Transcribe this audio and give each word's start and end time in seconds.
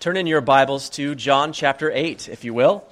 Turn 0.00 0.16
in 0.16 0.28
your 0.28 0.40
Bibles 0.40 0.90
to 0.90 1.16
John 1.16 1.52
chapter 1.52 1.90
8, 1.90 2.28
if 2.28 2.44
you 2.44 2.54
will. 2.54 2.84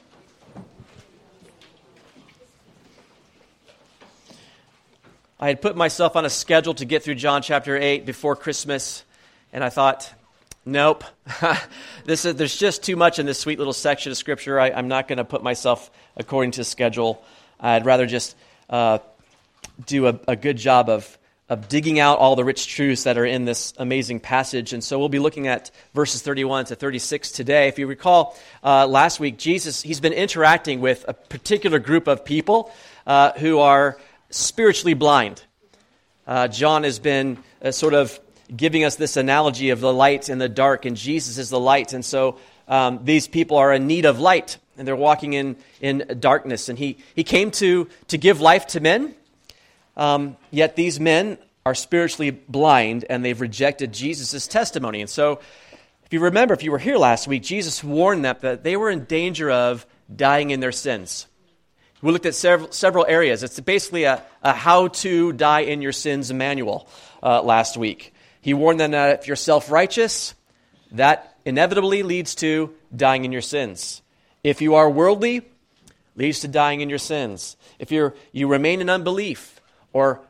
I 5.38 5.46
had 5.46 5.62
put 5.62 5.76
myself 5.76 6.16
on 6.16 6.24
a 6.24 6.30
schedule 6.30 6.74
to 6.74 6.84
get 6.84 7.04
through 7.04 7.14
John 7.14 7.42
chapter 7.42 7.76
8 7.76 8.06
before 8.06 8.34
Christmas, 8.34 9.04
and 9.52 9.62
I 9.62 9.68
thought, 9.68 10.12
nope, 10.64 11.04
this 12.04 12.24
is, 12.24 12.34
there's 12.34 12.56
just 12.56 12.82
too 12.82 12.96
much 12.96 13.20
in 13.20 13.26
this 13.26 13.38
sweet 13.38 13.58
little 13.58 13.72
section 13.72 14.10
of 14.10 14.18
Scripture. 14.18 14.58
I, 14.58 14.70
am 14.70 14.88
not 14.88 15.06
going 15.06 15.18
to 15.18 15.24
put 15.24 15.44
myself 15.44 15.92
according 16.16 16.50
to 16.52 16.64
schedule. 16.64 17.22
I'd 17.60 17.86
rather 17.86 18.06
just 18.06 18.34
uh, 18.68 18.98
do 19.86 20.08
a, 20.08 20.18
a 20.26 20.34
good 20.34 20.56
job 20.56 20.88
of 20.88 21.16
of 21.48 21.68
digging 21.68 22.00
out 22.00 22.18
all 22.18 22.34
the 22.34 22.44
rich 22.44 22.66
truths 22.66 23.04
that 23.04 23.16
are 23.16 23.24
in 23.24 23.44
this 23.44 23.72
amazing 23.78 24.18
passage. 24.18 24.72
And 24.72 24.82
so 24.82 24.98
we'll 24.98 25.08
be 25.08 25.20
looking 25.20 25.46
at 25.46 25.70
verses 25.94 26.20
31 26.22 26.66
to 26.66 26.74
36 26.74 27.30
today. 27.30 27.68
If 27.68 27.78
you 27.78 27.86
recall, 27.86 28.36
uh, 28.64 28.86
last 28.86 29.20
week, 29.20 29.38
Jesus, 29.38 29.80
he's 29.80 30.00
been 30.00 30.12
interacting 30.12 30.80
with 30.80 31.04
a 31.06 31.14
particular 31.14 31.78
group 31.78 32.08
of 32.08 32.24
people 32.24 32.72
uh, 33.06 33.32
who 33.38 33.60
are 33.60 33.96
spiritually 34.30 34.94
blind. 34.94 35.44
Uh, 36.26 36.48
John 36.48 36.82
has 36.82 36.98
been 36.98 37.38
uh, 37.62 37.70
sort 37.70 37.94
of 37.94 38.18
giving 38.54 38.84
us 38.84 38.96
this 38.96 39.16
analogy 39.16 39.70
of 39.70 39.80
the 39.80 39.92
light 39.92 40.28
and 40.28 40.40
the 40.40 40.48
dark, 40.48 40.84
and 40.84 40.96
Jesus 40.96 41.38
is 41.38 41.50
the 41.50 41.60
light. 41.60 41.92
And 41.92 42.04
so 42.04 42.38
um, 42.66 43.00
these 43.04 43.28
people 43.28 43.56
are 43.56 43.72
in 43.72 43.86
need 43.86 44.04
of 44.04 44.18
light, 44.18 44.58
and 44.76 44.86
they're 44.86 44.96
walking 44.96 45.32
in, 45.32 45.56
in 45.80 46.18
darkness. 46.18 46.68
And 46.68 46.78
he, 46.78 46.98
he 47.14 47.22
came 47.22 47.52
to, 47.52 47.88
to 48.08 48.18
give 48.18 48.40
life 48.40 48.66
to 48.68 48.80
men. 48.80 49.14
Um, 49.96 50.36
yet 50.50 50.76
these 50.76 51.00
men 51.00 51.38
are 51.64 51.74
spiritually 51.74 52.30
blind 52.30 53.04
and 53.08 53.24
they've 53.24 53.40
rejected 53.40 53.92
Jesus' 53.92 54.46
testimony. 54.46 55.00
And 55.00 55.10
so, 55.10 55.40
if 56.04 56.12
you 56.12 56.20
remember, 56.20 56.54
if 56.54 56.62
you 56.62 56.70
were 56.70 56.78
here 56.78 56.98
last 56.98 57.26
week, 57.26 57.42
Jesus 57.42 57.82
warned 57.82 58.24
them 58.24 58.36
that 58.42 58.62
they 58.62 58.76
were 58.76 58.90
in 58.90 59.04
danger 59.04 59.50
of 59.50 59.84
dying 60.14 60.50
in 60.50 60.60
their 60.60 60.70
sins. 60.70 61.26
We 62.00 62.12
looked 62.12 62.26
at 62.26 62.36
several, 62.36 62.70
several 62.70 63.04
areas. 63.06 63.42
It's 63.42 63.58
basically 63.58 64.04
a, 64.04 64.22
a 64.42 64.52
how 64.52 64.88
to 64.88 65.32
die 65.32 65.60
in 65.60 65.82
your 65.82 65.90
sins 65.92 66.32
manual 66.32 66.88
uh, 67.22 67.42
last 67.42 67.76
week. 67.76 68.14
He 68.40 68.54
warned 68.54 68.78
them 68.78 68.92
that 68.92 69.20
if 69.20 69.26
you're 69.26 69.34
self 69.34 69.70
righteous, 69.70 70.34
that 70.92 71.36
inevitably 71.44 72.04
leads 72.04 72.36
to 72.36 72.72
dying 72.94 73.24
in 73.24 73.32
your 73.32 73.42
sins. 73.42 74.02
If 74.44 74.60
you 74.60 74.76
are 74.76 74.88
worldly, 74.88 75.42
leads 76.14 76.40
to 76.40 76.48
dying 76.48 76.80
in 76.80 76.88
your 76.88 76.98
sins. 76.98 77.56
If 77.80 77.90
you're, 77.90 78.14
you 78.30 78.46
remain 78.46 78.80
in 78.80 78.88
unbelief, 78.88 79.55
or 79.96 80.20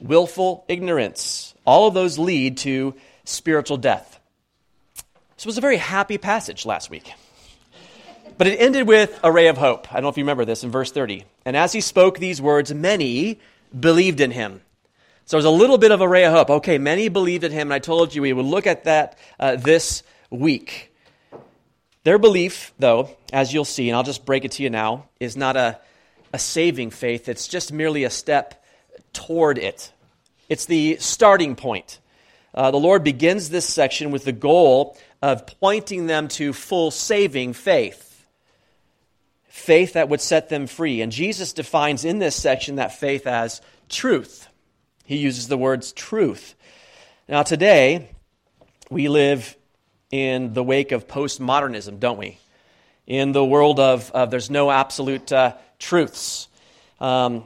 willful 0.00 0.64
ignorance. 0.68 1.52
All 1.64 1.88
of 1.88 1.94
those 1.94 2.16
lead 2.16 2.58
to 2.58 2.94
spiritual 3.24 3.76
death. 3.76 4.20
This 5.34 5.44
was 5.44 5.58
a 5.58 5.60
very 5.60 5.78
happy 5.78 6.16
passage 6.16 6.64
last 6.64 6.90
week. 6.90 7.12
But 8.38 8.46
it 8.46 8.60
ended 8.60 8.86
with 8.86 9.18
a 9.24 9.32
ray 9.32 9.48
of 9.48 9.58
hope. 9.58 9.90
I 9.90 9.94
don't 9.94 10.04
know 10.04 10.10
if 10.10 10.16
you 10.16 10.22
remember 10.22 10.44
this 10.44 10.62
in 10.62 10.70
verse 10.70 10.92
30. 10.92 11.24
And 11.44 11.56
as 11.56 11.72
he 11.72 11.80
spoke 11.80 12.20
these 12.20 12.40
words, 12.40 12.72
many 12.72 13.40
believed 13.78 14.20
in 14.20 14.30
him. 14.30 14.60
So 15.24 15.36
there's 15.36 15.44
a 15.44 15.50
little 15.50 15.78
bit 15.78 15.90
of 15.90 16.00
a 16.00 16.08
ray 16.08 16.24
of 16.24 16.32
hope. 16.32 16.50
Okay, 16.58 16.78
many 16.78 17.08
believed 17.08 17.42
in 17.42 17.50
him, 17.50 17.66
and 17.66 17.74
I 17.74 17.80
told 17.80 18.14
you 18.14 18.22
we 18.22 18.32
would 18.32 18.46
look 18.46 18.68
at 18.68 18.84
that 18.84 19.18
uh, 19.40 19.56
this 19.56 20.04
week. 20.30 20.94
Their 22.04 22.18
belief, 22.18 22.72
though, 22.78 23.10
as 23.32 23.52
you'll 23.52 23.64
see, 23.64 23.88
and 23.88 23.96
I'll 23.96 24.04
just 24.04 24.24
break 24.24 24.44
it 24.44 24.52
to 24.52 24.62
you 24.62 24.70
now, 24.70 25.08
is 25.18 25.36
not 25.36 25.56
a, 25.56 25.80
a 26.32 26.38
saving 26.38 26.90
faith. 26.90 27.28
It's 27.28 27.48
just 27.48 27.72
merely 27.72 28.04
a 28.04 28.10
step 28.10 28.62
toward 29.12 29.58
it. 29.58 29.92
It's 30.48 30.66
the 30.66 30.96
starting 31.00 31.56
point. 31.56 31.98
Uh, 32.54 32.70
the 32.70 32.78
Lord 32.78 33.04
begins 33.04 33.50
this 33.50 33.66
section 33.66 34.10
with 34.10 34.24
the 34.24 34.32
goal 34.32 34.96
of 35.20 35.46
pointing 35.46 36.06
them 36.06 36.28
to 36.28 36.52
full 36.52 36.90
saving 36.90 37.52
faith, 37.52 38.24
faith 39.48 39.94
that 39.94 40.08
would 40.08 40.20
set 40.20 40.48
them 40.48 40.66
free. 40.66 41.02
And 41.02 41.12
Jesus 41.12 41.52
defines 41.52 42.04
in 42.04 42.18
this 42.18 42.36
section 42.36 42.76
that 42.76 42.98
faith 42.98 43.26
as 43.26 43.60
truth. 43.88 44.48
He 45.04 45.16
uses 45.18 45.48
the 45.48 45.58
words 45.58 45.92
truth. 45.92 46.54
Now, 47.28 47.42
today, 47.42 48.08
we 48.90 49.08
live 49.08 49.56
in 50.10 50.52
the 50.52 50.62
wake 50.62 50.92
of 50.92 51.06
postmodernism, 51.06 51.98
don't 51.98 52.18
we? 52.18 52.38
In 53.06 53.32
the 53.32 53.44
world 53.44 53.80
of, 53.80 54.10
of 54.12 54.30
there's 54.30 54.50
no 54.50 54.70
absolute 54.70 55.32
uh, 55.32 55.54
truths. 55.78 56.48
Um, 57.00 57.44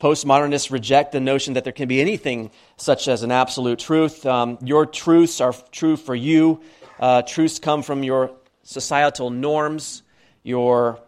Postmodernists 0.00 0.70
reject 0.70 1.10
the 1.10 1.18
notion 1.18 1.54
that 1.54 1.64
there 1.64 1.72
can 1.72 1.88
be 1.88 2.00
anything 2.00 2.52
such 2.76 3.08
as 3.08 3.24
an 3.24 3.32
absolute 3.32 3.80
truth. 3.80 4.24
Um, 4.24 4.56
your 4.62 4.86
truths 4.86 5.40
are 5.40 5.52
true 5.72 5.96
for 5.96 6.14
you. 6.14 6.60
Uh, 7.00 7.22
truths 7.22 7.58
come 7.58 7.82
from 7.82 8.04
your 8.04 8.30
societal 8.62 9.30
norms, 9.30 10.04
your 10.44 11.00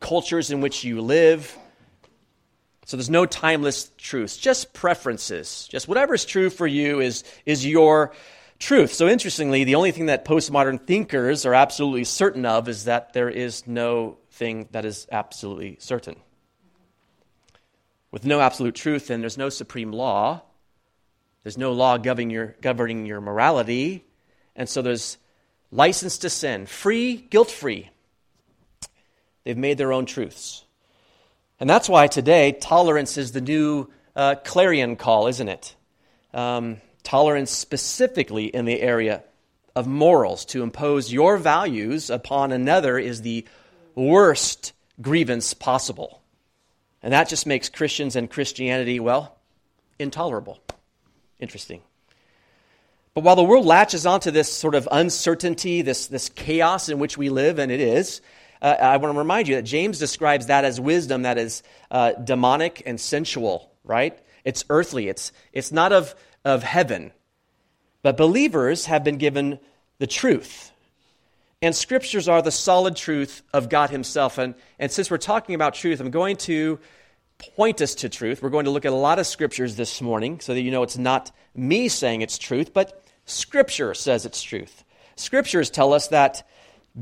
cultures 0.00 0.50
in 0.50 0.62
which 0.62 0.82
you 0.82 1.02
live. 1.02 1.58
So 2.86 2.96
there's 2.96 3.10
no 3.10 3.26
timeless 3.26 3.90
truths, 3.98 4.38
just 4.38 4.72
preferences. 4.72 5.68
Just 5.70 5.86
whatever 5.86 6.14
is 6.14 6.24
true 6.24 6.48
for 6.48 6.66
you 6.66 7.00
is, 7.00 7.24
is 7.44 7.66
your 7.66 8.12
truth. 8.58 8.94
So 8.94 9.08
interestingly, 9.08 9.64
the 9.64 9.74
only 9.74 9.92
thing 9.92 10.06
that 10.06 10.24
postmodern 10.24 10.86
thinkers 10.86 11.44
are 11.44 11.54
absolutely 11.54 12.04
certain 12.04 12.46
of 12.46 12.66
is 12.66 12.84
that 12.84 13.12
there 13.12 13.28
is 13.28 13.66
no 13.66 14.16
thing 14.30 14.68
that 14.72 14.86
is 14.86 15.06
absolutely 15.12 15.76
certain 15.80 16.16
with 18.12 18.24
no 18.24 18.40
absolute 18.40 18.74
truth, 18.74 19.08
then 19.08 19.20
there's 19.20 19.38
no 19.38 19.48
supreme 19.48 19.90
law. 19.90 20.42
There's 21.42 21.58
no 21.58 21.72
law 21.72 21.96
governing 21.96 22.30
your, 22.30 22.54
governing 22.60 23.06
your 23.06 23.20
morality. 23.20 24.04
And 24.54 24.68
so 24.68 24.82
there's 24.82 25.16
license 25.72 26.18
to 26.18 26.30
sin, 26.30 26.66
free, 26.66 27.16
guilt 27.16 27.50
free. 27.50 27.90
They've 29.42 29.56
made 29.56 29.78
their 29.78 29.92
own 29.92 30.06
truths. 30.06 30.64
And 31.58 31.68
that's 31.68 31.88
why 31.88 32.06
today 32.06 32.52
tolerance 32.52 33.16
is 33.16 33.32
the 33.32 33.40
new 33.40 33.88
uh, 34.14 34.36
clarion 34.44 34.96
call, 34.96 35.26
isn't 35.26 35.48
it? 35.48 35.74
Um, 36.32 36.80
tolerance 37.02 37.50
specifically 37.50 38.44
in 38.46 38.66
the 38.66 38.80
area 38.80 39.24
of 39.74 39.86
morals. 39.86 40.44
To 40.46 40.62
impose 40.62 41.12
your 41.12 41.38
values 41.38 42.10
upon 42.10 42.52
another 42.52 42.98
is 42.98 43.22
the 43.22 43.46
worst 43.94 44.72
grievance 45.00 45.54
possible. 45.54 46.21
And 47.02 47.12
that 47.12 47.28
just 47.28 47.46
makes 47.46 47.68
Christians 47.68 48.16
and 48.16 48.30
Christianity, 48.30 49.00
well, 49.00 49.36
intolerable. 49.98 50.60
Interesting. 51.40 51.82
But 53.14 53.24
while 53.24 53.36
the 53.36 53.42
world 53.42 53.66
latches 53.66 54.06
onto 54.06 54.30
this 54.30 54.52
sort 54.52 54.74
of 54.74 54.88
uncertainty, 54.90 55.82
this, 55.82 56.06
this 56.06 56.28
chaos 56.28 56.88
in 56.88 56.98
which 56.98 57.18
we 57.18 57.28
live, 57.28 57.58
and 57.58 57.70
it 57.70 57.80
is, 57.80 58.22
uh, 58.62 58.76
I 58.80 58.96
want 58.96 59.12
to 59.12 59.18
remind 59.18 59.48
you 59.48 59.56
that 59.56 59.62
James 59.62 59.98
describes 59.98 60.46
that 60.46 60.64
as 60.64 60.80
wisdom 60.80 61.22
that 61.22 61.36
is 61.36 61.62
uh, 61.90 62.12
demonic 62.12 62.82
and 62.86 62.98
sensual, 62.98 63.70
right? 63.84 64.18
It's 64.44 64.64
earthly, 64.70 65.08
it's, 65.08 65.32
it's 65.52 65.72
not 65.72 65.92
of, 65.92 66.14
of 66.44 66.62
heaven. 66.62 67.12
But 68.02 68.16
believers 68.16 68.86
have 68.86 69.04
been 69.04 69.18
given 69.18 69.58
the 69.98 70.06
truth 70.06 70.71
and 71.62 71.74
scriptures 71.74 72.28
are 72.28 72.42
the 72.42 72.50
solid 72.50 72.96
truth 72.96 73.42
of 73.54 73.68
God 73.68 73.90
Himself. 73.90 74.36
And, 74.36 74.54
and 74.78 74.90
since 74.90 75.10
we're 75.10 75.18
talking 75.18 75.54
about 75.54 75.74
truth, 75.74 76.00
I'm 76.00 76.10
going 76.10 76.36
to 76.38 76.80
point 77.38 77.80
us 77.80 77.94
to 77.96 78.08
truth. 78.08 78.42
We're 78.42 78.50
going 78.50 78.66
to 78.66 78.70
look 78.70 78.84
at 78.84 78.92
a 78.92 78.96
lot 78.96 79.18
of 79.18 79.26
scriptures 79.26 79.76
this 79.76 80.02
morning 80.02 80.40
so 80.40 80.52
that 80.52 80.60
you 80.60 80.70
know 80.70 80.82
it's 80.82 80.98
not 80.98 81.30
me 81.54 81.88
saying 81.88 82.20
it's 82.20 82.36
truth, 82.36 82.74
but 82.74 83.02
Scripture 83.24 83.94
says 83.94 84.26
it's 84.26 84.42
truth. 84.42 84.84
Scriptures 85.16 85.70
tell 85.70 85.92
us 85.92 86.08
that 86.08 86.46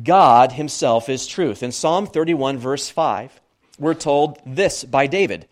God 0.02 0.52
Himself 0.52 1.08
is 1.08 1.26
truth. 1.26 1.62
In 1.62 1.72
Psalm 1.72 2.06
31, 2.06 2.58
verse 2.58 2.88
5, 2.88 3.40
we're 3.78 3.94
told 3.94 4.38
this 4.44 4.84
by 4.84 5.06
David 5.06 5.48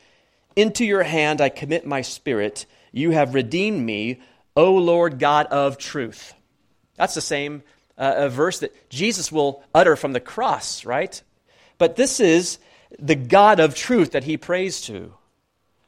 Into 0.56 0.84
your 0.84 1.02
hand 1.02 1.41
I 1.41 1.48
commit 1.48 1.86
my 1.86 2.02
spirit. 2.02 2.66
You 2.92 3.12
have 3.12 3.34
redeemed 3.34 3.84
me, 3.84 4.20
O 4.56 4.74
Lord 4.74 5.18
God 5.18 5.47
of 5.47 5.78
truth. 5.78 6.34
That's 6.97 7.14
the 7.14 7.20
same 7.20 7.62
uh, 7.98 8.14
a 8.16 8.28
verse 8.28 8.60
that 8.60 8.88
Jesus 8.88 9.33
will 9.33 9.62
utter 9.74 9.97
from 9.97 10.12
the 10.12 10.21
cross, 10.21 10.84
right? 10.84 11.21
But 11.77 11.97
this 11.97 12.21
is 12.21 12.59
the 12.98 13.16
God 13.16 13.60
of 13.60 13.74
truth 13.74 14.12
that 14.12 14.24
he 14.24 14.36
prays 14.36 14.80
to. 14.83 15.12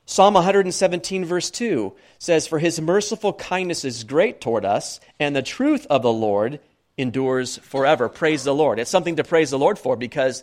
Psalm 0.06 0.34
117, 0.34 1.24
verse 1.24 1.50
2 1.50 1.92
says, 2.18 2.46
For 2.46 2.58
his 2.58 2.80
merciful 2.80 3.32
kindness 3.32 3.84
is 3.84 4.02
great 4.02 4.40
toward 4.40 4.64
us, 4.64 4.98
and 5.20 5.36
the 5.36 5.42
truth 5.42 5.86
of 5.88 6.02
the 6.02 6.12
Lord 6.12 6.58
endures 6.98 7.58
forever. 7.58 8.08
Praise 8.08 8.42
the 8.42 8.54
Lord. 8.54 8.80
It's 8.80 8.90
something 8.90 9.16
to 9.16 9.24
praise 9.24 9.50
the 9.50 9.58
Lord 9.58 9.78
for 9.78 9.96
because 9.96 10.42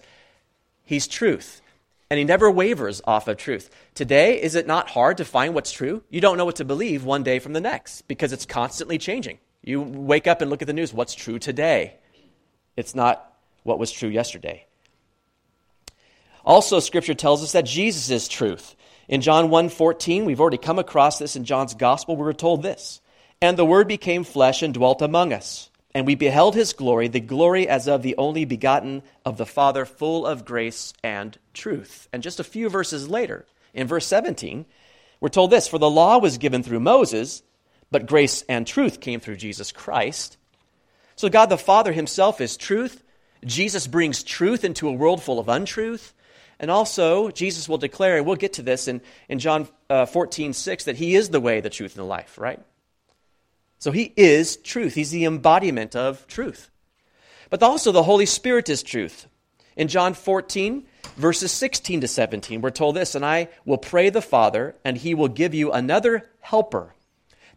he's 0.85 1.07
truth. 1.07 1.61
And 2.09 2.17
he 2.17 2.23
never 2.23 2.49
wavers 2.49 3.01
off 3.05 3.27
of 3.27 3.35
truth. 3.35 3.69
Today, 3.93 4.41
is 4.41 4.55
it 4.55 4.67
not 4.67 4.89
hard 4.89 5.17
to 5.17 5.25
find 5.25 5.53
what's 5.53 5.73
true? 5.73 6.01
You 6.09 6.21
don't 6.21 6.37
know 6.37 6.45
what 6.45 6.55
to 6.55 6.65
believe 6.65 7.03
one 7.03 7.23
day 7.23 7.39
from 7.39 7.51
the 7.51 7.59
next 7.59 8.07
because 8.07 8.31
it's 8.31 8.45
constantly 8.45 8.97
changing. 8.97 9.39
You 9.67 9.81
wake 9.81 10.27
up 10.27 10.41
and 10.41 10.49
look 10.49 10.61
at 10.61 10.67
the 10.67 10.73
news. 10.73 10.93
What's 10.93 11.13
true 11.13 11.39
today? 11.39 11.95
It's 12.77 12.95
not 12.95 13.33
what 13.63 13.79
was 13.79 13.91
true 13.91 14.07
yesterday. 14.07 14.65
Also, 16.45 16.79
Scripture 16.79 17.13
tells 17.13 17.43
us 17.43 17.51
that 17.51 17.65
Jesus 17.65 18.09
is 18.09 18.29
truth. 18.29 18.77
In 19.09 19.19
John 19.19 19.49
1.14, 19.49 20.23
we've 20.23 20.39
already 20.39 20.57
come 20.57 20.79
across 20.79 21.19
this 21.19 21.35
in 21.35 21.43
John's 21.43 21.73
Gospel. 21.73 22.15
We 22.15 22.23
were 22.23 22.31
told 22.31 22.63
this. 22.63 23.01
And 23.41 23.57
the 23.57 23.65
Word 23.65 23.89
became 23.89 24.23
flesh 24.23 24.63
and 24.63 24.73
dwelt 24.73 25.01
among 25.01 25.33
us. 25.33 25.69
and 25.93 26.05
we 26.05 26.15
beheld 26.15 26.53
his 26.53 26.73
glory, 26.73 27.07
the 27.07 27.19
glory 27.19 27.67
as 27.67 27.87
of 27.87 28.03
the 28.03 28.15
only 28.17 28.45
begotten 28.45 29.01
of 29.25 29.37
the 29.37 29.45
Father, 29.45 29.83
full 29.83 30.25
of 30.27 30.45
grace 30.45 30.93
and 31.03 31.37
truth. 31.53 32.07
And 32.13 32.21
just 32.21 32.39
a 32.39 32.43
few 32.43 32.69
verses 32.69 33.09
later, 33.09 33.45
in 33.73 33.87
verse 33.87 34.05
17, 34.05 34.65
we're 35.19 35.29
told 35.29 35.49
this 35.49 35.67
For 35.67 35.79
the 35.79 35.89
law 35.89 36.19
was 36.19 36.37
given 36.37 36.61
through 36.61 36.81
Moses, 36.81 37.41
but 37.91 38.05
grace 38.05 38.43
and 38.49 38.65
truth 38.65 38.99
came 38.99 39.19
through 39.19 39.37
Jesus 39.37 39.71
Christ. 39.71 40.37
So 41.15 41.29
God 41.29 41.47
the 41.47 41.57
Father 41.57 41.93
himself 41.93 42.41
is 42.41 42.57
truth. 42.57 43.03
Jesus 43.45 43.87
brings 43.87 44.23
truth 44.23 44.63
into 44.63 44.87
a 44.87 44.93
world 44.93 45.21
full 45.21 45.39
of 45.39 45.49
untruth. 45.49 46.13
And 46.59 46.71
also, 46.71 47.29
Jesus 47.29 47.69
will 47.69 47.77
declare, 47.77 48.17
and 48.17 48.25
we'll 48.25 48.35
get 48.35 48.53
to 48.53 48.63
this 48.63 48.87
in, 48.87 49.01
in 49.29 49.39
John 49.39 49.67
uh, 49.89 50.05
14, 50.07 50.53
6, 50.53 50.85
that 50.85 50.95
he 50.95 51.15
is 51.15 51.29
the 51.29 51.39
way, 51.39 51.61
the 51.61 51.69
truth, 51.69 51.93
and 51.93 52.03
the 52.03 52.07
life, 52.07 52.37
right? 52.39 52.59
So 53.77 53.91
he 53.91 54.11
is 54.17 54.57
truth. 54.57 54.95
He's 54.95 55.11
the 55.11 55.25
embodiment 55.25 55.95
of 55.95 56.25
truth. 56.27 56.71
But 57.49 57.61
also, 57.61 57.91
the 57.91 58.03
Holy 58.03 58.25
Spirit 58.25 58.69
is 58.69 58.81
truth. 58.81 59.27
In 59.75 59.87
John 59.87 60.15
14, 60.15 60.87
verses 61.15 61.51
16 61.51 62.01
to 62.01 62.07
17, 62.07 62.61
we're 62.61 62.71
told 62.71 62.95
this, 62.95 63.13
and 63.13 63.23
I 63.23 63.49
will 63.63 63.77
pray 63.77 64.09
the 64.09 64.23
Father, 64.23 64.75
and 64.83 64.97
he 64.97 65.13
will 65.13 65.27
give 65.27 65.53
you 65.53 65.71
another 65.71 66.27
helper, 66.39 66.95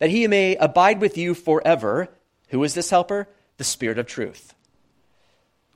that 0.00 0.10
he 0.10 0.26
may 0.26 0.56
abide 0.56 1.00
with 1.00 1.16
you 1.16 1.34
forever. 1.34 2.08
Who 2.48 2.64
is 2.64 2.74
this 2.74 2.90
helper? 2.90 3.28
The 3.58 3.64
Spirit 3.64 3.98
of 3.98 4.06
truth. 4.06 4.54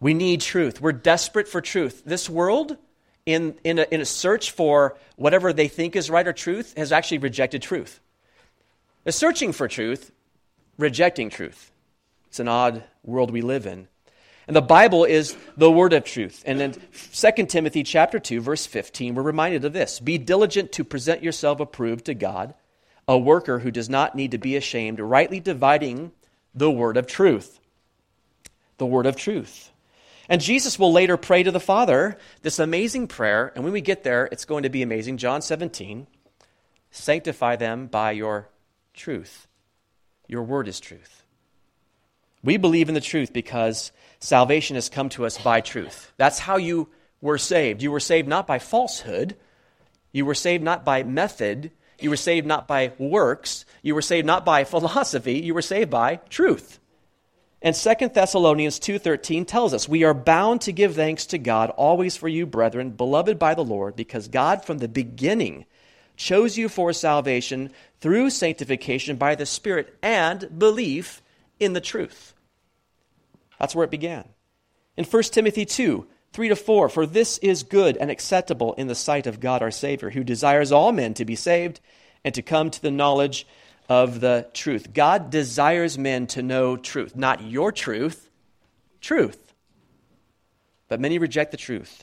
We 0.00 0.12
need 0.12 0.40
truth. 0.40 0.80
We're 0.80 0.92
desperate 0.92 1.46
for 1.46 1.60
truth. 1.60 2.02
This 2.04 2.28
world, 2.28 2.76
in, 3.24 3.54
in, 3.62 3.78
a, 3.78 3.86
in 3.90 4.00
a 4.00 4.04
search 4.04 4.50
for 4.50 4.96
whatever 5.16 5.52
they 5.52 5.68
think 5.68 5.94
is 5.94 6.10
right 6.10 6.26
or 6.26 6.32
truth, 6.32 6.74
has 6.76 6.90
actually 6.90 7.18
rejected 7.18 7.62
truth. 7.62 8.00
They're 9.04 9.12
searching 9.12 9.52
for 9.52 9.68
truth, 9.68 10.10
rejecting 10.78 11.30
truth. 11.30 11.70
It's 12.26 12.40
an 12.40 12.48
odd 12.48 12.82
world 13.04 13.30
we 13.30 13.42
live 13.42 13.66
in. 13.66 13.86
And 14.46 14.56
the 14.56 14.62
Bible 14.62 15.04
is 15.04 15.36
the 15.56 15.70
word 15.70 15.92
of 15.92 16.04
truth. 16.04 16.42
And 16.46 16.60
in 16.60 16.72
2 17.12 17.46
Timothy 17.46 17.82
chapter 17.82 18.18
2 18.18 18.40
verse 18.40 18.66
15 18.66 19.14
we're 19.14 19.22
reminded 19.22 19.64
of 19.64 19.72
this. 19.72 20.00
Be 20.00 20.18
diligent 20.18 20.72
to 20.72 20.84
present 20.84 21.22
yourself 21.22 21.60
approved 21.60 22.06
to 22.06 22.14
God, 22.14 22.54
a 23.06 23.18
worker 23.18 23.58
who 23.58 23.70
does 23.70 23.88
not 23.88 24.14
need 24.14 24.30
to 24.30 24.38
be 24.38 24.56
ashamed, 24.56 25.00
rightly 25.00 25.40
dividing 25.40 26.12
the 26.54 26.70
word 26.70 26.96
of 26.96 27.06
truth. 27.06 27.60
The 28.78 28.86
word 28.86 29.06
of 29.06 29.16
truth. 29.16 29.70
And 30.28 30.40
Jesus 30.40 30.78
will 30.78 30.92
later 30.92 31.16
pray 31.16 31.42
to 31.42 31.50
the 31.50 31.60
Father 31.60 32.16
this 32.42 32.58
amazing 32.58 33.08
prayer, 33.08 33.52
and 33.54 33.62
when 33.62 33.72
we 33.72 33.80
get 33.80 34.04
there, 34.04 34.26
it's 34.32 34.46
going 34.46 34.62
to 34.62 34.70
be 34.70 34.82
amazing. 34.82 35.18
John 35.18 35.42
17, 35.42 36.06
sanctify 36.90 37.56
them 37.56 37.86
by 37.86 38.12
your 38.12 38.48
truth. 38.94 39.46
Your 40.26 40.42
word 40.42 40.68
is 40.68 40.80
truth. 40.80 41.24
We 42.42 42.56
believe 42.56 42.88
in 42.88 42.94
the 42.94 43.00
truth 43.00 43.32
because 43.32 43.92
salvation 44.18 44.76
has 44.76 44.88
come 44.88 45.08
to 45.10 45.26
us 45.26 45.36
by 45.38 45.60
truth. 45.60 46.12
That's 46.16 46.38
how 46.38 46.56
you 46.56 46.88
were 47.20 47.38
saved. 47.38 47.82
You 47.82 47.90
were 47.90 48.00
saved 48.00 48.28
not 48.28 48.46
by 48.46 48.58
falsehood, 48.58 49.36
you 50.12 50.24
were 50.24 50.34
saved 50.34 50.62
not 50.62 50.84
by 50.84 51.02
method, 51.02 51.72
you 52.04 52.10
were 52.10 52.16
saved 52.16 52.46
not 52.46 52.68
by 52.68 52.92
works, 52.98 53.64
you 53.82 53.94
were 53.94 54.02
saved 54.02 54.26
not 54.26 54.44
by 54.44 54.62
philosophy, 54.74 55.40
you 55.40 55.54
were 55.54 55.62
saved 55.62 55.90
by 55.90 56.16
truth. 56.28 56.78
And 57.60 57.74
2 57.74 58.10
Thessalonians 58.12 58.78
2:13 58.78 59.46
tells 59.46 59.72
us, 59.72 59.88
"We 59.88 60.04
are 60.04 60.12
bound 60.12 60.60
to 60.62 60.72
give 60.72 60.94
thanks 60.94 61.24
to 61.26 61.38
God 61.38 61.70
always 61.70 62.14
for 62.14 62.28
you, 62.28 62.44
brethren, 62.44 62.90
beloved 62.90 63.38
by 63.38 63.54
the 63.54 63.64
Lord, 63.64 63.96
because 63.96 64.28
God 64.28 64.62
from 64.64 64.78
the 64.78 64.88
beginning 64.88 65.64
chose 66.14 66.58
you 66.58 66.68
for 66.68 66.92
salvation 66.92 67.72
through 68.00 68.28
sanctification 68.28 69.16
by 69.16 69.34
the 69.34 69.46
Spirit 69.46 69.96
and 70.02 70.58
belief 70.58 71.22
in 71.58 71.72
the 71.72 71.80
truth." 71.80 72.34
That's 73.58 73.74
where 73.74 73.86
it 73.86 73.90
began. 73.90 74.28
In 74.98 75.06
1 75.06 75.32
Timothy 75.32 75.64
2, 75.64 76.06
3 76.34 76.48
to 76.48 76.56
4, 76.56 76.88
for 76.88 77.06
this 77.06 77.38
is 77.38 77.62
good 77.62 77.96
and 77.96 78.10
acceptable 78.10 78.74
in 78.74 78.88
the 78.88 78.94
sight 78.96 79.28
of 79.28 79.38
God 79.38 79.62
our 79.62 79.70
Savior, 79.70 80.10
who 80.10 80.24
desires 80.24 80.72
all 80.72 80.90
men 80.90 81.14
to 81.14 81.24
be 81.24 81.36
saved 81.36 81.80
and 82.24 82.34
to 82.34 82.42
come 82.42 82.70
to 82.70 82.82
the 82.82 82.90
knowledge 82.90 83.46
of 83.88 84.18
the 84.18 84.48
truth. 84.52 84.92
God 84.92 85.30
desires 85.30 85.96
men 85.96 86.26
to 86.28 86.42
know 86.42 86.76
truth, 86.76 87.14
not 87.14 87.42
your 87.44 87.70
truth, 87.70 88.28
truth. 89.00 89.54
But 90.88 90.98
many 90.98 91.18
reject 91.18 91.52
the 91.52 91.56
truth. 91.56 92.02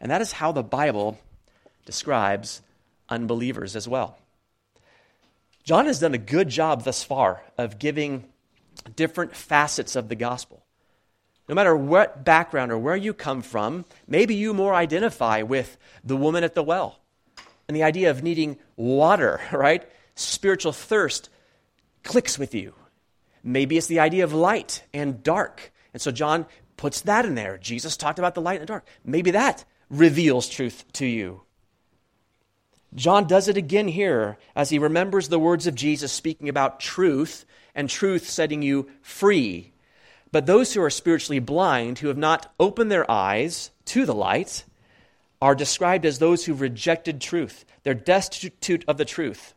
And 0.00 0.12
that 0.12 0.22
is 0.22 0.30
how 0.30 0.52
the 0.52 0.62
Bible 0.62 1.18
describes 1.84 2.62
unbelievers 3.08 3.74
as 3.74 3.88
well. 3.88 4.20
John 5.64 5.86
has 5.86 5.98
done 5.98 6.14
a 6.14 6.18
good 6.18 6.48
job 6.48 6.84
thus 6.84 7.02
far 7.02 7.42
of 7.58 7.80
giving 7.80 8.22
different 8.94 9.34
facets 9.34 9.96
of 9.96 10.08
the 10.08 10.14
gospel. 10.14 10.62
No 11.48 11.54
matter 11.54 11.76
what 11.76 12.24
background 12.24 12.70
or 12.72 12.78
where 12.78 12.96
you 12.96 13.14
come 13.14 13.42
from, 13.42 13.84
maybe 14.06 14.34
you 14.34 14.52
more 14.52 14.74
identify 14.74 15.42
with 15.42 15.78
the 16.04 16.16
woman 16.16 16.44
at 16.44 16.54
the 16.54 16.62
well 16.62 17.00
and 17.66 17.76
the 17.76 17.82
idea 17.82 18.10
of 18.10 18.22
needing 18.22 18.58
water, 18.76 19.40
right? 19.52 19.88
spiritual 20.18 20.72
thirst 20.72 21.30
clicks 22.02 22.38
with 22.38 22.54
you. 22.54 22.74
Maybe 23.42 23.78
it's 23.78 23.86
the 23.86 24.00
idea 24.00 24.24
of 24.24 24.32
light 24.32 24.82
and 24.92 25.22
dark. 25.22 25.72
And 25.92 26.02
so 26.02 26.10
John 26.10 26.46
puts 26.76 27.02
that 27.02 27.24
in 27.24 27.34
there. 27.34 27.56
Jesus 27.58 27.96
talked 27.96 28.18
about 28.18 28.34
the 28.34 28.40
light 28.40 28.60
and 28.60 28.62
the 28.62 28.66
dark. 28.66 28.86
Maybe 29.04 29.30
that 29.30 29.64
reveals 29.88 30.48
truth 30.48 30.84
to 30.94 31.06
you. 31.06 31.42
John 32.94 33.26
does 33.26 33.48
it 33.48 33.56
again 33.56 33.88
here 33.88 34.38
as 34.56 34.70
he 34.70 34.78
remembers 34.78 35.28
the 35.28 35.38
words 35.38 35.66
of 35.66 35.74
Jesus 35.74 36.10
speaking 36.10 36.48
about 36.48 36.80
truth 36.80 37.44
and 37.74 37.88
truth 37.88 38.28
setting 38.28 38.62
you 38.62 38.88
free. 39.02 39.72
But 40.30 40.46
those 40.46 40.74
who 40.74 40.82
are 40.82 40.90
spiritually 40.90 41.38
blind, 41.38 41.98
who 41.98 42.08
have 42.08 42.18
not 42.18 42.52
opened 42.60 42.90
their 42.90 43.10
eyes 43.10 43.70
to 43.86 44.04
the 44.04 44.14
light, 44.14 44.64
are 45.40 45.54
described 45.54 46.04
as 46.04 46.18
those 46.18 46.44
who 46.44 46.54
rejected 46.54 47.20
truth. 47.20 47.64
They're 47.82 47.94
destitute 47.94 48.84
of 48.88 48.98
the 48.98 49.04
truth. 49.04 49.54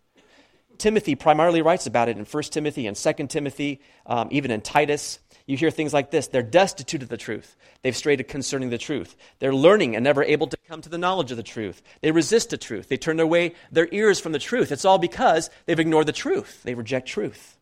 Timothy 0.78 1.16
primarily 1.16 1.62
writes 1.62 1.86
about 1.86 2.10
it 2.10 2.18
in 2.18 2.26
1 2.26 2.44
Timothy 2.44 2.88
and 2.88 2.96
2 2.96 3.28
Timothy, 3.28 3.82
um, 4.06 4.30
even 4.32 4.50
in 4.50 4.62
Titus. 4.62 5.20
You 5.46 5.58
hear 5.58 5.70
things 5.70 5.94
like 5.94 6.12
this 6.12 6.28
they're 6.28 6.42
destitute 6.42 7.04
of 7.04 7.10
the 7.10 7.18
truth. 7.18 7.56
They've 7.82 7.96
strayed 7.96 8.26
concerning 8.28 8.70
the 8.70 8.78
truth. 8.78 9.16
They're 9.40 9.54
learning 9.54 9.96
and 9.96 10.04
never 10.04 10.24
able 10.24 10.48
to 10.48 10.58
come 10.68 10.82
to 10.82 10.90
the 10.90 10.98
knowledge 10.98 11.32
of 11.32 11.38
the 11.38 11.44
truth. 11.44 11.82
They 12.02 12.12
resist 12.12 12.52
the 12.52 12.58
truth. 12.58 12.90
They 12.90 12.98
turn 12.98 13.20
away 13.20 13.54
their 13.72 13.90
ears 13.92 14.20
from 14.20 14.32
the 14.32 14.40
truth. 14.40 14.72
It's 14.72 14.86
all 14.86 14.98
because 14.98 15.50
they've 15.66 15.80
ignored 15.80 16.08
the 16.08 16.14
truth. 16.14 16.64
They 16.64 16.74
reject 16.74 17.08
truth. 17.08 17.58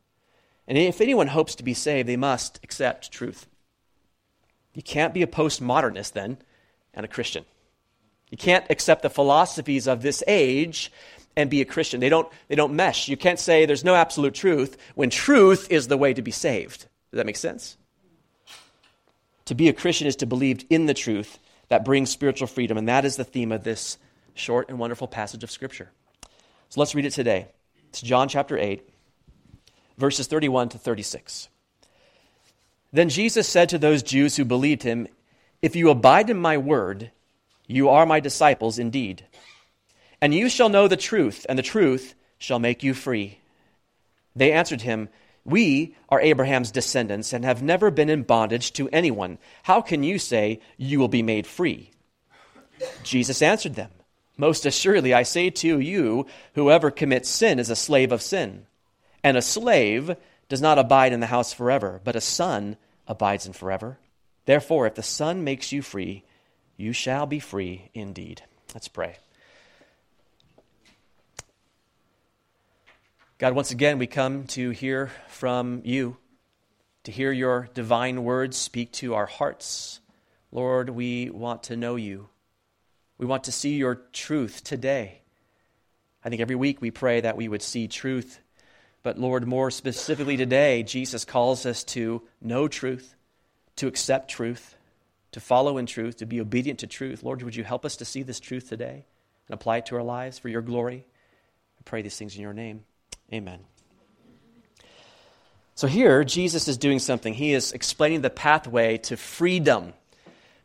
And 0.69 0.77
if 0.77 1.01
anyone 1.01 1.27
hopes 1.27 1.55
to 1.55 1.63
be 1.63 1.73
saved, 1.73 2.07
they 2.07 2.15
must 2.15 2.59
accept 2.63 3.11
truth. 3.11 3.47
You 4.75 4.83
can't 4.83 5.15
be 5.15 5.23
a 5.23 5.27
postmodernist 5.27 6.13
then 6.13 6.37
and 6.93 7.03
a 7.03 7.09
Christian. 7.09 7.43
You 8.29 8.37
can't 8.37 8.65
accept 8.69 9.01
the 9.01 9.09
philosophies 9.09 9.87
of 9.87 10.03
this 10.03 10.23
age 10.27 10.91
and 11.35 11.49
be 11.49 11.61
a 11.61 11.65
Christian. 11.65 11.99
They 11.99 12.09
don't, 12.09 12.27
they 12.47 12.55
don't 12.55 12.75
mesh. 12.75 13.07
You 13.07 13.17
can't 13.17 13.39
say 13.39 13.65
there's 13.65 13.83
no 13.83 13.95
absolute 13.95 14.35
truth 14.35 14.77
when 14.93 15.09
truth 15.09 15.71
is 15.71 15.87
the 15.87 15.97
way 15.97 16.13
to 16.13 16.21
be 16.21 16.31
saved. 16.31 16.81
Does 17.11 17.17
that 17.17 17.25
make 17.25 17.37
sense? 17.37 17.75
To 19.45 19.55
be 19.55 19.69
a 19.69 19.73
Christian 19.73 20.05
is 20.05 20.17
to 20.17 20.27
believe 20.27 20.63
in 20.69 20.85
the 20.85 20.93
truth 20.93 21.39
that 21.69 21.83
brings 21.83 22.11
spiritual 22.11 22.47
freedom, 22.47 22.77
and 22.77 22.87
that 22.87 23.05
is 23.05 23.15
the 23.15 23.23
theme 23.23 23.51
of 23.51 23.63
this 23.63 23.97
short 24.35 24.69
and 24.69 24.77
wonderful 24.77 25.07
passage 25.07 25.43
of 25.43 25.49
Scripture. 25.49 25.89
So 26.69 26.79
let's 26.79 26.93
read 26.93 27.05
it 27.05 27.11
today. 27.11 27.47
It's 27.89 28.01
John 28.01 28.27
chapter 28.27 28.57
8, 28.57 28.87
verses 29.99 30.27
31 30.27 30.69
to 30.69 30.77
36. 30.77 31.49
Then 32.91 33.09
Jesus 33.09 33.47
said 33.47 33.69
to 33.69 33.77
those 33.77 34.01
Jews 34.01 34.35
who 34.35 34.45
believed 34.45 34.81
him, 34.81 35.07
If 35.61 35.75
you 35.75 35.89
abide 35.89 36.29
in 36.29 36.37
my 36.37 36.57
word, 36.57 37.11
you 37.67 37.89
are 37.89 38.05
my 38.07 38.19
disciples 38.19 38.79
indeed 38.79 39.25
and 40.21 40.33
you 40.33 40.49
shall 40.49 40.69
know 40.69 40.87
the 40.87 40.97
truth, 40.97 41.45
and 41.47 41.57
the 41.57 41.63
truth 41.63 42.15
shall 42.37 42.59
make 42.59 42.83
you 42.83 42.93
free. 42.93 43.39
They 44.35 44.51
answered 44.51 44.81
him, 44.81 45.09
We 45.45 45.95
are 46.09 46.21
Abraham's 46.21 46.71
descendants 46.71 47.33
and 47.33 47.45
have 47.45 47.63
never 47.63 47.89
been 47.89 48.09
in 48.09 48.23
bondage 48.23 48.73
to 48.73 48.89
anyone. 48.89 49.37
How 49.63 49.81
can 49.81 50.03
you 50.03 50.19
say 50.19 50.59
you 50.77 50.99
will 50.99 51.07
be 51.07 51.23
made 51.23 51.47
free? 51.47 51.91
Jesus 53.03 53.41
answered 53.41 53.75
them, 53.75 53.91
Most 54.37 54.65
assuredly, 54.65 55.13
I 55.13 55.23
say 55.23 55.49
to 55.49 55.79
you, 55.79 56.25
whoever 56.53 56.91
commits 56.91 57.29
sin 57.29 57.59
is 57.59 57.69
a 57.69 57.75
slave 57.75 58.11
of 58.11 58.21
sin. 58.21 58.65
And 59.23 59.37
a 59.37 59.41
slave 59.41 60.15
does 60.47 60.61
not 60.61 60.79
abide 60.79 61.13
in 61.13 61.19
the 61.19 61.27
house 61.27 61.53
forever, 61.53 62.01
but 62.03 62.15
a 62.15 62.21
son 62.21 62.77
abides 63.07 63.45
in 63.45 63.53
forever. 63.53 63.97
Therefore, 64.45 64.87
if 64.87 64.95
the 64.95 65.03
Son 65.03 65.43
makes 65.43 65.71
you 65.71 65.81
free, 65.81 66.23
you 66.75 66.93
shall 66.93 67.25
be 67.25 67.39
free 67.39 67.91
indeed. 67.93 68.43
Let's 68.73 68.87
pray. 68.87 69.17
God, 73.37 73.53
once 73.53 73.71
again, 73.71 73.99
we 73.99 74.07
come 74.07 74.47
to 74.47 74.71
hear 74.71 75.11
from 75.27 75.81
you, 75.85 76.17
to 77.03 77.11
hear 77.11 77.31
your 77.31 77.69
divine 77.73 78.23
words 78.23 78.57
speak 78.57 78.91
to 78.93 79.13
our 79.13 79.27
hearts. 79.27 79.99
Lord, 80.51 80.89
we 80.89 81.29
want 81.29 81.63
to 81.63 81.77
know 81.77 81.95
you. 81.95 82.29
We 83.17 83.25
want 83.25 83.43
to 83.43 83.51
see 83.51 83.75
your 83.75 84.01
truth 84.13 84.63
today. 84.63 85.21
I 86.23 86.29
think 86.29 86.41
every 86.41 86.55
week 86.55 86.81
we 86.81 86.91
pray 86.91 87.21
that 87.21 87.37
we 87.37 87.47
would 87.47 87.61
see 87.61 87.87
truth 87.87 88.39
But 89.01 89.17
Lord, 89.17 89.47
more 89.47 89.71
specifically 89.71 90.37
today, 90.37 90.83
Jesus 90.83 91.25
calls 91.25 91.65
us 91.65 91.83
to 91.85 92.21
know 92.41 92.67
truth, 92.67 93.15
to 93.77 93.87
accept 93.87 94.29
truth, 94.29 94.75
to 95.31 95.39
follow 95.39 95.77
in 95.77 95.85
truth, 95.85 96.17
to 96.17 96.25
be 96.25 96.41
obedient 96.41 96.79
to 96.79 96.87
truth. 96.87 97.23
Lord, 97.23 97.41
would 97.43 97.55
you 97.55 97.63
help 97.63 97.85
us 97.85 97.97
to 97.97 98.05
see 98.05 98.23
this 98.23 98.39
truth 98.39 98.67
today 98.67 99.05
and 99.47 99.53
apply 99.53 99.77
it 99.77 99.85
to 99.87 99.95
our 99.95 100.03
lives 100.03 100.37
for 100.37 100.49
your 100.49 100.61
glory? 100.61 101.05
I 101.79 101.81
pray 101.85 102.01
these 102.01 102.17
things 102.17 102.35
in 102.35 102.41
your 102.41 102.53
name. 102.53 102.83
Amen. 103.31 103.59
So 105.75 105.87
here, 105.87 106.25
Jesus 106.25 106.67
is 106.67 106.77
doing 106.77 106.99
something. 106.99 107.33
He 107.33 107.53
is 107.53 107.71
explaining 107.71 108.19
the 108.21 108.29
pathway 108.29 108.97
to 108.97 109.15
freedom. 109.15 109.93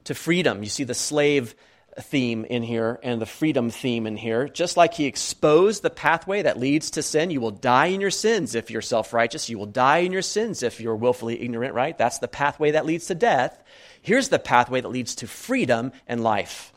To 0.05 0.15
freedom. 0.15 0.65
You 0.65 0.69
see 0.69 0.83
the 0.83 0.95
slave 0.95 1.55
theme 2.01 2.45
in 2.45 2.63
here 2.63 2.99
and 3.03 3.21
the 3.21 3.27
freedom 3.27 3.71
theme 3.71 4.07
in 4.07 4.17
here. 4.17 4.49
Just 4.49 4.77
like 4.77 4.95
he 4.95 5.07
exposed 5.07 5.83
the 5.83 5.91
pathway 5.91 6.43
that 6.43 6.59
leads 6.59 6.91
to 6.93 7.03
sin, 7.03 7.31
you 7.31 7.41
will 7.41 7.51
die 7.51 7.87
in 7.87 8.01
your 8.01 8.11
sins 8.11 8.55
if 8.55 8.71
you're 8.71 8.83
self 8.83 9.13
righteous. 9.13 9.49
You 9.49 9.59
will 9.59 9.67
die 9.67 9.99
in 9.99 10.13
your 10.13 10.23
sins 10.23 10.63
if 10.63 10.81
you're 10.81 10.97
willfully 10.97 11.41
ignorant, 11.41 11.75
right? 11.75 11.97
That's 11.97 12.19
the 12.19 12.29
pathway 12.29 12.73
that 12.73 12.87
leads 12.87 13.07
to 13.07 13.15
death. 13.15 13.63
Here's 14.03 14.29
the 14.29 14.39
pathway 14.39 14.81
that 14.81 14.89
leads 14.89 15.15
to 15.17 15.27
freedom 15.27 15.93
and 16.07 16.23
life. 16.23 16.73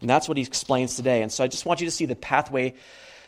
And 0.00 0.08
that's 0.08 0.28
what 0.28 0.36
he 0.36 0.42
explains 0.42 0.96
today. 0.96 1.22
And 1.22 1.30
so 1.30 1.44
I 1.44 1.48
just 1.48 1.66
want 1.66 1.80
you 1.80 1.86
to 1.86 1.90
see 1.90 2.06
the 2.06 2.16
pathway 2.16 2.74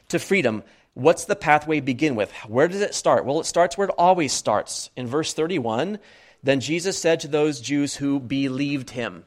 to 0.09 0.19
freedom. 0.19 0.63
What's 0.95 1.25
the 1.25 1.37
pathway 1.37 1.81
begin 1.81 2.15
with? 2.15 2.33
Where 2.47 2.69
does 2.69 2.81
it 2.81 2.95
start? 2.95 3.25
Well, 3.25 3.41
it 3.41 3.47
starts 3.47 3.77
where 3.77 3.89
it 3.89 3.95
always 3.99 4.33
starts. 4.33 4.91
In 4.97 5.07
verse 5.07 5.35
31, 5.35 5.99
then 6.43 6.61
Jesus 6.61 6.99
said 6.99 7.21
to 7.21 7.29
those 7.29 7.61
Jews 7.61 7.95
who 7.97 8.21
believed 8.21 8.91
him. 8.91 9.25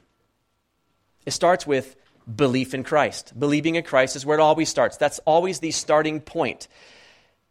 It 1.25 1.31
starts 1.31 1.65
with 1.65 1.95
belief 2.33 2.73
in 2.73 2.83
Christ. 2.83 3.33
Believing 3.37 3.75
in 3.75 3.83
Christ 3.83 4.15
is 4.15 4.25
where 4.25 4.37
it 4.37 4.41
always 4.41 4.69
starts. 4.69 4.97
That's 4.97 5.19
always 5.19 5.59
the 5.59 5.71
starting 5.71 6.21
point. 6.21 6.67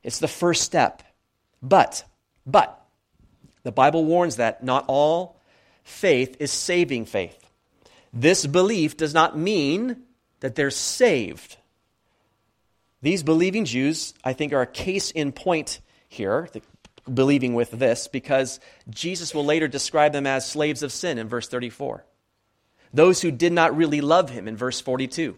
It's 0.02 0.18
the 0.18 0.28
first 0.28 0.62
step. 0.62 1.02
But, 1.62 2.04
but, 2.46 2.80
the 3.62 3.72
Bible 3.72 4.04
warns 4.04 4.36
that 4.36 4.62
not 4.62 4.84
all 4.88 5.40
faith 5.82 6.36
is 6.40 6.52
saving 6.52 7.06
faith. 7.06 7.38
This 8.12 8.46
belief 8.46 8.96
does 8.96 9.14
not 9.14 9.36
mean 9.36 10.02
that 10.40 10.54
they're 10.54 10.70
saved. 10.70 11.56
These 13.02 13.22
believing 13.22 13.64
Jews, 13.64 14.14
I 14.22 14.32
think, 14.34 14.52
are 14.52 14.62
a 14.62 14.66
case 14.66 15.10
in 15.10 15.32
point 15.32 15.80
here, 16.08 16.48
believing 17.12 17.54
with 17.54 17.70
this, 17.70 18.08
because 18.08 18.60
Jesus 18.88 19.34
will 19.34 19.44
later 19.44 19.68
describe 19.68 20.12
them 20.12 20.26
as 20.26 20.48
slaves 20.48 20.82
of 20.82 20.92
sin 20.92 21.18
in 21.18 21.28
verse 21.28 21.48
34 21.48 22.04
those 22.94 23.20
who 23.20 23.30
did 23.30 23.52
not 23.52 23.76
really 23.76 24.00
love 24.00 24.30
him 24.30 24.48
in 24.48 24.56
verse 24.56 24.80
42, 24.80 25.36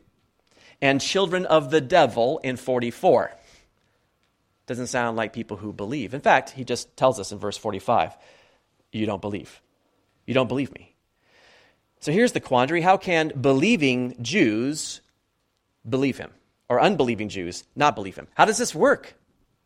and 0.80 1.00
children 1.00 1.46
of 1.46 1.70
the 1.70 1.80
devil 1.80 2.38
in 2.44 2.56
44. 2.56 3.32
Doesn't 4.66 4.88
sound 4.88 5.16
like 5.16 5.32
people 5.32 5.56
who 5.56 5.72
believe. 5.72 6.12
In 6.12 6.20
fact, 6.20 6.50
he 6.50 6.64
just 6.64 6.96
tells 6.96 7.18
us 7.18 7.32
in 7.32 7.38
verse 7.38 7.56
45 7.56 8.14
you 8.92 9.06
don't 9.06 9.20
believe. 9.20 9.60
You 10.26 10.34
don't 10.34 10.48
believe 10.48 10.72
me. 10.72 10.94
So 12.00 12.12
here's 12.12 12.32
the 12.32 12.40
quandary 12.40 12.80
how 12.80 12.96
can 12.96 13.28
believing 13.28 14.16
Jews 14.22 15.00
believe 15.88 16.18
him? 16.18 16.30
Or 16.68 16.80
unbelieving 16.80 17.28
Jews 17.28 17.64
not 17.76 17.94
believe 17.94 18.16
him? 18.16 18.26
How 18.34 18.44
does 18.44 18.58
this 18.58 18.74
work? 18.74 19.14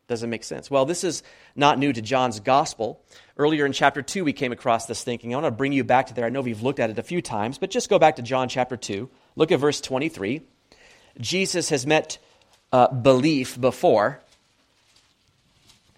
Doesn't 0.07 0.29
make 0.29 0.43
sense. 0.43 0.69
Well, 0.69 0.85
this 0.85 1.03
is 1.03 1.23
not 1.55 1.79
new 1.79 1.93
to 1.93 2.01
John's 2.01 2.39
gospel. 2.39 3.01
Earlier 3.37 3.65
in 3.65 3.71
chapter 3.71 4.01
2, 4.01 4.23
we 4.23 4.33
came 4.33 4.51
across 4.51 4.85
this 4.85 5.03
thinking. 5.03 5.33
I 5.33 5.37
want 5.37 5.47
to 5.47 5.51
bring 5.51 5.71
you 5.71 5.83
back 5.83 6.07
to 6.07 6.13
there. 6.13 6.25
I 6.25 6.29
know 6.29 6.41
we've 6.41 6.61
looked 6.61 6.79
at 6.79 6.89
it 6.89 6.99
a 6.99 7.03
few 7.03 7.21
times, 7.21 7.57
but 7.57 7.71
just 7.71 7.89
go 7.89 7.97
back 7.97 8.17
to 8.17 8.21
John 8.21 8.49
chapter 8.49 8.75
2. 8.75 9.09
Look 9.35 9.51
at 9.51 9.59
verse 9.59 9.79
23. 9.79 10.41
Jesus 11.19 11.69
has 11.69 11.85
met 11.85 12.17
uh, 12.71 12.87
belief 12.93 13.59
before, 13.59 14.19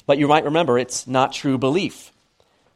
but 0.05 0.17
you 0.17 0.27
might 0.27 0.45
remember 0.45 0.77
it's 0.77 1.07
not 1.07 1.33
true 1.33 1.57
belief. 1.57 2.12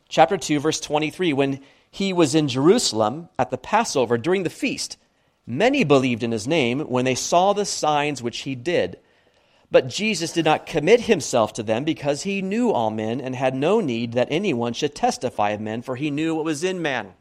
Chapter 0.09 0.37
2, 0.37 0.59
verse 0.59 0.79
23 0.79 1.33
When 1.33 1.61
he 1.91 2.13
was 2.13 2.35
in 2.35 2.47
Jerusalem 2.47 3.29
at 3.37 3.51
the 3.51 3.57
Passover 3.57 4.17
during 4.17 4.43
the 4.43 4.49
feast, 4.49 4.97
many 5.45 5.83
believed 5.83 6.23
in 6.23 6.31
his 6.31 6.47
name 6.47 6.79
when 6.81 7.05
they 7.05 7.15
saw 7.15 7.53
the 7.53 7.65
signs 7.65 8.21
which 8.21 8.39
he 8.39 8.55
did. 8.55 8.99
But 9.69 9.89
Jesus 9.89 10.31
did 10.31 10.45
not 10.45 10.65
commit 10.65 11.01
himself 11.01 11.53
to 11.53 11.63
them 11.63 11.83
because 11.83 12.23
he 12.23 12.41
knew 12.41 12.71
all 12.71 12.89
men 12.89 13.19
and 13.19 13.35
had 13.35 13.53
no 13.53 13.81
need 13.81 14.13
that 14.13 14.29
anyone 14.31 14.73
should 14.73 14.95
testify 14.95 15.49
of 15.49 15.61
men, 15.61 15.81
for 15.81 15.95
he 15.95 16.09
knew 16.09 16.35
what 16.35 16.45
was 16.45 16.63
in 16.63 16.81
man. 16.81 17.13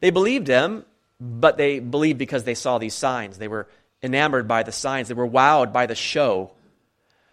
They 0.00 0.10
believed 0.10 0.46
him, 0.46 0.84
but 1.18 1.56
they 1.56 1.78
believed 1.78 2.18
because 2.18 2.44
they 2.44 2.54
saw 2.54 2.78
these 2.78 2.94
signs. 2.94 3.38
They 3.38 3.48
were 3.48 3.66
enamored 4.02 4.46
by 4.46 4.62
the 4.62 4.72
signs, 4.72 5.08
they 5.08 5.14
were 5.14 5.28
wowed 5.28 5.72
by 5.72 5.86
the 5.86 5.94
show. 5.94 6.52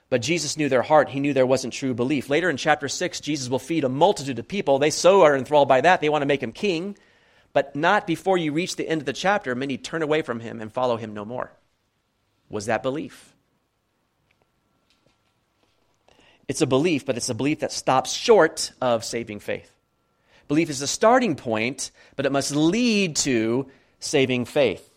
But 0.10 0.22
Jesus 0.22 0.56
knew 0.56 0.70
their 0.70 0.82
heart. 0.82 1.10
He 1.10 1.20
knew 1.20 1.34
there 1.34 1.46
wasn't 1.46 1.74
true 1.74 1.94
belief. 1.94 2.30
Later 2.30 2.50
in 2.50 2.58
chapter 2.58 2.88
6, 2.88 3.20
Jesus 3.20 3.50
will 3.50 3.60
feed 3.60 3.84
a 3.84 3.90
multitude 3.90 4.40
of 4.40 4.48
people. 4.48 4.80
They 4.80 4.92
so 4.92 5.24
are 5.24 5.36
enthralled 5.36 5.68
by 5.68 5.82
that, 5.82 6.00
they 6.00 6.10
want 6.10 6.22
to 6.22 6.28
make 6.28 6.44
him 6.44 6.52
king. 6.52 6.98
But 7.54 7.76
not 7.76 8.06
before 8.06 8.38
you 8.38 8.52
reach 8.52 8.76
the 8.76 8.88
end 8.88 9.02
of 9.02 9.06
the 9.06 9.14
chapter, 9.14 9.56
many 9.56 9.78
turn 9.78 10.02
away 10.02 10.22
from 10.22 10.42
him 10.42 10.62
and 10.62 10.72
follow 10.72 10.98
him 10.98 11.14
no 11.14 11.26
more. 11.26 11.52
Was 12.50 12.68
that 12.68 12.84
belief? 12.84 13.35
It's 16.48 16.62
a 16.62 16.68
belief, 16.68 17.06
but 17.06 17.18
it's 17.18 17.30
a 17.30 17.36
belief 17.36 17.60
that 17.60 17.72
stops 17.72 18.14
short 18.14 18.72
of 18.82 19.04
saving 19.04 19.40
faith. 19.40 19.72
Belief 20.48 20.70
is 20.70 20.80
the 20.80 20.88
starting 20.88 21.36
point, 21.36 21.92
but 22.16 22.26
it 22.26 22.32
must 22.32 22.56
lead 22.56 23.16
to 23.18 23.68
saving 24.00 24.46
faith. 24.46 24.88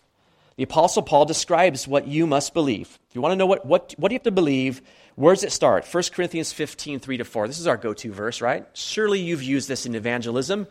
The 0.56 0.64
Apostle 0.64 1.02
Paul 1.02 1.24
describes 1.24 1.86
what 1.86 2.06
you 2.06 2.26
must 2.26 2.52
believe. 2.52 2.98
If 3.08 3.14
you 3.14 3.20
want 3.20 3.32
to 3.32 3.36
know 3.36 3.46
what, 3.46 3.64
what, 3.64 3.94
what 3.96 4.08
do 4.08 4.14
you 4.14 4.18
have 4.18 4.24
to 4.24 4.30
believe, 4.30 4.82
where 5.14 5.34
does 5.34 5.44
it 5.44 5.52
start? 5.52 5.86
1 5.86 6.02
Corinthians 6.12 6.52
15, 6.52 7.00
3 7.00 7.16
to 7.18 7.24
4. 7.24 7.46
This 7.46 7.60
is 7.60 7.66
our 7.66 7.76
go 7.76 7.94
to 7.94 8.12
verse, 8.12 8.40
right? 8.40 8.66
Surely 8.74 9.20
you've 9.20 9.42
used 9.42 9.68
this 9.68 9.86
in 9.86 9.94
evangelism. 9.94 10.66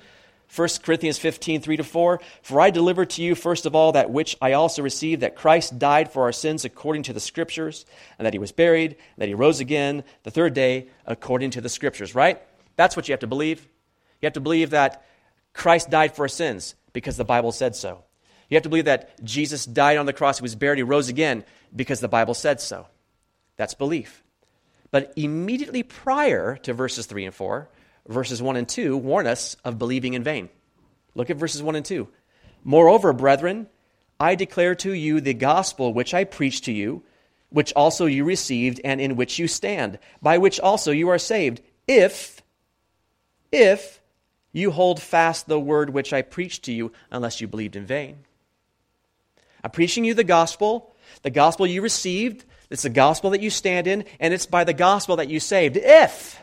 1 0.55 0.69
Corinthians 0.83 1.17
15, 1.19 1.61
3 1.61 1.77
to 1.77 1.83
4. 1.83 2.21
For 2.41 2.61
I 2.61 2.69
delivered 2.69 3.09
to 3.11 3.21
you, 3.21 3.35
first 3.35 3.65
of 3.65 3.75
all, 3.75 3.91
that 3.91 4.09
which 4.09 4.37
I 4.41 4.53
also 4.53 4.81
received, 4.81 5.21
that 5.21 5.35
Christ 5.35 5.77
died 5.77 6.11
for 6.11 6.23
our 6.23 6.31
sins 6.31 6.65
according 6.65 7.03
to 7.03 7.13
the 7.13 7.19
Scriptures, 7.19 7.85
and 8.17 8.25
that 8.25 8.33
he 8.33 8.39
was 8.39 8.51
buried, 8.51 8.91
and 8.91 9.17
that 9.17 9.27
he 9.27 9.33
rose 9.33 9.59
again 9.59 10.03
the 10.23 10.31
third 10.31 10.53
day 10.53 10.87
according 11.05 11.51
to 11.51 11.61
the 11.61 11.69
Scriptures, 11.69 12.15
right? 12.15 12.41
That's 12.75 12.95
what 12.95 13.07
you 13.07 13.13
have 13.13 13.19
to 13.21 13.27
believe. 13.27 13.67
You 14.21 14.25
have 14.25 14.33
to 14.33 14.39
believe 14.39 14.71
that 14.71 15.05
Christ 15.53 15.89
died 15.89 16.15
for 16.15 16.23
our 16.23 16.29
sins 16.29 16.75
because 16.93 17.17
the 17.17 17.25
Bible 17.25 17.51
said 17.51 17.75
so. 17.75 18.03
You 18.49 18.55
have 18.55 18.63
to 18.63 18.69
believe 18.69 18.85
that 18.85 19.23
Jesus 19.23 19.65
died 19.65 19.97
on 19.97 20.05
the 20.05 20.13
cross, 20.13 20.39
he 20.39 20.43
was 20.43 20.55
buried, 20.55 20.77
he 20.77 20.83
rose 20.83 21.09
again 21.09 21.43
because 21.75 21.99
the 21.99 22.07
Bible 22.07 22.33
said 22.33 22.61
so. 22.61 22.87
That's 23.57 23.73
belief. 23.73 24.23
But 24.91 25.11
immediately 25.17 25.83
prior 25.83 26.55
to 26.57 26.73
verses 26.73 27.05
3 27.07 27.25
and 27.25 27.35
4, 27.35 27.67
verses 28.07 28.41
1 28.41 28.55
and 28.55 28.67
2 28.67 28.97
warn 28.97 29.27
us 29.27 29.55
of 29.63 29.77
believing 29.77 30.13
in 30.13 30.23
vain. 30.23 30.49
Look 31.15 31.29
at 31.29 31.37
verses 31.37 31.63
1 31.63 31.75
and 31.75 31.85
2. 31.85 32.07
Moreover, 32.63 33.13
brethren, 33.13 33.67
I 34.19 34.35
declare 34.35 34.75
to 34.75 34.91
you 34.91 35.21
the 35.21 35.33
gospel 35.33 35.93
which 35.93 36.13
I 36.13 36.23
preached 36.23 36.65
to 36.65 36.71
you, 36.71 37.03
which 37.49 37.73
also 37.75 38.05
you 38.05 38.23
received, 38.23 38.81
and 38.83 38.99
in 38.99 39.15
which 39.15 39.39
you 39.39 39.47
stand, 39.47 39.99
by 40.21 40.37
which 40.37 40.59
also 40.59 40.91
you 40.91 41.09
are 41.09 41.17
saved, 41.17 41.61
if, 41.87 42.41
if 43.51 44.01
you 44.51 44.71
hold 44.71 45.01
fast 45.01 45.47
the 45.47 45.59
word 45.59 45.89
which 45.89 46.11
I 46.11 46.21
preached 46.21 46.63
to 46.63 46.73
you, 46.73 46.91
unless 47.11 47.39
you 47.39 47.47
believed 47.47 47.75
in 47.75 47.85
vain. 47.85 48.17
I'm 49.63 49.71
preaching 49.71 50.03
you 50.03 50.13
the 50.13 50.23
gospel, 50.23 50.95
the 51.21 51.29
gospel 51.29 51.65
you 51.65 51.81
received, 51.81 52.43
it's 52.69 52.83
the 52.83 52.89
gospel 52.89 53.29
that 53.29 53.41
you 53.41 53.49
stand 53.49 53.87
in, 53.87 54.05
and 54.19 54.33
it's 54.33 54.45
by 54.45 54.63
the 54.63 54.73
gospel 54.73 55.17
that 55.17 55.29
you 55.29 55.39
saved. 55.39 55.77
If, 55.77 56.41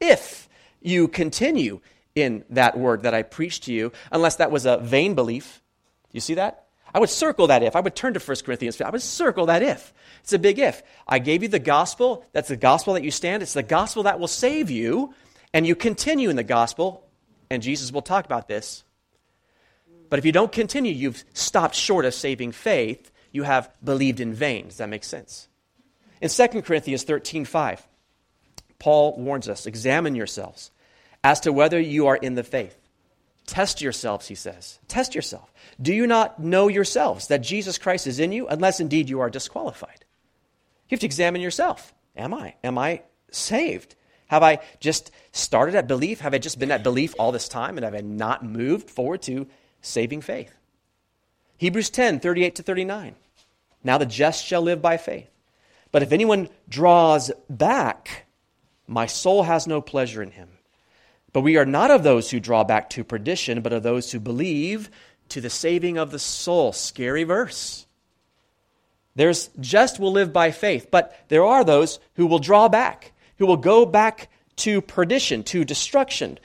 if 0.00 0.48
you 0.84 1.08
continue 1.08 1.80
in 2.14 2.44
that 2.50 2.78
word 2.78 3.02
that 3.02 3.14
I 3.14 3.22
preached 3.22 3.64
to 3.64 3.72
you, 3.72 3.92
unless 4.10 4.36
that 4.36 4.50
was 4.50 4.66
a 4.66 4.78
vain 4.78 5.14
belief. 5.14 5.62
Do 6.10 6.16
you 6.16 6.20
see 6.20 6.34
that? 6.34 6.66
I 6.94 6.98
would 6.98 7.08
circle 7.08 7.46
that 7.46 7.62
if. 7.62 7.74
I 7.74 7.80
would 7.80 7.96
turn 7.96 8.14
to 8.14 8.20
1 8.20 8.36
Corinthians. 8.44 8.80
I 8.80 8.90
would 8.90 9.02
circle 9.02 9.46
that 9.46 9.62
if. 9.62 9.94
It's 10.22 10.32
a 10.32 10.38
big 10.38 10.58
if. 10.58 10.82
I 11.08 11.18
gave 11.18 11.42
you 11.42 11.48
the 11.48 11.58
gospel. 11.58 12.26
That's 12.32 12.48
the 12.48 12.56
gospel 12.56 12.94
that 12.94 13.02
you 13.02 13.10
stand. 13.10 13.42
It's 13.42 13.54
the 13.54 13.62
gospel 13.62 14.02
that 14.02 14.20
will 14.20 14.28
save 14.28 14.70
you. 14.70 15.14
And 15.54 15.66
you 15.66 15.74
continue 15.74 16.28
in 16.28 16.36
the 16.36 16.42
gospel. 16.42 17.06
And 17.50 17.62
Jesus 17.62 17.92
will 17.92 18.02
talk 18.02 18.26
about 18.26 18.46
this. 18.46 18.84
But 20.10 20.18
if 20.18 20.26
you 20.26 20.32
don't 20.32 20.52
continue, 20.52 20.92
you've 20.92 21.24
stopped 21.32 21.74
short 21.74 22.04
of 22.04 22.12
saving 22.12 22.52
faith. 22.52 23.10
You 23.32 23.44
have 23.44 23.70
believed 23.82 24.20
in 24.20 24.34
vain. 24.34 24.68
Does 24.68 24.76
that 24.76 24.90
make 24.90 25.04
sense? 25.04 25.48
In 26.20 26.28
2 26.28 26.62
Corinthians 26.62 27.04
13 27.04 27.46
5, 27.46 27.88
Paul 28.82 29.14
warns 29.16 29.48
us 29.48 29.66
examine 29.66 30.16
yourselves 30.16 30.72
as 31.22 31.38
to 31.42 31.52
whether 31.52 31.78
you 31.78 32.08
are 32.08 32.16
in 32.16 32.34
the 32.34 32.42
faith. 32.42 32.76
Test 33.46 33.80
yourselves, 33.80 34.26
he 34.26 34.34
says. 34.34 34.80
Test 34.88 35.14
yourself. 35.14 35.52
Do 35.80 35.94
you 35.94 36.04
not 36.04 36.40
know 36.40 36.66
yourselves 36.66 37.28
that 37.28 37.42
Jesus 37.42 37.78
Christ 37.78 38.08
is 38.08 38.18
in 38.18 38.32
you, 38.32 38.48
unless 38.48 38.80
indeed 38.80 39.08
you 39.08 39.20
are 39.20 39.30
disqualified? 39.30 40.04
You 40.88 40.96
have 40.96 41.00
to 41.00 41.06
examine 41.06 41.40
yourself. 41.40 41.94
Am 42.16 42.34
I? 42.34 42.56
Am 42.64 42.76
I 42.76 43.02
saved? 43.30 43.94
Have 44.26 44.42
I 44.42 44.58
just 44.80 45.12
started 45.30 45.76
at 45.76 45.86
belief? 45.86 46.18
Have 46.18 46.34
I 46.34 46.38
just 46.38 46.58
been 46.58 46.72
at 46.72 46.82
belief 46.82 47.14
all 47.20 47.30
this 47.30 47.48
time 47.48 47.78
and 47.78 47.84
have 47.84 47.94
I 47.94 48.00
not 48.00 48.44
moved 48.44 48.90
forward 48.90 49.22
to 49.22 49.46
saving 49.80 50.22
faith? 50.22 50.52
Hebrews 51.56 51.90
10 51.90 52.18
38 52.18 52.56
to 52.56 52.64
39. 52.64 53.14
Now 53.84 53.98
the 53.98 54.06
just 54.06 54.44
shall 54.44 54.62
live 54.62 54.82
by 54.82 54.96
faith. 54.96 55.30
But 55.92 56.02
if 56.02 56.10
anyone 56.10 56.48
draws 56.68 57.30
back, 57.48 58.26
My 58.92 59.06
soul 59.06 59.44
has 59.44 59.66
no 59.66 59.80
pleasure 59.80 60.22
in 60.22 60.32
him. 60.32 60.50
But 61.32 61.40
we 61.40 61.56
are 61.56 61.64
not 61.64 61.90
of 61.90 62.02
those 62.02 62.30
who 62.30 62.40
draw 62.40 62.62
back 62.62 62.90
to 62.90 63.04
perdition, 63.04 63.62
but 63.62 63.72
of 63.72 63.82
those 63.82 64.12
who 64.12 64.20
believe 64.20 64.90
to 65.30 65.40
the 65.40 65.48
saving 65.48 65.96
of 65.96 66.10
the 66.10 66.18
soul. 66.18 66.72
Scary 66.72 67.24
verse. 67.24 67.86
There's 69.14 69.48
just 69.58 69.98
will 69.98 70.12
live 70.12 70.32
by 70.32 70.50
faith, 70.50 70.88
but 70.90 71.18
there 71.28 71.44
are 71.44 71.64
those 71.64 72.00
who 72.14 72.26
will 72.26 72.38
draw 72.38 72.68
back, 72.68 73.12
who 73.38 73.46
will 73.46 73.56
go 73.56 73.86
back 73.86 74.28
to 74.56 74.82
perdition, 74.82 75.42
to 75.44 75.64
destruction. 75.64 76.38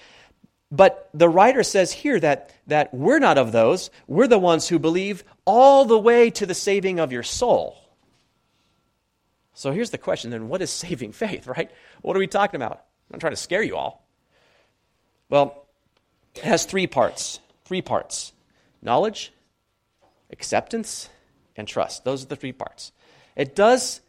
But 0.71 1.09
the 1.13 1.27
writer 1.29 1.63
says 1.63 1.91
here 1.91 2.19
that, 2.19 2.53
that 2.67 2.93
we're 2.93 3.19
not 3.19 3.37
of 3.37 3.51
those. 3.51 3.89
We're 4.07 4.27
the 4.27 4.39
ones 4.39 4.69
who 4.69 4.79
believe 4.79 5.25
all 5.43 5.83
the 5.83 5.99
way 5.99 6.29
to 6.31 6.45
the 6.45 6.53
saving 6.53 6.99
of 6.99 7.11
your 7.11 7.23
soul. 7.23 7.86
So 9.57 9.71
here's 9.71 9.89
the 9.89 9.97
question 9.97 10.29
then 10.29 10.49
what 10.49 10.61
is 10.61 10.69
saving 10.69 11.13
faith, 11.13 11.47
right? 11.47 11.71
What 12.01 12.15
are 12.15 12.19
we 12.19 12.27
talking 12.27 12.61
about? 12.61 12.73
I'm 12.73 13.13
not 13.13 13.21
trying 13.21 13.33
to 13.33 13.37
scare 13.37 13.63
you 13.63 13.75
all. 13.75 14.07
Well, 15.29 15.65
it 16.35 16.43
has 16.43 16.65
three 16.65 16.85
parts. 16.85 17.39
Three 17.65 17.81
parts 17.81 18.33
knowledge, 18.83 19.33
acceptance, 20.31 21.09
and 21.55 21.67
trust. 21.67 22.05
Those 22.05 22.23
are 22.23 22.27
the 22.27 22.35
three 22.35 22.51
parts. 22.51 22.91
It 23.35 23.55
does 23.55 24.01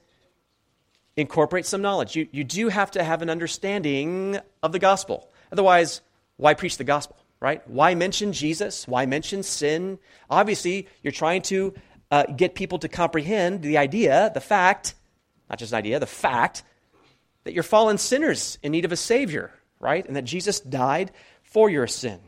incorporate 1.16 1.64
some 1.64 1.80
knowledge. 1.80 2.14
You, 2.14 2.28
you 2.30 2.44
do 2.44 2.68
have 2.68 2.90
to 2.90 3.02
have 3.02 3.22
an 3.22 3.30
understanding 3.30 4.38
of 4.62 4.72
the 4.72 4.78
gospel. 4.78 5.30
Otherwise, 5.50 6.02
why 6.36 6.52
preach 6.52 6.76
the 6.76 6.84
gospel, 6.84 7.16
right? 7.40 7.66
Why 7.66 7.94
mention 7.94 8.34
Jesus? 8.34 8.86
Why 8.86 9.06
mention 9.06 9.42
sin? 9.42 9.98
Obviously, 10.28 10.88
you're 11.02 11.10
trying 11.10 11.40
to 11.42 11.72
uh, 12.10 12.24
get 12.24 12.54
people 12.54 12.78
to 12.80 12.88
comprehend 12.88 13.62
the 13.62 13.78
idea, 13.78 14.30
the 14.34 14.40
fact, 14.42 14.94
not 15.48 15.58
just 15.58 15.72
an 15.72 15.78
idea, 15.78 15.98
the 15.98 16.06
fact 16.06 16.62
that 17.44 17.54
you're 17.54 17.62
fallen 17.62 17.98
sinners 17.98 18.58
in 18.62 18.72
need 18.72 18.84
of 18.84 18.92
a 18.92 18.96
Savior, 18.96 19.52
right? 19.80 20.06
And 20.06 20.16
that 20.16 20.24
Jesus 20.24 20.60
died 20.60 21.10
for 21.42 21.70
your 21.70 21.86
sin. 21.86 22.20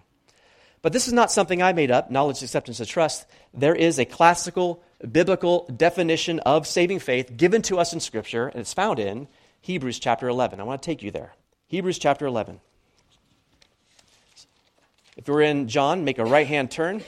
But 0.83 0.93
this 0.93 1.07
is 1.07 1.13
not 1.13 1.31
something 1.31 1.63
I 1.63 1.73
made 1.73 1.91
up 1.91 2.11
knowledge, 2.11 2.43
acceptance, 2.43 2.81
and 2.81 2.89
trust. 2.89 3.27
There 3.53 3.75
is 3.75 3.99
a 3.99 4.05
classical 4.05 4.83
biblical 5.11 5.67
definition 5.77 6.41
of 6.41 6.67
saving 6.67 7.01
faith 7.01 7.37
given 7.37 7.63
to 7.63 7.79
us 7.79 7.93
in 7.93 8.01
Scripture, 8.01 8.49
and 8.49 8.61
it's 8.61 8.73
found 8.73 8.99
in 8.99 9.29
Hebrews 9.61 9.99
chapter 9.99 10.29
11. 10.29 10.61
I 10.61 10.63
want 10.63 10.81
to 10.83 10.87
take 10.87 11.03
you 11.03 11.11
there. 11.11 11.35
Hebrews 11.69 11.99
chapter 11.99 12.27
11. 12.27 12.61
If 15.17 15.29
you're 15.29 15.43
in 15.43 15.69
John, 15.69 16.05
make 16.05 16.19
a 16.19 16.25
right 16.25 16.47
hand 16.47 16.71
turn. 16.71 17.03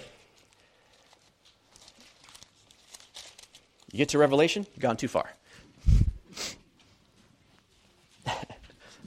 You 3.90 3.98
get 3.98 4.10
to 4.10 4.18
Revelation, 4.18 4.66
you've 4.74 4.82
gone 4.82 4.96
too 4.96 5.08
far. 5.08 5.30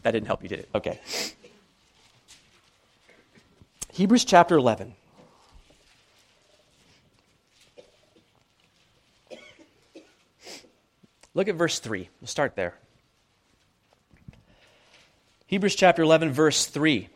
That 0.05 0.11
didn't 0.11 0.27
help 0.27 0.43
you, 0.43 0.49
did 0.49 0.59
it? 0.59 0.69
Okay. 0.75 0.99
Hebrews 3.91 4.23
chapter 4.23 4.55
11. 4.55 4.93
Look 11.33 11.47
at 11.47 11.55
verse 11.55 11.79
3. 11.79 12.07
We'll 12.21 12.27
start 12.27 12.55
there. 12.55 12.75
Hebrews 15.47 15.73
chapter 15.73 16.03
11, 16.03 16.33
verse 16.33 16.67
3. 16.67 17.09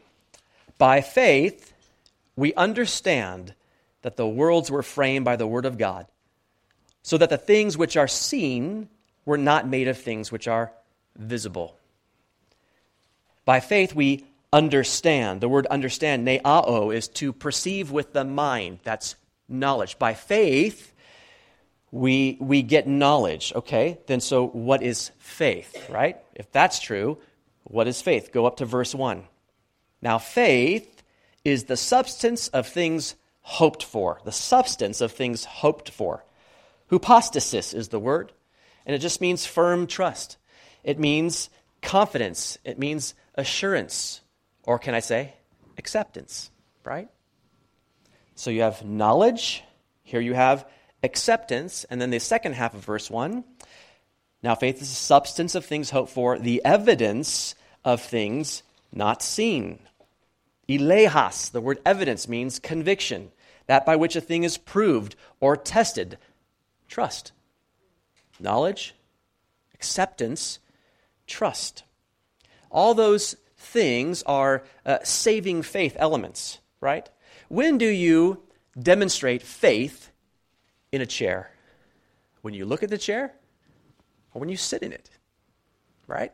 By 0.80 1.02
faith, 1.02 1.72
we 2.36 2.56
understand 2.56 3.54
that 4.02 4.18
the 4.18 4.28
worlds 4.28 4.72
were 4.72 4.82
framed 4.82 5.26
by 5.26 5.36
the 5.36 5.46
Word 5.46 5.68
of 5.68 5.78
God, 5.78 6.08
so 7.04 7.20
that 7.20 7.30
the 7.30 7.38
things 7.38 7.78
which 7.78 7.96
are 7.96 8.08
seen 8.08 8.90
were 9.26 9.38
not 9.38 9.68
made 9.68 9.88
of 9.88 10.00
things 10.00 10.32
which 10.32 10.48
are 10.48 10.72
visible. 11.16 11.76
By 13.50 13.62
faith, 13.62 13.96
we 13.96 14.26
understand. 14.54 15.42
The 15.42 15.50
word 15.50 15.66
understand, 15.66 16.28
noeo, 16.28 16.94
is 16.94 17.08
to 17.08 17.34
perceive 17.34 17.90
with 17.90 18.14
the 18.14 18.24
mind. 18.24 18.78
That's 18.84 19.16
knowledge. 19.48 19.98
By 19.98 20.14
faith, 20.14 20.94
we, 21.90 22.38
we 22.40 22.62
get 22.62 22.88
knowledge. 22.88 23.52
Okay, 23.56 23.98
then 24.06 24.20
so 24.20 24.46
what 24.46 24.84
is 24.84 25.10
faith, 25.18 25.90
right? 25.90 26.18
If 26.36 26.52
that's 26.52 26.80
true, 26.80 27.18
what 27.64 27.88
is 27.88 28.04
faith? 28.04 28.32
Go 28.32 28.46
up 28.46 28.58
to 28.58 28.66
verse 28.66 28.94
1. 28.94 29.24
Now, 30.00 30.20
faith 30.20 31.02
is 31.44 31.64
the 31.64 31.76
substance 31.76 32.50
of 32.50 32.68
things 32.68 33.16
hoped 33.42 33.82
for. 33.82 34.22
The 34.26 34.32
substance 34.32 35.02
of 35.02 35.12
things 35.12 35.46
hoped 35.46 35.90
for. 35.90 36.24
Hypostasis 36.92 37.74
is 37.74 37.88
the 37.88 38.00
word, 38.00 38.32
and 38.86 38.96
it 38.96 39.00
just 39.00 39.22
means 39.22 39.48
firm 39.48 39.88
trust. 39.88 40.38
It 40.84 41.00
means 41.00 41.50
confidence. 41.82 42.58
It 42.64 42.78
means 42.78 43.16
assurance. 43.40 44.22
Or 44.64 44.78
can 44.78 44.94
I 44.94 45.00
say 45.00 45.34
acceptance, 45.78 46.52
right? 46.84 47.10
So 48.36 48.52
you 48.52 48.62
have 48.62 48.86
knowledge, 48.86 49.64
here 50.04 50.22
you 50.22 50.34
have 50.34 50.68
acceptance, 51.04 51.86
and 51.86 52.02
then 52.02 52.10
the 52.10 52.20
second 52.20 52.54
half 52.54 52.74
of 52.74 52.86
verse 52.86 53.10
1. 53.10 53.44
Now, 54.42 54.56
faith 54.56 54.82
is 54.82 54.90
the 54.90 54.96
substance 54.96 55.56
of 55.56 55.66
things 55.66 55.90
hoped 55.90 56.12
for, 56.12 56.38
the 56.40 56.64
evidence 56.64 57.56
of 57.84 58.02
things 58.02 58.64
not 58.94 59.22
seen. 59.22 59.80
Elenchos, 60.70 61.52
the 61.52 61.62
word 61.62 61.80
evidence 61.86 62.28
means 62.28 62.60
conviction, 62.60 63.32
that 63.66 63.86
by 63.86 63.96
which 63.96 64.16
a 64.16 64.22
thing 64.22 64.44
is 64.44 64.58
proved 64.58 65.16
or 65.40 65.58
tested. 65.58 66.18
Trust. 66.88 67.32
Knowledge, 68.40 68.96
acceptance, 69.74 70.60
trust. 71.28 71.84
All 72.70 72.94
those 72.94 73.36
things 73.58 74.24
are 74.24 74.64
uh, 74.86 75.00
saving 75.04 75.64
faith 75.64 75.96
elements, 76.00 76.60
right? 76.82 77.10
When 77.50 77.78
do 77.78 77.88
you 77.88 78.44
demonstrate 78.80 79.42
faith 79.42 80.12
in 80.92 81.02
a 81.02 81.06
chair? 81.06 81.52
When 82.42 82.54
you 82.54 82.66
look 82.66 82.84
at 82.84 82.90
the 82.90 82.98
chair 82.98 83.34
or 84.34 84.40
when 84.40 84.50
you 84.50 84.58
sit 84.58 84.82
in 84.84 84.94
it, 84.94 85.10
right? 86.08 86.32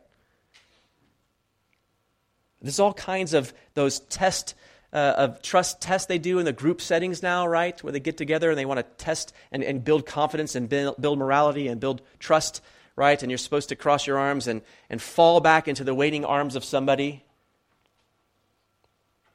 There's 2.62 2.80
all 2.80 2.94
kinds 2.94 3.34
of 3.34 3.52
those 3.74 4.00
test 4.00 4.54
uh, 4.92 5.14
of 5.18 5.42
trust 5.42 5.80
tests 5.80 6.06
they 6.06 6.18
do 6.18 6.38
in 6.38 6.44
the 6.44 6.52
group 6.52 6.80
settings 6.80 7.22
now, 7.22 7.46
right? 7.46 7.82
Where 7.82 7.92
they 7.92 8.00
get 8.00 8.16
together 8.16 8.50
and 8.50 8.58
they 8.58 8.64
want 8.64 8.78
to 8.78 9.04
test 9.04 9.32
and, 9.52 9.62
and 9.62 9.84
build 9.84 10.06
confidence 10.06 10.54
and 10.54 10.68
build, 10.68 11.00
build 11.00 11.18
morality 11.18 11.68
and 11.68 11.80
build 11.80 12.02
trust 12.18 12.62
right? 12.96 13.22
And 13.22 13.30
you're 13.30 13.38
supposed 13.38 13.68
to 13.68 13.76
cross 13.76 14.06
your 14.06 14.18
arms 14.18 14.48
and, 14.48 14.62
and 14.88 15.00
fall 15.00 15.40
back 15.40 15.68
into 15.68 15.84
the 15.84 15.94
waiting 15.94 16.24
arms 16.24 16.56
of 16.56 16.64
somebody. 16.64 17.22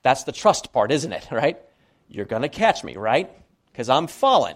That's 0.02 0.24
the 0.24 0.32
trust 0.32 0.74
part, 0.74 0.92
isn't 0.92 1.14
it, 1.14 1.28
right? 1.32 1.60
You're 2.10 2.26
going 2.26 2.42
to 2.42 2.50
catch 2.50 2.84
me, 2.84 2.98
right? 2.98 3.30
Because 3.72 3.88
I'm 3.88 4.08
falling. 4.08 4.56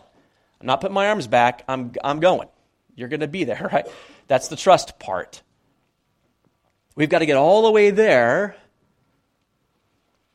I'm 0.59 0.67
not 0.67 0.81
putting 0.81 0.95
my 0.95 1.07
arms 1.07 1.27
back, 1.27 1.63
I'm, 1.67 1.93
I'm 2.03 2.19
going. 2.19 2.49
You're 2.95 3.09
going 3.09 3.19
to 3.19 3.27
be 3.27 3.43
there, 3.43 3.69
right? 3.73 3.87
That's 4.27 4.47
the 4.47 4.55
trust 4.55 4.99
part. 4.99 5.43
We've 6.95 7.09
got 7.09 7.19
to 7.19 7.25
get 7.25 7.37
all 7.37 7.63
the 7.63 7.71
way 7.71 7.91
there 7.91 8.55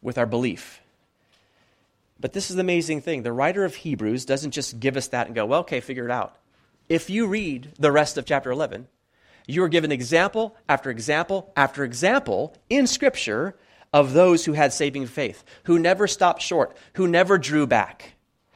with 0.01 0.17
our 0.17 0.27
belief. 0.27 0.81
But 2.21 2.35
this 2.35 2.51
is 2.51 2.57
the 2.57 2.61
amazing 2.61 3.01
thing. 3.01 3.23
The 3.23 3.33
writer 3.33 3.65
of 3.65 3.75
Hebrews 3.75 4.27
doesn't 4.27 4.51
just 4.51 4.79
give 4.79 4.99
us 4.99 5.09
that 5.09 5.27
and 5.27 5.35
go, 5.35 5.47
well, 5.47 5.61
okay, 5.61 5.81
figure 5.81 6.05
it 6.05 6.11
out 6.11 6.37
if 6.91 7.09
you 7.09 7.29
read 7.29 7.73
the 7.79 7.93
rest 7.93 8.19
of 8.19 8.27
chapter 8.27 8.51
11, 8.51 8.89
you 9.47 9.63
are 9.63 9.69
given 9.69 9.93
example 9.93 10.57
after 10.69 10.91
example 10.91 11.53
after 11.57 11.85
example 11.85 12.55
in 12.69 12.87
Scripture 12.87 13.57
of 13.93 14.13
those 14.13 14.45
who 14.45 14.53
had 14.53 14.73
saving 14.73 15.07
faith, 15.07 15.45
who 15.65 15.79
never 15.79 16.09
stopped 16.09 16.43
short, 16.43 16.77
who 16.95 17.07
never 17.07 17.39
drew 17.39 17.67
back. 17.67 18.15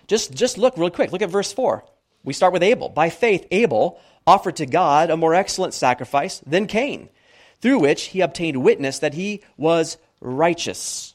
Just, 0.09 0.35
just 0.35 0.59
look 0.59 0.77
real 0.77 0.91
quick. 0.91 1.13
Look 1.13 1.23
at 1.23 1.31
verse 1.31 1.53
4. 1.53 1.85
We 2.25 2.33
start 2.33 2.53
with 2.53 2.63
Abel. 2.63 2.89
By 2.89 3.09
faith, 3.09 3.47
Abel 3.53 4.01
offered 4.27 4.57
to 4.57 4.67
God 4.67 5.11
a 5.11 5.17
more 5.17 5.35
excellent 5.35 5.73
sacrifice 5.73 6.41
than 6.41 6.67
Cain, 6.67 7.11
through 7.61 7.79
which 7.79 8.05
he 8.07 8.21
obtained 8.21 8.63
witness 8.63 8.99
that 8.99 9.15
he 9.15 9.43
was 9.57 9.97
righteous. 10.21 11.15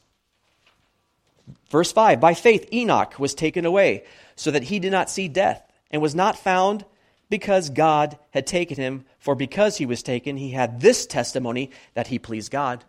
Verse 1.69 1.91
5 1.91 2.21
By 2.21 2.33
faith, 2.33 2.67
Enoch 2.73 3.19
was 3.19 3.33
taken 3.33 3.65
away, 3.65 4.05
so 4.37 4.51
that 4.51 4.63
he 4.63 4.79
did 4.79 4.91
not 4.91 5.09
see 5.09 5.27
death, 5.27 5.61
and 5.91 6.01
was 6.01 6.15
not 6.15 6.39
found 6.39 6.85
because 7.29 7.69
God 7.69 8.17
had 8.31 8.47
taken 8.47 8.77
him, 8.77 9.05
for 9.19 9.35
because 9.35 9.77
he 9.77 9.85
was 9.85 10.03
taken, 10.03 10.37
he 10.37 10.51
had 10.51 10.81
this 10.81 11.05
testimony 11.05 11.71
that 11.93 12.07
he 12.07 12.19
pleased 12.19 12.51
God. 12.51 12.83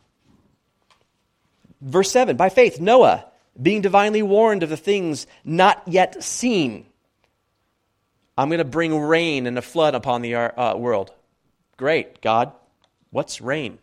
Verse 1.81 2.11
7 2.11 2.37
By 2.37 2.48
faith, 2.48 2.81
Noah, 2.81 3.26
being 3.61 3.83
divinely 3.83 4.22
warned 4.22 4.62
of 4.62 4.70
the 4.70 4.76
things 4.76 5.26
not 5.44 5.83
yet 5.87 6.22
seen, 6.22 6.87
I'm 8.37 8.48
going 8.48 8.59
to 8.59 8.64
bring 8.64 8.98
rain 8.98 9.46
and 9.46 9.59
a 9.59 9.62
flood 9.62 9.94
upon 9.94 10.22
the 10.22 10.35
uh, 10.35 10.76
world. 10.76 11.12
Great, 11.76 12.22
God. 12.22 12.53
What's 13.11 13.40
rain? 13.40 13.79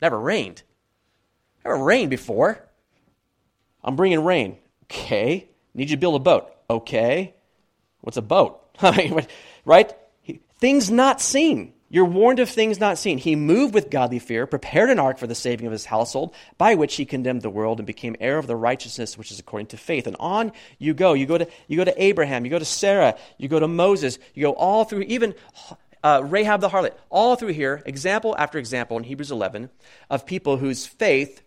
Never 0.00 0.20
rained. 0.20 0.62
Never 1.64 1.82
rained 1.82 2.10
before. 2.10 2.62
I'm 3.82 3.96
bringing 3.96 4.22
rain. 4.24 4.58
Okay. 4.84 5.48
Need 5.74 5.90
you 5.90 5.96
to 5.96 6.00
build 6.00 6.16
a 6.16 6.18
boat. 6.18 6.52
Okay. 6.68 7.34
What's 8.04 8.18
a 8.18 8.22
boat? 8.22 8.60
right? 9.64 9.92
Things 10.58 10.90
not 10.90 11.22
seen. 11.22 11.72
You're 11.88 12.04
warned 12.04 12.38
of 12.38 12.50
things 12.50 12.78
not 12.78 12.98
seen. 12.98 13.16
He 13.16 13.34
moved 13.34 13.72
with 13.72 13.88
godly 13.88 14.18
fear, 14.18 14.46
prepared 14.46 14.90
an 14.90 14.98
ark 14.98 15.16
for 15.16 15.26
the 15.26 15.34
saving 15.34 15.64
of 15.66 15.72
his 15.72 15.86
household, 15.86 16.34
by 16.58 16.74
which 16.74 16.96
he 16.96 17.06
condemned 17.06 17.40
the 17.40 17.48
world 17.48 17.78
and 17.78 17.86
became 17.86 18.14
heir 18.20 18.36
of 18.36 18.46
the 18.46 18.56
righteousness 18.56 19.16
which 19.16 19.30
is 19.30 19.38
according 19.38 19.68
to 19.68 19.78
faith. 19.78 20.06
And 20.06 20.16
on 20.20 20.52
you 20.78 20.92
go. 20.92 21.14
You 21.14 21.24
go 21.24 21.38
to, 21.38 21.48
you 21.66 21.78
go 21.78 21.84
to 21.84 22.02
Abraham, 22.02 22.44
you 22.44 22.50
go 22.50 22.58
to 22.58 22.64
Sarah, 22.64 23.16
you 23.38 23.48
go 23.48 23.58
to 23.58 23.68
Moses, 23.68 24.18
you 24.34 24.42
go 24.42 24.52
all 24.52 24.84
through, 24.84 25.02
even 25.02 25.34
uh, 26.02 26.22
Rahab 26.22 26.60
the 26.60 26.68
harlot, 26.68 26.92
all 27.08 27.36
through 27.36 27.54
here, 27.54 27.82
example 27.86 28.34
after 28.38 28.58
example 28.58 28.98
in 28.98 29.04
Hebrews 29.04 29.30
11 29.30 29.70
of 30.10 30.26
people 30.26 30.58
whose 30.58 30.84
faith 30.84 31.40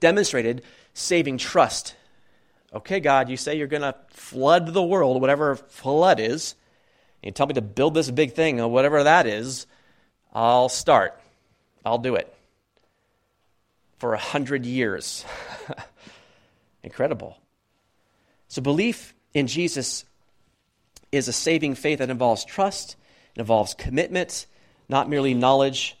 demonstrated 0.00 0.62
saving 0.94 1.36
trust. 1.36 1.96
Okay, 2.74 3.00
God, 3.00 3.28
you 3.28 3.36
say 3.36 3.56
you're 3.56 3.66
going 3.66 3.82
to 3.82 3.94
flood 4.08 4.72
the 4.72 4.82
world, 4.82 5.20
whatever 5.20 5.56
flood 5.56 6.20
is 6.20 6.54
you 7.26 7.32
tell 7.32 7.46
me 7.46 7.54
to 7.54 7.62
build 7.62 7.94
this 7.94 8.10
big 8.10 8.34
thing, 8.34 8.60
or 8.60 8.68
whatever 8.68 9.02
that 9.02 9.26
is, 9.26 9.66
I'll 10.32 10.68
start. 10.68 11.20
I'll 11.84 11.98
do 11.98 12.14
it. 12.14 12.32
For 13.98 14.14
a 14.14 14.18
hundred 14.18 14.64
years. 14.64 15.24
Incredible. 16.84 17.36
So, 18.46 18.62
belief 18.62 19.12
in 19.34 19.48
Jesus 19.48 20.04
is 21.10 21.26
a 21.26 21.32
saving 21.32 21.74
faith 21.74 21.98
that 21.98 22.10
involves 22.10 22.44
trust, 22.44 22.94
it 23.34 23.40
involves 23.40 23.74
commitment, 23.74 24.46
not 24.88 25.08
merely 25.08 25.34
knowledge, 25.34 25.96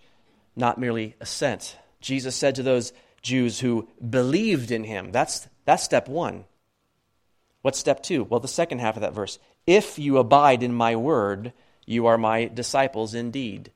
not 0.54 0.78
merely 0.78 1.16
assent. 1.20 1.76
Jesus 2.00 2.36
said 2.36 2.54
to 2.54 2.62
those 2.62 2.92
Jews 3.20 3.58
who 3.58 3.88
believed 4.08 4.70
in 4.70 4.84
him, 4.84 5.10
that's, 5.10 5.48
that's 5.64 5.82
step 5.82 6.08
one. 6.08 6.44
What's 7.66 7.80
step 7.80 8.00
two? 8.00 8.22
Well, 8.22 8.38
the 8.38 8.46
second 8.46 8.78
half 8.78 8.94
of 8.94 9.00
that 9.00 9.12
verse. 9.12 9.40
If 9.66 9.98
you 9.98 10.18
abide 10.18 10.62
in 10.62 10.72
my 10.72 10.94
word, 10.94 11.52
you 11.84 12.06
are 12.06 12.16
my 12.16 12.44
disciples 12.44 13.12
indeed. 13.12 13.72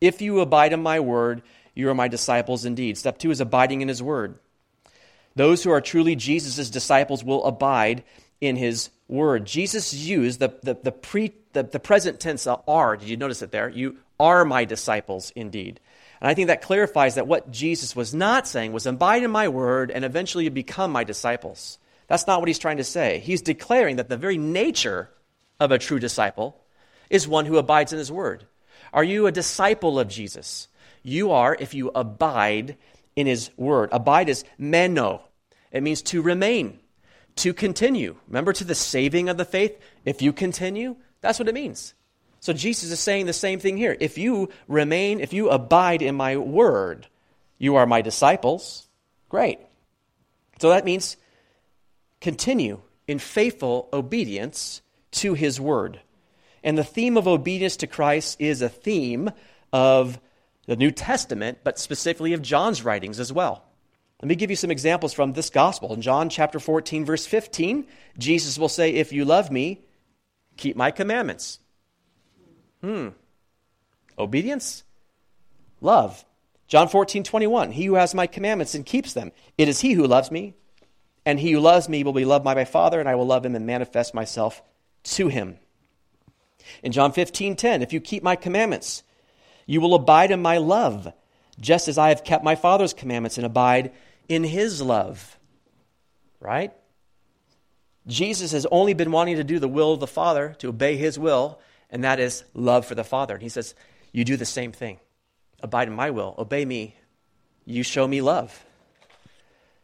If 0.00 0.20
you 0.20 0.40
abide 0.40 0.72
in 0.72 0.82
my 0.82 0.98
word, 0.98 1.42
you 1.72 1.88
are 1.88 1.94
my 1.94 2.08
disciples 2.08 2.64
indeed. 2.64 2.98
Step 2.98 3.16
two 3.16 3.30
is 3.30 3.40
abiding 3.40 3.80
in 3.80 3.86
his 3.86 4.02
word. 4.02 4.40
Those 5.36 5.62
who 5.62 5.70
are 5.70 5.80
truly 5.80 6.16
Jesus' 6.16 6.68
disciples 6.68 7.22
will 7.22 7.44
abide 7.44 8.02
in 8.40 8.56
his 8.56 8.90
word. 9.06 9.44
Jesus 9.44 9.94
used 9.94 10.40
the, 10.40 10.52
the, 10.64 10.76
the, 10.82 10.90
pre, 10.90 11.32
the, 11.52 11.62
the 11.62 11.78
present 11.78 12.18
tense 12.18 12.44
uh, 12.48 12.56
are. 12.66 12.96
Did 12.96 13.08
you 13.08 13.16
notice 13.16 13.40
it 13.40 13.52
there? 13.52 13.68
You 13.68 13.98
are 14.18 14.44
my 14.44 14.64
disciples 14.64 15.32
indeed. 15.36 15.78
And 16.20 16.28
I 16.28 16.34
think 16.34 16.48
that 16.48 16.60
clarifies 16.60 17.14
that 17.14 17.28
what 17.28 17.52
Jesus 17.52 17.94
was 17.94 18.12
not 18.12 18.48
saying 18.48 18.72
was 18.72 18.84
abide 18.84 19.22
in 19.22 19.30
my 19.30 19.46
word 19.46 19.92
and 19.92 20.04
eventually 20.04 20.42
you 20.42 20.50
become 20.50 20.90
my 20.90 21.04
disciples. 21.04 21.78
That's 22.10 22.26
not 22.26 22.40
what 22.40 22.48
he's 22.48 22.58
trying 22.58 22.78
to 22.78 22.84
say. 22.84 23.20
He's 23.20 23.40
declaring 23.40 23.94
that 23.96 24.08
the 24.08 24.16
very 24.16 24.36
nature 24.36 25.10
of 25.60 25.70
a 25.70 25.78
true 25.78 26.00
disciple 26.00 26.60
is 27.08 27.28
one 27.28 27.46
who 27.46 27.56
abides 27.56 27.92
in 27.92 28.00
his 28.00 28.10
word. 28.10 28.48
Are 28.92 29.04
you 29.04 29.28
a 29.28 29.32
disciple 29.32 29.96
of 30.00 30.08
Jesus? 30.08 30.66
You 31.04 31.30
are 31.30 31.56
if 31.60 31.72
you 31.72 31.92
abide 31.94 32.76
in 33.14 33.28
his 33.28 33.52
word. 33.56 33.90
Abide 33.92 34.28
is 34.28 34.44
meno, 34.58 35.22
it 35.70 35.84
means 35.84 36.02
to 36.02 36.20
remain, 36.20 36.80
to 37.36 37.54
continue. 37.54 38.16
Remember, 38.26 38.52
to 38.54 38.64
the 38.64 38.74
saving 38.74 39.28
of 39.28 39.36
the 39.36 39.44
faith, 39.44 39.78
if 40.04 40.20
you 40.20 40.32
continue, 40.32 40.96
that's 41.20 41.38
what 41.38 41.46
it 41.46 41.54
means. 41.54 41.94
So 42.40 42.52
Jesus 42.52 42.90
is 42.90 42.98
saying 42.98 43.26
the 43.26 43.32
same 43.32 43.60
thing 43.60 43.76
here. 43.76 43.96
If 44.00 44.18
you 44.18 44.48
remain, 44.66 45.20
if 45.20 45.32
you 45.32 45.48
abide 45.48 46.02
in 46.02 46.16
my 46.16 46.38
word, 46.38 47.06
you 47.56 47.76
are 47.76 47.86
my 47.86 48.02
disciples. 48.02 48.88
Great. 49.28 49.60
So 50.58 50.70
that 50.70 50.84
means 50.84 51.16
continue 52.20 52.80
in 53.06 53.18
faithful 53.18 53.88
obedience 53.92 54.82
to 55.12 55.34
his 55.34 55.60
word. 55.60 56.00
And 56.62 56.76
the 56.76 56.84
theme 56.84 57.16
of 57.16 57.26
obedience 57.26 57.76
to 57.78 57.86
Christ 57.86 58.40
is 58.40 58.62
a 58.62 58.68
theme 58.68 59.30
of 59.72 60.20
the 60.66 60.76
New 60.76 60.90
Testament, 60.90 61.58
but 61.64 61.78
specifically 61.78 62.32
of 62.32 62.42
John's 62.42 62.84
writings 62.84 63.18
as 63.18 63.32
well. 63.32 63.64
Let 64.22 64.28
me 64.28 64.34
give 64.34 64.50
you 64.50 64.56
some 64.56 64.70
examples 64.70 65.14
from 65.14 65.32
this 65.32 65.48
gospel. 65.48 65.94
In 65.94 66.02
John 66.02 66.28
chapter 66.28 66.60
14, 66.60 67.06
verse 67.06 67.24
15, 67.26 67.86
Jesus 68.18 68.58
will 68.58 68.68
say, 68.68 68.90
If 68.90 69.12
you 69.12 69.24
love 69.24 69.50
me, 69.50 69.80
keep 70.58 70.76
my 70.76 70.90
commandments. 70.90 71.58
Hmm. 72.82 73.08
Obedience? 74.18 74.84
Love. 75.80 76.24
John 76.68 76.88
14, 76.88 77.24
21, 77.24 77.72
He 77.72 77.86
who 77.86 77.94
has 77.94 78.14
my 78.14 78.26
commandments 78.26 78.74
and 78.74 78.84
keeps 78.84 79.14
them, 79.14 79.32
it 79.56 79.68
is 79.68 79.80
he 79.80 79.94
who 79.94 80.06
loves 80.06 80.30
me. 80.30 80.54
And 81.26 81.38
he 81.38 81.52
who 81.52 81.60
loves 81.60 81.88
me 81.88 82.02
will 82.02 82.12
be 82.12 82.24
loved 82.24 82.44
by 82.44 82.54
my 82.54 82.64
Father, 82.64 82.98
and 82.98 83.08
I 83.08 83.14
will 83.14 83.26
love 83.26 83.44
him 83.44 83.54
and 83.54 83.66
manifest 83.66 84.14
myself 84.14 84.62
to 85.04 85.28
him. 85.28 85.58
In 86.82 86.92
John 86.92 87.12
15, 87.12 87.56
10, 87.56 87.82
if 87.82 87.92
you 87.92 88.00
keep 88.00 88.22
my 88.22 88.36
commandments, 88.36 89.02
you 89.66 89.80
will 89.80 89.94
abide 89.94 90.30
in 90.30 90.42
my 90.42 90.58
love, 90.58 91.12
just 91.60 91.88
as 91.88 91.98
I 91.98 92.08
have 92.08 92.24
kept 92.24 92.44
my 92.44 92.54
Father's 92.54 92.94
commandments 92.94 93.36
and 93.36 93.46
abide 93.46 93.92
in 94.28 94.44
his 94.44 94.80
love. 94.80 95.38
Right? 96.40 96.72
Jesus 98.06 98.52
has 98.52 98.66
only 98.66 98.94
been 98.94 99.12
wanting 99.12 99.36
to 99.36 99.44
do 99.44 99.58
the 99.58 99.68
will 99.68 99.92
of 99.92 100.00
the 100.00 100.06
Father, 100.06 100.56
to 100.58 100.68
obey 100.68 100.96
his 100.96 101.18
will, 101.18 101.60
and 101.90 102.04
that 102.04 102.18
is 102.18 102.44
love 102.54 102.86
for 102.86 102.94
the 102.94 103.04
Father. 103.04 103.34
And 103.34 103.42
he 103.42 103.48
says, 103.48 103.74
You 104.12 104.24
do 104.24 104.36
the 104.36 104.46
same 104.46 104.72
thing. 104.72 104.98
Abide 105.62 105.88
in 105.88 105.94
my 105.94 106.10
will, 106.10 106.34
obey 106.38 106.64
me, 106.64 106.96
you 107.66 107.82
show 107.82 108.08
me 108.08 108.22
love. 108.22 108.64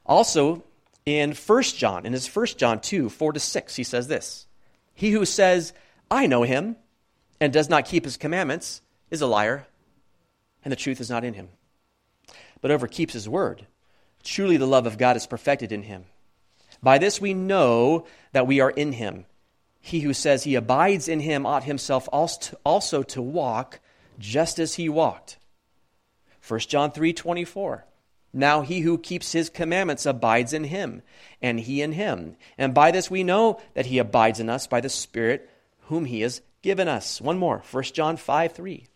Also, 0.07 0.65
in 1.07 1.33
1 1.33 1.63
John, 1.63 2.05
in 2.05 2.13
his 2.13 2.29
1 2.29 2.47
John 2.59 2.81
2, 2.81 3.09
4 3.09 3.33
to 3.33 3.41
6, 3.41 3.77
he 3.77 3.85
says 3.85 4.09
this 4.09 4.47
He 4.95 5.13
who 5.13 5.25
says, 5.25 5.73
I 6.11 6.27
know 6.27 6.43
him, 6.43 6.77
and 7.41 7.53
does 7.53 7.71
not 7.71 7.87
keep 7.87 8.05
his 8.05 8.17
commandments, 8.17 8.83
is 9.11 9.23
a 9.23 9.27
liar, 9.27 9.67
and 10.65 10.73
the 10.73 10.77
truth 10.77 11.01
is 11.01 11.09
not 11.09 11.25
in 11.25 11.35
him. 11.35 11.49
But 12.61 12.71
whoever 12.71 12.89
keeps 12.89 13.15
his 13.15 13.29
word, 13.29 13.67
truly 14.25 14.57
the 14.57 14.67
love 14.67 14.87
of 14.87 14.99
God 14.99 15.17
is 15.17 15.27
perfected 15.27 15.71
in 15.71 15.85
him. 15.85 16.05
By 16.83 16.99
this 16.99 17.21
we 17.21 17.35
know 17.35 18.07
that 18.33 18.47
we 18.47 18.61
are 18.61 18.71
in 18.71 18.93
him. 18.93 19.27
He 19.81 20.01
who 20.01 20.13
says 20.13 20.43
he 20.43 20.57
abides 20.57 21.07
in 21.07 21.21
him 21.21 21.47
ought 21.47 21.65
himself 21.65 22.09
also 22.13 23.03
to 23.05 23.23
walk 23.23 23.79
just 24.19 24.59
as 24.59 24.75
he 24.75 24.89
walked. 24.89 25.39
1 26.47 26.61
John 26.61 26.91
3 26.91 27.13
24. 27.13 27.85
Now 28.37 28.61
he 28.61 28.81
who 28.81 28.99
keeps 28.99 29.33
his 29.33 29.49
commandments 29.49 30.05
abides 30.05 30.53
in 30.53 30.65
him, 30.65 31.01
and 31.41 31.59
he 31.59 31.81
in 31.81 31.93
him. 31.93 32.37
And 32.59 32.75
by 32.75 32.91
this 32.91 33.11
we 33.11 33.25
know 33.25 33.59
that 33.73 33.87
he 33.87 33.99
abides 33.99 34.41
in 34.41 34.51
us 34.51 34.67
by 34.67 34.83
the 34.83 34.91
Spirit 34.91 35.49
whom 35.85 36.05
he 36.05 36.21
has 36.21 36.43
given 36.61 36.87
us. 36.87 37.19
One 37.19 37.39
more, 37.39 37.63
1 37.71 37.83
John 37.85 38.19
5 38.19 38.53
3. 38.53 38.87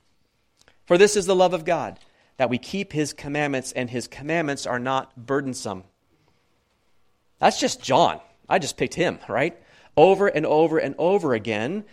For 0.85 0.99
this 0.99 1.17
is 1.17 1.25
the 1.25 1.35
love 1.35 1.55
of 1.55 1.65
God, 1.65 1.99
that 2.37 2.51
we 2.51 2.59
keep 2.59 2.93
his 2.93 3.15
commandments, 3.15 3.73
and 3.73 3.89
his 3.89 4.07
commandments 4.07 4.67
are 4.67 4.79
not 4.79 5.17
burdensome. 5.17 5.85
That's 7.39 7.59
just 7.59 7.83
John. 7.83 8.21
I 8.47 8.59
just 8.59 8.77
picked 8.77 8.95
him, 8.95 9.21
right? 9.27 9.59
Over 9.97 10.29
and 10.29 10.45
over 10.45 10.77
and 10.77 10.95
over 10.99 11.33
again, 11.33 11.85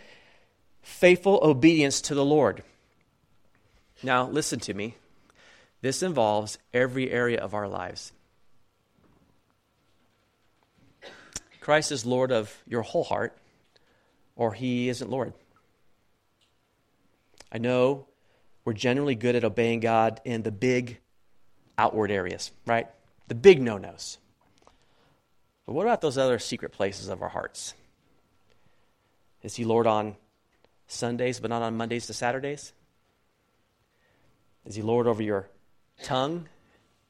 faithful 0.82 1.40
obedience 1.42 2.02
to 2.02 2.14
the 2.14 2.24
Lord. 2.24 2.62
Now, 4.02 4.28
listen 4.28 4.60
to 4.60 4.74
me. 4.74 4.96
This 5.80 6.02
involves 6.02 6.58
every 6.74 7.10
area 7.10 7.40
of 7.40 7.54
our 7.54 7.68
lives. 7.68 8.12
Christ 11.60 11.92
is 11.92 12.06
Lord 12.06 12.32
of 12.32 12.56
your 12.66 12.82
whole 12.82 13.04
heart, 13.04 13.36
or 14.36 14.54
he 14.54 14.88
isn't 14.88 15.10
Lord. 15.10 15.34
I 17.52 17.58
know 17.58 18.06
we're 18.64 18.72
generally 18.72 19.14
good 19.14 19.36
at 19.36 19.44
obeying 19.44 19.80
God 19.80 20.20
in 20.24 20.42
the 20.42 20.50
big 20.50 20.98
outward 21.76 22.10
areas, 22.10 22.50
right? 22.66 22.88
The 23.28 23.34
big 23.34 23.60
no 23.60 23.78
nos. 23.78 24.18
But 25.64 25.74
what 25.74 25.86
about 25.86 26.00
those 26.00 26.18
other 26.18 26.38
secret 26.38 26.72
places 26.72 27.08
of 27.08 27.22
our 27.22 27.28
hearts? 27.28 27.74
Is 29.42 29.54
he 29.54 29.64
Lord 29.64 29.86
on 29.86 30.16
Sundays, 30.86 31.38
but 31.38 31.50
not 31.50 31.62
on 31.62 31.76
Mondays 31.76 32.06
to 32.06 32.14
Saturdays? 32.14 32.72
Is 34.64 34.74
he 34.74 34.82
Lord 34.82 35.06
over 35.06 35.22
your 35.22 35.48
tongue, 36.02 36.48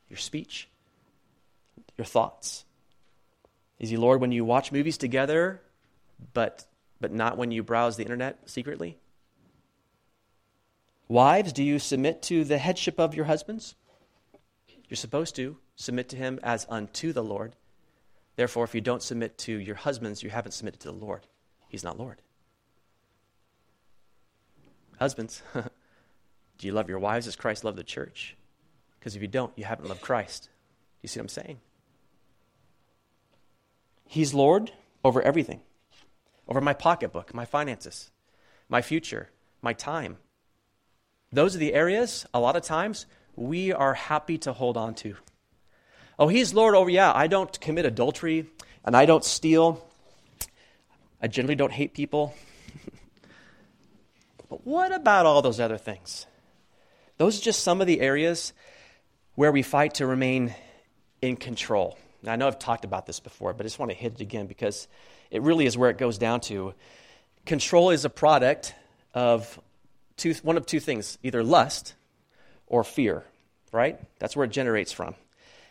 your 0.09 0.19
speech, 0.19 0.69
your 1.97 2.05
thoughts? 2.05 2.65
Is 3.79 3.91
he 3.91 3.97
Lord 3.97 4.21
when 4.21 4.33
you 4.33 4.45
watch 4.45 4.73
movies 4.73 4.99
together, 4.99 5.61
but, 6.33 6.67
but 7.01 7.13
not 7.13 7.37
when 7.37 7.51
you 7.51 7.63
browse 7.63 7.97
the 7.97 8.03
internet 8.03 8.49
secretly? 8.49 8.99
Wives, 11.07 11.53
do 11.53 11.63
you 11.63 11.79
submit 11.79 12.23
to 12.23 12.45
the 12.45 12.59
headship 12.59 12.99
of 12.99 13.15
your 13.15 13.25
husbands? 13.25 13.75
You're 14.89 14.97
supposed 14.97 15.37
to 15.37 15.57
submit 15.77 16.09
to 16.11 16.17
him 16.17 16.39
as 16.43 16.67
unto 16.69 17.13
the 17.13 17.23
Lord. 17.23 17.55
Therefore, 18.37 18.65
if 18.65 18.75
you 18.75 18.81
don't 18.81 19.03
submit 19.03 19.39
to 19.39 19.53
your 19.53 19.77
husbands, 19.77 20.23
you 20.23 20.31
haven't 20.31 20.53
submitted 20.53 20.81
to 20.81 20.89
the 20.89 20.95
Lord. 20.95 21.27
He's 21.69 21.85
not 21.85 21.99
Lord. 21.99 22.21
Husbands, 24.99 25.43
do 25.55 26.67
you 26.67 26.73
love 26.73 26.89
your 26.89 26.99
wives 26.99 27.27
as 27.27 27.37
Christ 27.37 27.65
loved 27.65 27.79
the 27.79 27.85
church? 27.85 28.37
Because 28.99 29.17
if 29.17 29.23
you 29.23 29.29
don't, 29.29 29.53
you 29.57 29.65
haven't 29.65 29.89
loved 29.89 30.01
Christ. 30.01 30.49
You 31.03 31.09
see 31.09 31.21
what 31.21 31.25
I'm 31.25 31.29
saying? 31.29 31.61
He's 34.05 34.35
Lord 34.35 34.73
over 35.05 35.23
everything 35.23 35.61
over 36.49 36.63
my 36.63 36.73
pocketbook, 36.73 37.35
my 37.35 37.45
finances, 37.45 38.11
my 38.71 38.81
future, 38.81 39.29
my 39.61 39.75
time, 39.75 40.17
those 41.31 41.55
are 41.55 41.59
the 41.59 41.75
areas, 41.75 42.27
a 42.33 42.41
lot 42.41 42.57
of 42.57 42.63
times, 42.63 43.07
we 43.37 43.73
are 43.73 43.95
happy 43.95 44.39
to 44.39 44.53
hold 44.53 44.77
on 44.77 44.95
to. 44.95 45.15
Oh, 46.19 46.29
he's 46.29 46.55
Lord 46.55 46.75
over, 46.75 46.89
yeah, 46.89 47.13
I 47.15 47.27
don't 47.27 47.61
commit 47.61 47.85
adultery 47.85 48.47
and 48.85 48.97
I 48.97 49.05
don't 49.05 49.25
steal. 49.25 49.87
I 51.21 51.29
generally 51.29 51.55
don't 51.55 51.73
hate 51.73 51.93
people. 51.93 52.35
but 54.49 54.67
what 54.67 54.93
about 54.93 55.27
all 55.27 55.43
those 55.43 55.61
other 55.61 55.77
things? 55.77 56.27
Those 57.19 57.39
are 57.39 57.43
just 57.43 57.63
some 57.63 57.81
of 57.81 57.87
the 57.87 58.01
areas 58.01 58.53
where 59.39 59.53
we 59.53 59.63
fight 59.63 59.95
to 59.95 60.05
remain 60.05 60.53
in 61.23 61.37
control. 61.37 61.97
Now, 62.25 62.33
I 62.33 62.37
know 62.37 62.49
I've 62.49 62.59
talked 62.59 62.85
about 62.85 63.07
this 63.07 63.21
before, 63.21 63.53
but 63.53 63.65
I 63.65 63.67
just 63.67 63.79
want 63.79 63.93
to 63.93 63.97
hit 63.97 64.15
it 64.15 64.21
again 64.21 64.49
because 64.49 64.89
it 65.31 65.43
really 65.43 65.65
is 65.65 65.79
where 65.79 65.91
it 65.91 65.97
goes 65.97 66.19
down 66.19 66.41
to. 66.41 66.75
Control 67.47 67.91
is 67.91 68.05
a 68.05 68.11
product 68.11 68.75
of 69.15 69.61
two, 70.17 70.35
one 70.43 70.57
of 70.57 70.67
two 70.67 70.81
things 70.81 71.19
either 71.23 71.45
lust 71.45 71.95
or 72.67 72.83
fear, 72.83 73.23
right? 73.71 74.01
That's 74.19 74.35
where 74.35 74.45
it 74.45 74.51
generates 74.51 74.91
from. 74.91 75.15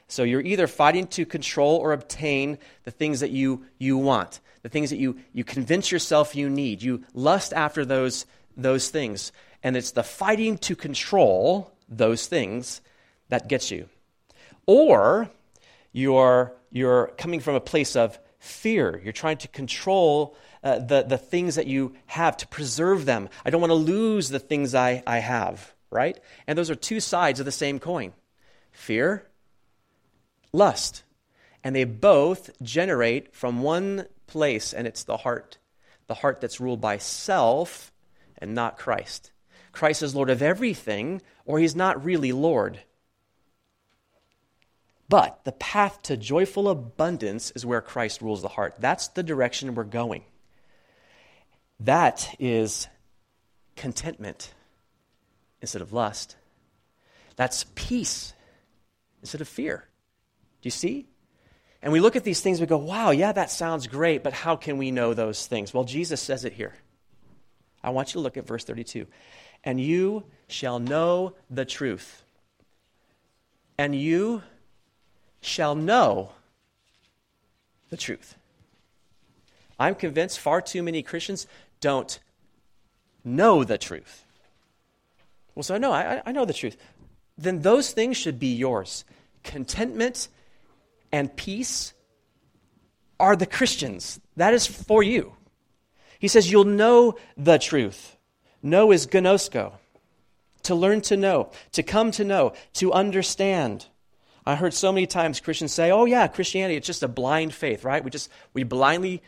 So 0.08 0.24
you're 0.24 0.40
either 0.40 0.68
fighting 0.68 1.06
to 1.08 1.26
control 1.26 1.76
or 1.76 1.92
obtain 1.92 2.60
the 2.86 2.92
things 2.92 3.20
that 3.20 3.32
you, 3.32 3.66
you 3.78 3.98
want, 3.98 4.40
the 4.62 4.70
things 4.70 4.92
that 4.92 4.98
you, 4.98 5.20
you 5.34 5.44
convince 5.44 5.92
yourself 5.92 6.38
you 6.38 6.50
need. 6.50 6.82
You 6.82 7.04
lust 7.14 7.52
after 7.52 7.84
those, 7.84 8.28
those 8.56 8.88
things. 8.88 9.34
And 9.62 9.76
it's 9.76 9.92
the 9.92 10.04
fighting 10.04 10.58
to 10.60 10.76
control 10.78 11.74
those 11.90 12.28
things 12.28 12.80
that 13.30 13.48
gets 13.48 13.72
you. 13.72 13.90
Or 14.66 15.30
you're, 15.92 16.54
you're 16.72 17.08
coming 17.18 17.40
from 17.40 17.56
a 17.56 17.62
place 17.62 17.96
of 17.96 18.20
fear. 18.40 19.02
You're 19.04 19.14
trying 19.14 19.38
to 19.38 19.48
control 19.48 20.36
uh, 20.64 20.80
the, 20.80 21.04
the 21.04 21.18
things 21.18 21.56
that 21.56 21.68
you 21.68 21.96
have, 22.08 22.38
to 22.38 22.48
preserve 22.48 23.06
them. 23.06 23.30
I 23.46 23.50
don't 23.50 23.62
want 23.62 23.72
to 23.72 23.76
lose 23.76 24.30
the 24.30 24.40
things 24.40 24.76
I, 24.76 25.04
I 25.06 25.20
have, 25.20 25.74
right? 25.90 26.20
And 26.46 26.58
those 26.58 26.70
are 26.70 26.76
two 26.76 27.00
sides 27.00 27.40
of 27.40 27.46
the 27.46 27.52
same 27.52 27.80
coin 27.80 28.14
fear 28.72 29.26
lust. 30.54 31.04
And 31.64 31.76
they 31.76 31.84
both 31.84 32.52
generate 32.62 33.36
from 33.36 33.62
one 33.62 34.06
place, 34.28 34.74
and 34.74 34.88
it's 34.88 35.04
the 35.04 35.18
heart. 35.18 35.58
The 36.08 36.16
heart 36.16 36.40
that's 36.40 36.60
ruled 36.62 36.80
by 36.80 36.98
self 36.98 37.92
and 38.38 38.54
not 38.54 38.78
Christ. 38.78 39.32
Christ 39.72 40.04
is 40.04 40.16
Lord 40.16 40.30
of 40.30 40.42
everything, 40.42 41.22
or 41.46 41.60
he's 41.60 41.76
not 41.76 42.04
really 42.04 42.32
Lord. 42.32 42.80
But 45.10 45.44
the 45.46 45.54
path 45.54 46.02
to 46.04 46.18
joyful 46.18 46.68
abundance 46.68 47.52
is 47.52 47.66
where 47.66 47.82
Christ 47.82 48.22
rules 48.22 48.42
the 48.42 48.50
heart. 48.50 48.76
That's 48.80 49.08
the 49.10 49.24
direction 49.24 49.76
we're 49.76 49.86
going. 49.86 50.24
That 51.80 52.36
is 52.40 52.88
contentment 53.76 54.54
instead 55.62 55.82
of 55.82 55.94
lust. 55.94 56.36
That's 57.36 57.66
peace 57.76 58.34
instead 59.22 59.42
of 59.42 59.48
fear. 59.48 59.88
Do 60.62 60.68
you 60.68 60.72
see? 60.72 61.08
And 61.82 61.94
we 61.94 62.00
look 62.00 62.16
at 62.16 62.24
these 62.24 62.42
things, 62.42 62.60
we 62.60 62.66
go, 62.66 62.78
wow, 62.78 63.12
yeah, 63.12 63.32
that 63.32 63.52
sounds 63.52 63.88
great, 63.88 64.24
but 64.24 64.34
how 64.34 64.56
can 64.56 64.78
we 64.78 64.92
know 64.92 65.14
those 65.14 65.46
things? 65.46 65.74
Well, 65.74 65.84
Jesus 65.84 66.22
says 66.22 66.44
it 66.44 66.54
here. 66.54 66.74
I 67.84 67.92
want 67.92 68.10
you 68.10 68.14
to 68.14 68.20
look 68.20 68.38
at 68.38 68.48
verse 68.48 68.64
32. 68.64 69.06
And 69.64 69.80
you 69.80 70.24
shall 70.48 70.80
know 70.80 71.36
the 71.50 71.66
truth. 71.66 72.24
And 73.78 73.96
you 73.96 74.42
shall 75.48 75.76
know 75.76 76.32
the 77.90 77.98
truth. 77.98 78.36
I'm 79.80 79.96
convinced 79.96 80.40
far 80.40 80.62
too 80.62 80.84
many 80.84 81.02
Christians 81.04 81.48
don't 81.80 82.20
know 83.24 83.64
the 83.64 83.78
truth. 83.78 84.26
Well, 85.56 85.64
so 85.64 85.78
know, 85.78 85.92
I, 85.92 86.22
I 86.26 86.32
know 86.32 86.46
the 86.46 86.54
truth. 86.54 86.78
Then 87.38 87.62
those 87.62 87.92
things 87.92 88.18
should 88.18 88.40
be 88.40 88.54
yours. 88.54 89.06
Contentment 89.44 90.28
and 91.12 91.36
peace 91.36 91.94
are 93.20 93.36
the 93.36 93.46
Christians. 93.46 94.20
That 94.36 94.54
is 94.54 94.68
for 94.68 95.02
you. 95.02 95.34
He 96.20 96.28
says, 96.28 96.52
You'll 96.52 96.66
know 96.66 97.18
the 97.36 97.58
truth. 97.58 98.18
Know 98.62 98.92
is 98.92 99.08
gnosko. 99.08 99.74
To 100.64 100.76
learn 100.76 101.02
to 101.02 101.16
know, 101.16 101.52
to 101.72 101.84
come 101.84 102.12
to 102.12 102.26
know, 102.26 102.54
to 102.74 102.92
understand. 102.92 103.86
I 104.48 104.56
heard 104.56 104.74
so 104.74 104.94
many 104.94 105.08
times 105.08 105.42
Christians 105.42 105.74
say, 105.74 105.92
"Oh 105.92 106.06
yeah, 106.06 106.28
Christianity 106.28 106.78
it's 106.78 106.88
just 106.88 107.04
a 107.04 107.08
blind 107.10 107.54
faith, 107.54 107.84
right? 107.84 108.02
We 108.02 108.10
just 108.10 108.30
we 108.54 108.64
blindly 108.64 109.22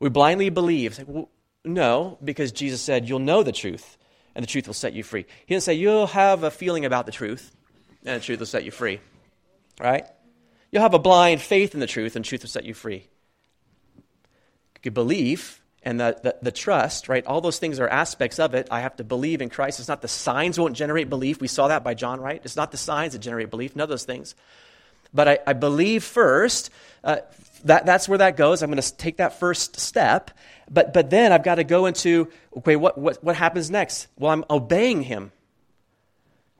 we 0.00 0.08
blindly 0.08 0.50
believe." 0.50 0.98
Like, 0.98 1.06
well, 1.08 1.30
no, 1.64 2.18
because 2.22 2.50
Jesus 2.50 2.82
said, 2.82 3.08
"You'll 3.08 3.20
know 3.20 3.44
the 3.44 3.52
truth, 3.52 3.96
and 4.34 4.42
the 4.42 4.48
truth 4.48 4.66
will 4.66 4.74
set 4.74 4.92
you 4.92 5.04
free." 5.04 5.24
He 5.46 5.54
didn't 5.54 5.62
say 5.62 5.74
you'll 5.74 6.08
have 6.08 6.42
a 6.42 6.50
feeling 6.50 6.84
about 6.84 7.06
the 7.06 7.12
truth, 7.12 7.54
and 8.04 8.20
the 8.20 8.24
truth 8.24 8.40
will 8.40 8.46
set 8.46 8.64
you 8.64 8.72
free. 8.72 9.00
Right? 9.80 10.04
You'll 10.72 10.82
have 10.82 10.94
a 10.94 10.98
blind 10.98 11.40
faith 11.42 11.72
in 11.72 11.80
the 11.80 11.86
truth, 11.86 12.16
and 12.16 12.24
truth 12.24 12.42
will 12.42 12.50
set 12.50 12.64
you 12.64 12.74
free. 12.74 13.06
You 14.82 14.90
believe 14.90 15.62
and 15.86 16.00
the, 16.00 16.18
the, 16.20 16.36
the, 16.42 16.50
trust, 16.50 17.08
right? 17.08 17.24
All 17.26 17.40
those 17.40 17.60
things 17.60 17.78
are 17.78 17.86
aspects 17.86 18.40
of 18.40 18.54
it. 18.54 18.66
I 18.72 18.80
have 18.80 18.96
to 18.96 19.04
believe 19.04 19.40
in 19.40 19.48
Christ. 19.48 19.78
It's 19.78 19.88
not 19.88 20.02
the 20.02 20.08
signs 20.08 20.58
won't 20.58 20.74
generate 20.74 21.08
belief. 21.08 21.40
We 21.40 21.46
saw 21.46 21.68
that 21.68 21.84
by 21.84 21.94
John, 21.94 22.20
right? 22.20 22.40
It's 22.44 22.56
not 22.56 22.72
the 22.72 22.76
signs 22.76 23.12
that 23.12 23.20
generate 23.20 23.50
belief, 23.50 23.76
none 23.76 23.84
of 23.84 23.88
those 23.88 24.04
things. 24.04 24.34
But 25.14 25.28
I, 25.28 25.38
I 25.46 25.52
believe 25.52 26.02
first. 26.02 26.70
Uh, 27.04 27.18
that, 27.64 27.86
that's 27.86 28.08
where 28.08 28.18
that 28.18 28.36
goes. 28.36 28.62
I'm 28.62 28.70
going 28.70 28.82
to 28.82 28.96
take 28.96 29.18
that 29.18 29.38
first 29.38 29.78
step. 29.78 30.32
But, 30.68 30.92
but 30.92 31.08
then 31.08 31.30
I've 31.30 31.44
got 31.44 31.54
to 31.54 31.64
go 31.64 31.86
into 31.86 32.32
okay, 32.56 32.74
what, 32.74 32.98
what, 32.98 33.22
what 33.22 33.36
happens 33.36 33.70
next? 33.70 34.08
Well, 34.18 34.32
I'm 34.32 34.44
obeying 34.50 35.02
him. 35.02 35.30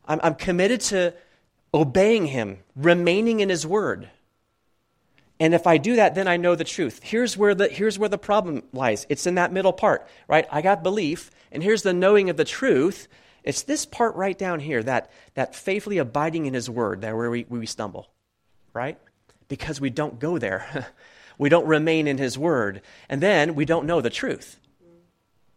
I'm, 0.07 0.21
I'm 0.23 0.35
committed 0.37 0.83
to 0.83 1.15
obeying 1.75 2.27
him, 2.27 2.59
remaining 2.77 3.41
in 3.41 3.49
his 3.49 3.67
word. 3.67 4.09
And 5.39 5.55
if 5.55 5.67
I 5.67 5.77
do 5.77 5.97
that, 5.97 6.15
then 6.15 6.29
I 6.29 6.39
know 6.39 6.55
the 6.55 6.65
truth. 6.65 7.01
Here's 7.03 7.37
where 7.37 7.55
the, 7.55 7.69
here's 7.69 7.99
where 7.99 8.09
the 8.09 8.19
problem 8.19 8.63
lies. 8.73 9.07
It's 9.09 9.27
in 9.27 9.35
that 9.35 9.53
middle 9.53 9.73
part, 9.73 10.09
right? 10.29 10.47
I 10.51 10.63
got 10.63 10.83
belief, 10.83 11.31
and 11.53 11.63
here's 11.63 11.83
the 11.83 11.93
knowing 11.93 12.31
of 12.31 12.37
the 12.37 12.45
truth. 12.45 13.07
It's 13.45 13.63
this 13.63 13.85
part 13.85 14.17
right 14.17 14.37
down 14.37 14.61
here, 14.61 14.83
that, 14.83 15.11
that 15.35 15.55
faithfully 15.55 15.99
abiding 15.99 16.47
in 16.47 16.55
his 16.55 16.71
word, 16.71 17.03
there 17.03 17.17
where 17.17 17.31
we, 17.31 17.45
we 17.49 17.67
stumble, 17.67 18.09
right? 18.73 18.99
Because 19.49 19.81
we 19.81 19.91
don't 19.91 20.19
go 20.19 20.39
there. 20.39 20.87
we 21.39 21.51
don't 21.51 21.67
remain 21.67 22.07
in 22.07 22.17
his 22.17 22.39
word. 22.39 22.81
And 23.09 23.23
then 23.23 23.55
we 23.55 23.67
don't 23.67 23.87
know 23.87 24.01
the 24.01 24.11
truth. 24.11 24.59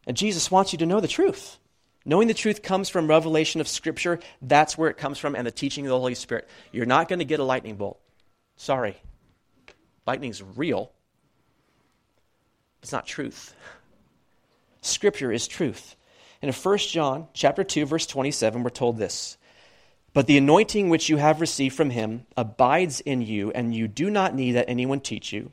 And 0.05 0.17
Jesus 0.17 0.51
wants 0.51 0.73
you 0.73 0.79
to 0.79 0.85
know 0.85 0.99
the 0.99 1.07
truth. 1.07 1.57
Knowing 2.05 2.27
the 2.27 2.33
truth 2.33 2.63
comes 2.63 2.89
from 2.89 3.07
revelation 3.07 3.61
of 3.61 3.67
Scripture. 3.67 4.19
That's 4.41 4.77
where 4.77 4.89
it 4.89 4.97
comes 4.97 5.19
from, 5.19 5.35
and 5.35 5.47
the 5.47 5.51
teaching 5.51 5.85
of 5.85 5.89
the 5.89 5.99
Holy 5.99 6.15
Spirit. 6.15 6.49
You're 6.71 6.85
not 6.85 7.07
going 7.07 7.19
to 7.19 7.25
get 7.25 7.39
a 7.39 7.43
lightning 7.43 7.75
bolt. 7.75 7.99
Sorry. 8.55 8.97
Lightning's 10.09 10.41
real. 10.41 10.91
It's 12.81 12.91
not 12.91 13.05
truth. 13.05 13.53
Scripture 14.81 15.31
is 15.31 15.47
truth. 15.47 15.95
And 16.41 16.49
in 16.49 16.55
1 16.55 16.77
John 16.79 17.27
chapter 17.35 17.63
2, 17.63 17.85
verse 17.85 18.07
27, 18.07 18.63
we're 18.63 18.71
told 18.71 18.97
this. 18.97 19.37
But 20.13 20.25
the 20.25 20.39
anointing 20.39 20.89
which 20.89 21.09
you 21.09 21.17
have 21.17 21.41
received 21.41 21.75
from 21.75 21.91
him 21.91 22.25
abides 22.35 23.01
in 23.01 23.21
you, 23.21 23.51
and 23.51 23.75
you 23.75 23.87
do 23.87 24.09
not 24.09 24.33
need 24.33 24.53
that 24.53 24.67
anyone 24.67 24.99
teach 24.99 25.31
you. 25.31 25.51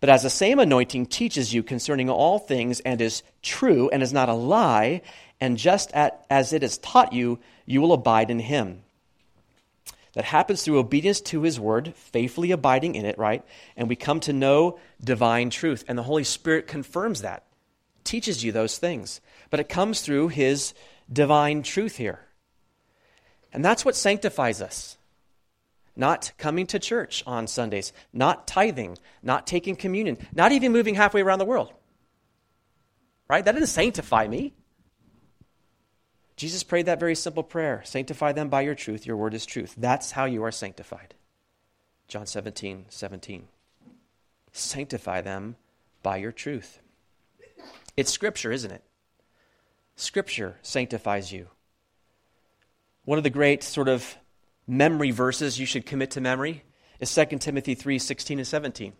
But 0.00 0.10
as 0.10 0.24
the 0.24 0.30
same 0.30 0.58
anointing 0.58 1.06
teaches 1.06 1.54
you 1.54 1.62
concerning 1.62 2.10
all 2.10 2.40
things 2.40 2.80
and 2.80 3.00
is 3.00 3.22
true 3.42 3.90
and 3.90 4.02
is 4.02 4.12
not 4.12 4.28
a 4.28 4.34
lie, 4.34 5.02
and 5.40 5.56
just 5.56 5.92
at, 5.92 6.26
as 6.28 6.52
it 6.52 6.62
has 6.62 6.78
taught 6.78 7.12
you, 7.12 7.38
you 7.64 7.80
will 7.80 7.92
abide 7.92 8.28
in 8.28 8.40
him. 8.40 8.83
That 10.14 10.24
happens 10.24 10.62
through 10.62 10.78
obedience 10.78 11.20
to 11.22 11.42
his 11.42 11.58
word, 11.58 11.92
faithfully 11.96 12.52
abiding 12.52 12.94
in 12.94 13.04
it, 13.04 13.18
right? 13.18 13.44
And 13.76 13.88
we 13.88 13.96
come 13.96 14.20
to 14.20 14.32
know 14.32 14.78
divine 15.02 15.50
truth. 15.50 15.84
And 15.88 15.98
the 15.98 16.04
Holy 16.04 16.24
Spirit 16.24 16.68
confirms 16.68 17.22
that, 17.22 17.44
teaches 18.04 18.44
you 18.44 18.52
those 18.52 18.78
things. 18.78 19.20
But 19.50 19.60
it 19.60 19.68
comes 19.68 20.02
through 20.02 20.28
his 20.28 20.72
divine 21.12 21.62
truth 21.62 21.96
here. 21.96 22.20
And 23.52 23.64
that's 23.64 23.84
what 23.84 23.96
sanctifies 23.96 24.62
us. 24.62 24.96
Not 25.96 26.32
coming 26.38 26.66
to 26.68 26.78
church 26.78 27.22
on 27.26 27.46
Sundays, 27.46 27.92
not 28.12 28.46
tithing, 28.46 28.98
not 29.22 29.46
taking 29.46 29.76
communion, 29.76 30.18
not 30.32 30.52
even 30.52 30.72
moving 30.72 30.94
halfway 30.94 31.22
around 31.22 31.38
the 31.38 31.44
world. 31.44 31.72
Right? 33.28 33.44
That 33.44 33.52
doesn't 33.52 33.68
sanctify 33.68 34.28
me. 34.28 34.54
Jesus 36.36 36.64
prayed 36.64 36.86
that 36.86 37.00
very 37.00 37.14
simple 37.14 37.42
prayer 37.42 37.82
Sanctify 37.84 38.32
them 38.32 38.48
by 38.48 38.62
your 38.62 38.74
truth. 38.74 39.06
Your 39.06 39.16
word 39.16 39.34
is 39.34 39.46
truth. 39.46 39.74
That's 39.76 40.12
how 40.12 40.24
you 40.24 40.42
are 40.44 40.52
sanctified. 40.52 41.14
John 42.08 42.26
17, 42.26 42.86
17. 42.88 43.48
Sanctify 44.52 45.20
them 45.20 45.56
by 46.02 46.18
your 46.18 46.32
truth. 46.32 46.80
It's 47.96 48.10
Scripture, 48.10 48.52
isn't 48.52 48.70
it? 48.70 48.82
Scripture 49.96 50.58
sanctifies 50.62 51.32
you. 51.32 51.48
One 53.04 53.18
of 53.18 53.24
the 53.24 53.30
great 53.30 53.62
sort 53.62 53.88
of 53.88 54.16
memory 54.66 55.10
verses 55.12 55.58
you 55.58 55.66
should 55.66 55.86
commit 55.86 56.12
to 56.12 56.20
memory 56.20 56.64
is 56.98 57.14
2 57.14 57.38
Timothy 57.38 57.74
3 57.74 57.98
16 57.98 58.38
and 58.38 58.46
17. 58.46 58.92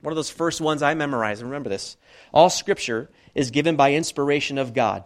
One 0.00 0.12
of 0.12 0.16
those 0.16 0.30
first 0.30 0.60
ones 0.60 0.82
I 0.82 0.94
memorized. 0.94 1.42
And 1.42 1.50
remember 1.50 1.68
this. 1.68 1.96
All 2.32 2.50
Scripture 2.50 3.10
is 3.34 3.50
given 3.50 3.76
by 3.76 3.92
inspiration 3.92 4.56
of 4.56 4.74
God 4.74 5.04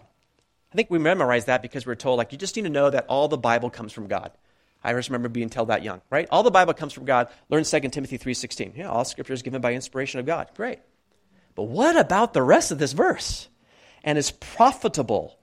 I 0.72 0.74
think 0.74 0.90
we 0.90 0.98
memorize 0.98 1.44
that 1.44 1.60
because 1.60 1.84
we're 1.84 1.94
told, 1.94 2.16
like, 2.16 2.32
you 2.32 2.38
just 2.38 2.56
need 2.56 2.62
to 2.62 2.70
know 2.70 2.88
that 2.88 3.04
all 3.06 3.28
the 3.28 3.36
Bible 3.36 3.68
comes 3.68 3.92
from 3.92 4.06
God. 4.06 4.32
I 4.82 4.94
just 4.94 5.10
remember 5.10 5.28
being 5.28 5.50
told 5.50 5.68
that 5.68 5.82
young, 5.82 6.00
right? 6.08 6.26
All 6.30 6.42
the 6.42 6.50
Bible 6.50 6.72
comes 6.72 6.94
from 6.94 7.04
God. 7.04 7.28
Learn 7.50 7.64
2 7.64 7.80
Timothy 7.90 8.18
3.16. 8.18 8.76
Yeah, 8.76 8.88
all 8.90 9.04
scripture 9.04 9.34
is 9.34 9.42
given 9.42 9.60
by 9.60 9.74
inspiration 9.74 10.18
of 10.18 10.26
God. 10.26 10.48
Great. 10.56 10.78
But 11.54 11.64
what 11.64 11.96
about 11.96 12.32
the 12.32 12.42
rest 12.42 12.72
of 12.72 12.78
this 12.78 12.92
verse? 12.92 13.48
And 14.02 14.16
is 14.16 14.30
profitable 14.30 15.38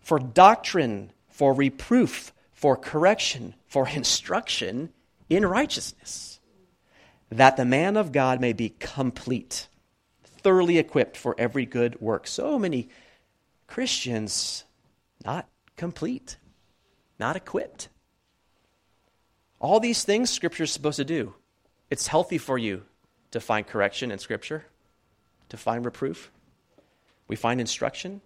for 0.00 0.18
doctrine, 0.18 1.12
for 1.28 1.54
reproof, 1.54 2.32
for 2.52 2.76
correction, 2.76 3.54
for 3.68 3.88
instruction 3.88 4.90
in 5.30 5.46
righteousness, 5.46 6.40
that 7.30 7.56
the 7.56 7.64
man 7.64 7.96
of 7.96 8.10
God 8.10 8.40
may 8.40 8.52
be 8.52 8.74
complete, 8.80 9.68
thoroughly 10.24 10.78
equipped 10.78 11.16
for 11.16 11.36
every 11.38 11.64
good 11.64 12.00
work. 12.00 12.26
So 12.26 12.58
many 12.58 12.88
Christians 13.72 14.64
not 15.24 15.48
complete, 15.78 16.36
not 17.18 17.36
equipped. 17.36 17.88
All 19.60 19.80
these 19.80 20.04
things 20.04 20.28
Scripture 20.28 20.64
is 20.64 20.70
supposed 20.70 20.98
to 20.98 21.06
do. 21.06 21.32
It's 21.88 22.06
healthy 22.06 22.36
for 22.36 22.58
you 22.58 22.82
to 23.30 23.40
find 23.40 23.66
correction 23.66 24.10
in 24.10 24.18
Scripture, 24.18 24.66
to 25.48 25.56
find 25.56 25.86
reproof. 25.86 26.30
We 27.28 27.34
find 27.34 27.62
instruction. 27.62 28.20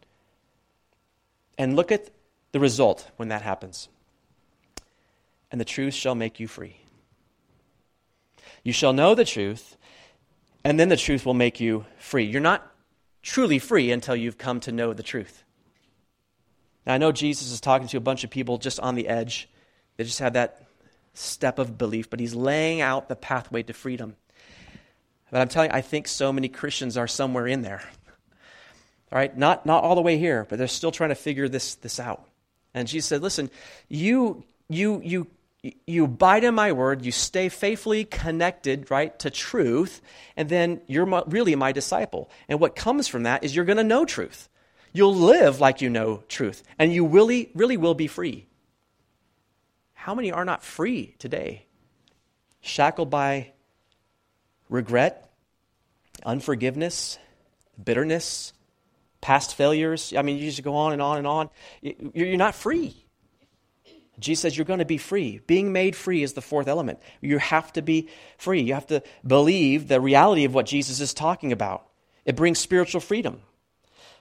And 1.56 1.76
look 1.76 1.92
at 1.92 2.10
the 2.50 2.58
result 2.58 3.08
when 3.16 3.28
that 3.28 3.42
happens. 3.42 3.88
And 5.52 5.60
the 5.60 5.64
truth 5.64 5.94
shall 5.94 6.16
make 6.16 6.40
you 6.40 6.48
free. 6.48 6.78
You 8.64 8.72
shall 8.72 8.92
know 8.92 9.14
the 9.14 9.24
truth, 9.24 9.76
and 10.64 10.80
then 10.80 10.88
the 10.88 10.96
truth 10.96 11.24
will 11.24 11.34
make 11.34 11.60
you 11.60 11.86
free. 12.00 12.24
You're 12.24 12.40
not 12.40 12.68
truly 13.26 13.58
free 13.58 13.90
until 13.90 14.14
you've 14.14 14.38
come 14.38 14.60
to 14.60 14.72
know 14.72 14.92
the 14.92 15.02
truth. 15.02 15.42
Now, 16.86 16.94
I 16.94 16.98
know 16.98 17.10
Jesus 17.10 17.50
is 17.50 17.60
talking 17.60 17.88
to 17.88 17.96
a 17.96 18.00
bunch 18.00 18.22
of 18.22 18.30
people 18.30 18.56
just 18.56 18.78
on 18.78 18.94
the 18.94 19.08
edge. 19.08 19.48
They 19.96 20.04
just 20.04 20.20
have 20.20 20.34
that 20.34 20.62
step 21.12 21.58
of 21.58 21.76
belief, 21.76 22.08
but 22.08 22.20
he's 22.20 22.34
laying 22.34 22.80
out 22.80 23.08
the 23.08 23.16
pathway 23.16 23.64
to 23.64 23.72
freedom. 23.72 24.14
But 25.32 25.40
I'm 25.40 25.48
telling 25.48 25.70
you, 25.70 25.76
I 25.76 25.80
think 25.80 26.06
so 26.06 26.32
many 26.32 26.48
Christians 26.48 26.96
are 26.96 27.08
somewhere 27.08 27.48
in 27.48 27.62
there. 27.62 27.82
All 29.10 29.18
right, 29.18 29.36
not, 29.36 29.66
not 29.66 29.82
all 29.82 29.96
the 29.96 30.02
way 30.02 30.18
here, 30.18 30.46
but 30.48 30.58
they're 30.58 30.68
still 30.68 30.92
trying 30.92 31.10
to 31.10 31.16
figure 31.16 31.48
this, 31.48 31.74
this 31.76 31.98
out. 31.98 32.24
And 32.74 32.86
Jesus 32.86 33.08
said, 33.08 33.22
Listen, 33.22 33.50
you, 33.88 34.44
you, 34.68 35.00
you, 35.04 35.26
you 35.86 36.04
abide 36.04 36.44
in 36.44 36.54
my 36.54 36.72
word, 36.72 37.04
you 37.04 37.12
stay 37.12 37.48
faithfully 37.48 38.04
connected, 38.04 38.90
right, 38.90 39.16
to 39.20 39.30
truth, 39.30 40.00
and 40.36 40.48
then 40.48 40.80
you're 40.86 41.06
really 41.26 41.54
my 41.54 41.72
disciple. 41.72 42.30
And 42.48 42.60
what 42.60 42.76
comes 42.76 43.08
from 43.08 43.24
that 43.24 43.44
is 43.44 43.54
you're 43.54 43.64
going 43.64 43.78
to 43.78 43.84
know 43.84 44.04
truth. 44.04 44.48
You'll 44.92 45.14
live 45.14 45.60
like 45.60 45.80
you 45.80 45.90
know 45.90 46.22
truth, 46.28 46.62
and 46.78 46.92
you 46.92 47.06
really, 47.06 47.50
really 47.54 47.76
will 47.76 47.94
be 47.94 48.06
free. 48.06 48.46
How 49.94 50.14
many 50.14 50.32
are 50.32 50.44
not 50.44 50.62
free 50.62 51.14
today? 51.18 51.66
Shackled 52.60 53.10
by 53.10 53.52
regret, 54.68 55.30
unforgiveness, 56.24 57.18
bitterness, 57.82 58.52
past 59.20 59.54
failures. 59.54 60.12
I 60.16 60.22
mean, 60.22 60.38
you 60.38 60.50
just 60.50 60.62
go 60.62 60.76
on 60.76 60.92
and 60.92 61.02
on 61.02 61.18
and 61.18 61.26
on. 61.26 61.50
You're 61.82 62.36
not 62.36 62.54
free. 62.54 63.05
Jesus 64.18 64.42
says 64.42 64.56
you're 64.56 64.64
going 64.64 64.78
to 64.78 64.84
be 64.84 64.98
free. 64.98 65.40
Being 65.46 65.72
made 65.72 65.94
free 65.94 66.22
is 66.22 66.32
the 66.32 66.42
fourth 66.42 66.68
element. 66.68 67.00
You 67.20 67.38
have 67.38 67.72
to 67.74 67.82
be 67.82 68.08
free. 68.38 68.62
You 68.62 68.74
have 68.74 68.86
to 68.86 69.02
believe 69.26 69.88
the 69.88 70.00
reality 70.00 70.44
of 70.44 70.54
what 70.54 70.66
Jesus 70.66 71.00
is 71.00 71.12
talking 71.12 71.52
about. 71.52 71.86
It 72.24 72.36
brings 72.36 72.58
spiritual 72.58 73.00
freedom 73.00 73.42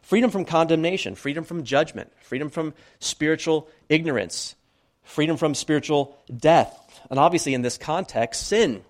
freedom 0.02 0.30
from 0.30 0.46
condemnation, 0.46 1.16
freedom 1.16 1.44
from 1.44 1.64
judgment, 1.64 2.12
freedom 2.22 2.48
from 2.48 2.76
spiritual 3.00 3.68
ignorance, 3.90 4.54
freedom 5.02 5.36
from 5.36 5.56
spiritual 5.56 6.16
death. 6.36 7.02
And 7.10 7.18
obviously, 7.18 7.56
in 7.56 7.64
this 7.64 7.78
context, 7.78 8.46
sin. 8.48 8.84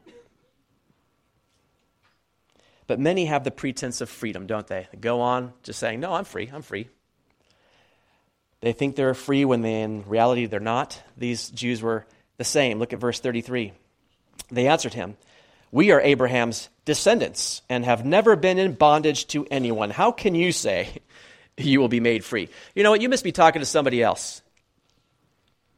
But 2.88 3.00
many 3.00 3.26
have 3.26 3.46
the 3.46 3.52
pretense 3.52 4.02
of 4.02 4.10
freedom, 4.10 4.46
don't 4.46 4.68
they? 4.68 4.88
they 4.92 4.98
go 4.98 5.22
on 5.22 5.54
just 5.64 5.80
saying, 5.80 6.02
No, 6.02 6.14
I'm 6.14 6.26
free, 6.26 6.50
I'm 6.54 6.62
free. 6.62 6.90
They 8.66 8.74
think 8.74 8.96
they're 8.96 9.14
free 9.14 9.46
when 9.46 9.62
they, 9.62 9.84
in 9.84 10.04
reality 10.08 10.48
they're 10.48 10.60
not. 10.60 11.00
These 11.16 11.50
Jews 11.52 11.84
were 11.84 12.04
the 12.38 12.44
same. 12.44 12.80
Look 12.80 12.94
at 12.94 13.00
verse 13.00 13.20
33. 13.20 13.74
They 14.50 14.68
answered 14.68 14.96
him, 14.96 15.18
We 15.70 15.92
are 15.92 16.02
Abraham's 16.02 16.70
descendants 16.84 17.62
and 17.70 17.86
have 17.86 18.04
never 18.04 18.36
been 18.36 18.58
in 18.58 18.74
bondage 18.74 19.28
to 19.28 19.46
anyone. 19.52 19.92
How 19.92 20.12
can 20.12 20.34
you 20.34 20.52
say 20.52 20.98
you 21.58 21.80
will 21.80 21.90
be 21.90 22.00
made 22.00 22.26
free? 22.26 22.50
You 22.74 22.82
know 22.82 22.90
what? 22.90 23.04
You 23.04 23.10
must 23.10 23.24
be 23.24 23.32
talking 23.32 23.60
to 23.60 23.68
somebody 23.68 24.02
else. 24.02 24.42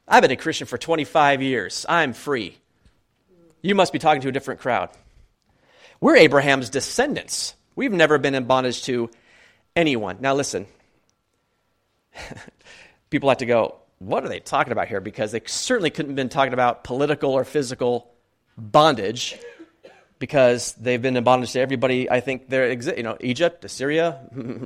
I've 0.07 0.21
been 0.21 0.31
a 0.31 0.37
Christian 0.37 0.65
for 0.65 0.77
25 0.77 1.41
years. 1.41 1.85
I'm 1.89 2.13
free. 2.13 2.57
You 3.61 3.75
must 3.75 3.91
be 3.91 3.99
talking 3.99 4.21
to 4.21 4.29
a 4.29 4.31
different 4.31 4.61
crowd. 4.61 4.91
We're 5.99 6.15
Abraham's 6.15 6.69
descendants. 6.69 7.53
We've 7.75 7.91
never 7.91 8.17
been 8.17 8.33
in 8.33 8.45
bondage 8.45 8.83
to 8.83 9.09
anyone. 9.75 10.19
Now, 10.21 10.35
listen. 10.35 10.67
People 13.09 13.29
have 13.29 13.39
to 13.39 13.45
go, 13.45 13.75
what 13.99 14.23
are 14.23 14.29
they 14.29 14.39
talking 14.39 14.71
about 14.71 14.87
here? 14.87 15.01
Because 15.01 15.31
they 15.31 15.41
certainly 15.45 15.89
couldn't 15.89 16.11
have 16.11 16.15
been 16.15 16.29
talking 16.29 16.53
about 16.53 16.83
political 16.83 17.31
or 17.31 17.43
physical 17.43 18.11
bondage 18.57 19.37
because 20.19 20.73
they've 20.73 21.01
been 21.01 21.17
in 21.17 21.23
bondage 21.23 21.53
to 21.53 21.59
everybody. 21.59 22.09
I 22.09 22.19
think 22.19 22.49
they're, 22.49 22.71
you 22.71 23.03
know, 23.03 23.17
Egypt, 23.19 23.65
Assyria, 23.65 24.19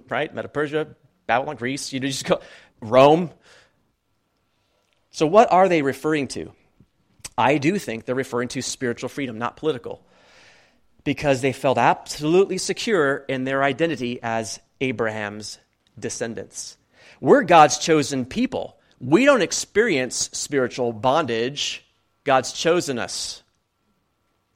right? 0.09 0.33
Medo 0.33 0.47
Persia, 0.47 0.87
Babylon, 1.27 1.55
Greece. 1.55 1.93
You 1.93 1.99
just 1.99 2.25
go, 2.25 2.41
Rome. 2.81 3.31
So, 5.11 5.27
what 5.27 5.51
are 5.51 5.67
they 5.67 5.81
referring 5.81 6.27
to? 6.29 6.51
I 7.37 7.57
do 7.57 7.77
think 7.77 8.05
they're 8.05 8.15
referring 8.15 8.49
to 8.49 8.61
spiritual 8.61 9.09
freedom, 9.09 9.37
not 9.37 9.57
political 9.57 10.05
because 11.03 11.41
they 11.41 11.53
felt 11.53 11.77
absolutely 11.77 12.57
secure 12.57 13.17
in 13.27 13.43
their 13.43 13.63
identity 13.63 14.19
as 14.21 14.59
Abraham's 14.79 15.57
descendants. 15.97 16.77
We're 17.21 17.43
God's 17.43 17.77
chosen 17.77 18.25
people. 18.25 18.77
We 18.99 19.23
don't 19.23 19.41
experience 19.41 20.29
spiritual 20.33 20.91
bondage. 20.91 21.85
God's 22.25 22.51
chosen 22.51 22.99
us. 22.99 23.43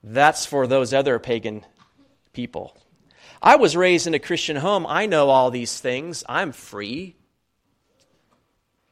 That's 0.04 0.46
for 0.46 0.68
those 0.68 0.94
other 0.94 1.18
pagan 1.20 1.66
people. 2.34 2.76
I 3.42 3.56
was 3.56 3.78
raised 3.78 4.08
in 4.08 4.14
a 4.14 4.20
Christian 4.20 4.58
home. 4.58 4.86
I 4.88 5.06
know 5.06 5.30
all 5.30 5.52
these 5.52 5.80
things. 5.80 6.24
I'm 6.28 6.52
free. 6.52 7.16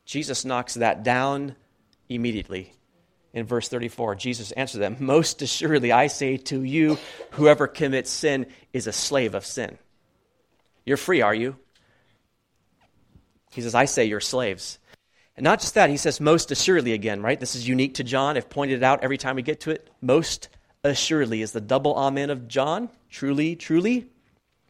Jesus 0.05 0.45
knocks 0.45 0.75
that 0.75 1.03
down 1.03 1.55
immediately 2.07 2.73
in 3.33 3.45
verse 3.45 3.67
34, 3.67 4.15
Jesus 4.15 4.51
answered 4.51 4.79
them, 4.79 4.97
Most 4.99 5.41
assuredly, 5.41 5.91
I 5.91 6.07
say 6.07 6.37
to 6.37 6.61
you, 6.61 6.99
whoever 7.31 7.67
commits 7.67 8.11
sin 8.11 8.45
is 8.71 8.85
a 8.85 8.93
slave 8.93 9.33
of 9.33 9.45
sin. 9.45 9.79
You're 10.85 10.97
free, 10.97 11.21
are 11.21 11.33
you? 11.33 11.55
He 13.53 13.61
says, 13.61 13.75
I 13.75 13.85
say 13.85 14.05
you're 14.05 14.19
slaves. 14.19 14.79
And 15.35 15.43
not 15.43 15.59
just 15.59 15.75
that, 15.75 15.89
he 15.89 15.97
says, 15.97 16.19
Most 16.19 16.51
assuredly 16.51 16.93
again, 16.93 17.21
right? 17.21 17.39
This 17.39 17.55
is 17.55 17.67
unique 17.67 17.95
to 17.95 18.03
John. 18.03 18.37
I've 18.37 18.49
pointed 18.49 18.77
it 18.77 18.83
out 18.83 19.03
every 19.03 19.17
time 19.17 19.35
we 19.35 19.41
get 19.41 19.61
to 19.61 19.71
it. 19.71 19.89
Most 20.01 20.49
assuredly 20.83 21.41
is 21.41 21.51
the 21.51 21.61
double 21.61 21.95
amen 21.95 22.29
of 22.29 22.47
John. 22.47 22.89
Truly, 23.09 23.55
truly. 23.55 24.07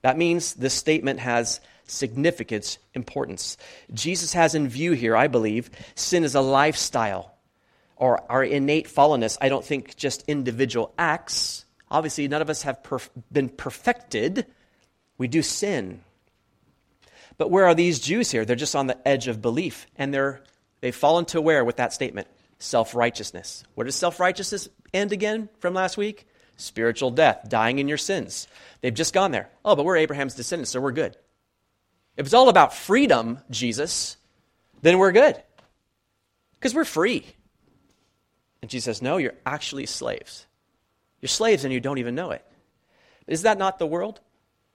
That 0.01 0.17
means 0.17 0.53
this 0.53 0.73
statement 0.73 1.19
has 1.19 1.59
significance, 1.85 2.77
importance. 2.93 3.57
Jesus 3.93 4.33
has 4.33 4.55
in 4.55 4.67
view 4.67 4.93
here, 4.93 5.15
I 5.15 5.27
believe, 5.27 5.69
sin 5.95 6.23
is 6.23 6.35
a 6.35 6.41
lifestyle 6.41 7.33
or 8.03 8.29
our 8.29 8.43
innate 8.43 8.87
fallenness, 8.87 9.37
I 9.39 9.49
don't 9.49 9.63
think 9.63 9.95
just 9.95 10.25
individual 10.27 10.93
acts. 10.97 11.65
Obviously, 11.89 12.27
none 12.27 12.41
of 12.41 12.49
us 12.49 12.63
have 12.63 12.81
perf- 12.83 13.09
been 13.31 13.49
perfected. 13.49 14.45
We 15.17 15.27
do 15.27 15.41
sin. 15.41 16.01
But 17.37 17.51
where 17.51 17.65
are 17.65 17.75
these 17.75 17.99
Jews 17.99 18.31
here? 18.31 18.45
They're 18.45 18.55
just 18.55 18.75
on 18.75 18.87
the 18.87 19.07
edge 19.07 19.27
of 19.27 19.41
belief, 19.41 19.87
and 19.95 20.13
they're 20.13 20.41
they've 20.81 20.95
fallen 20.95 21.25
to 21.25 21.41
where 21.41 21.65
with 21.65 21.77
that 21.77 21.93
statement? 21.93 22.27
Self 22.59 22.95
righteousness. 22.95 23.63
Where 23.75 23.85
does 23.85 23.95
self 23.95 24.19
righteousness 24.19 24.69
end 24.93 25.11
again 25.11 25.49
from 25.59 25.73
last 25.73 25.97
week? 25.97 26.27
Spiritual 26.55 27.11
death, 27.11 27.49
dying 27.49 27.79
in 27.79 27.87
your 27.87 27.97
sins. 27.97 28.47
They've 28.81 28.93
just 28.93 29.13
gone 29.13 29.31
there. 29.31 29.49
Oh, 29.65 29.75
but 29.75 29.85
we're 29.85 29.97
Abraham's 29.97 30.35
descendants, 30.35 30.71
so 30.71 30.79
we're 30.79 30.91
good. 30.91 31.17
If 32.15 32.25
it's 32.25 32.33
all 32.33 32.49
about 32.49 32.75
freedom, 32.75 33.39
Jesus, 33.49 34.17
then 34.81 34.99
we're 34.99 35.11
good. 35.11 35.41
Because 36.53 36.75
we're 36.75 36.85
free. 36.85 37.25
And 38.61 38.69
Jesus 38.69 38.97
says, 38.97 39.01
No, 39.01 39.17
you're 39.17 39.33
actually 39.45 39.87
slaves. 39.87 40.45
You're 41.21 41.29
slaves 41.29 41.63
and 41.63 41.73
you 41.73 41.79
don't 41.79 41.97
even 41.97 42.15
know 42.15 42.31
it. 42.31 42.45
Is 43.27 43.43
that 43.43 43.57
not 43.57 43.79
the 43.79 43.87
world? 43.87 44.19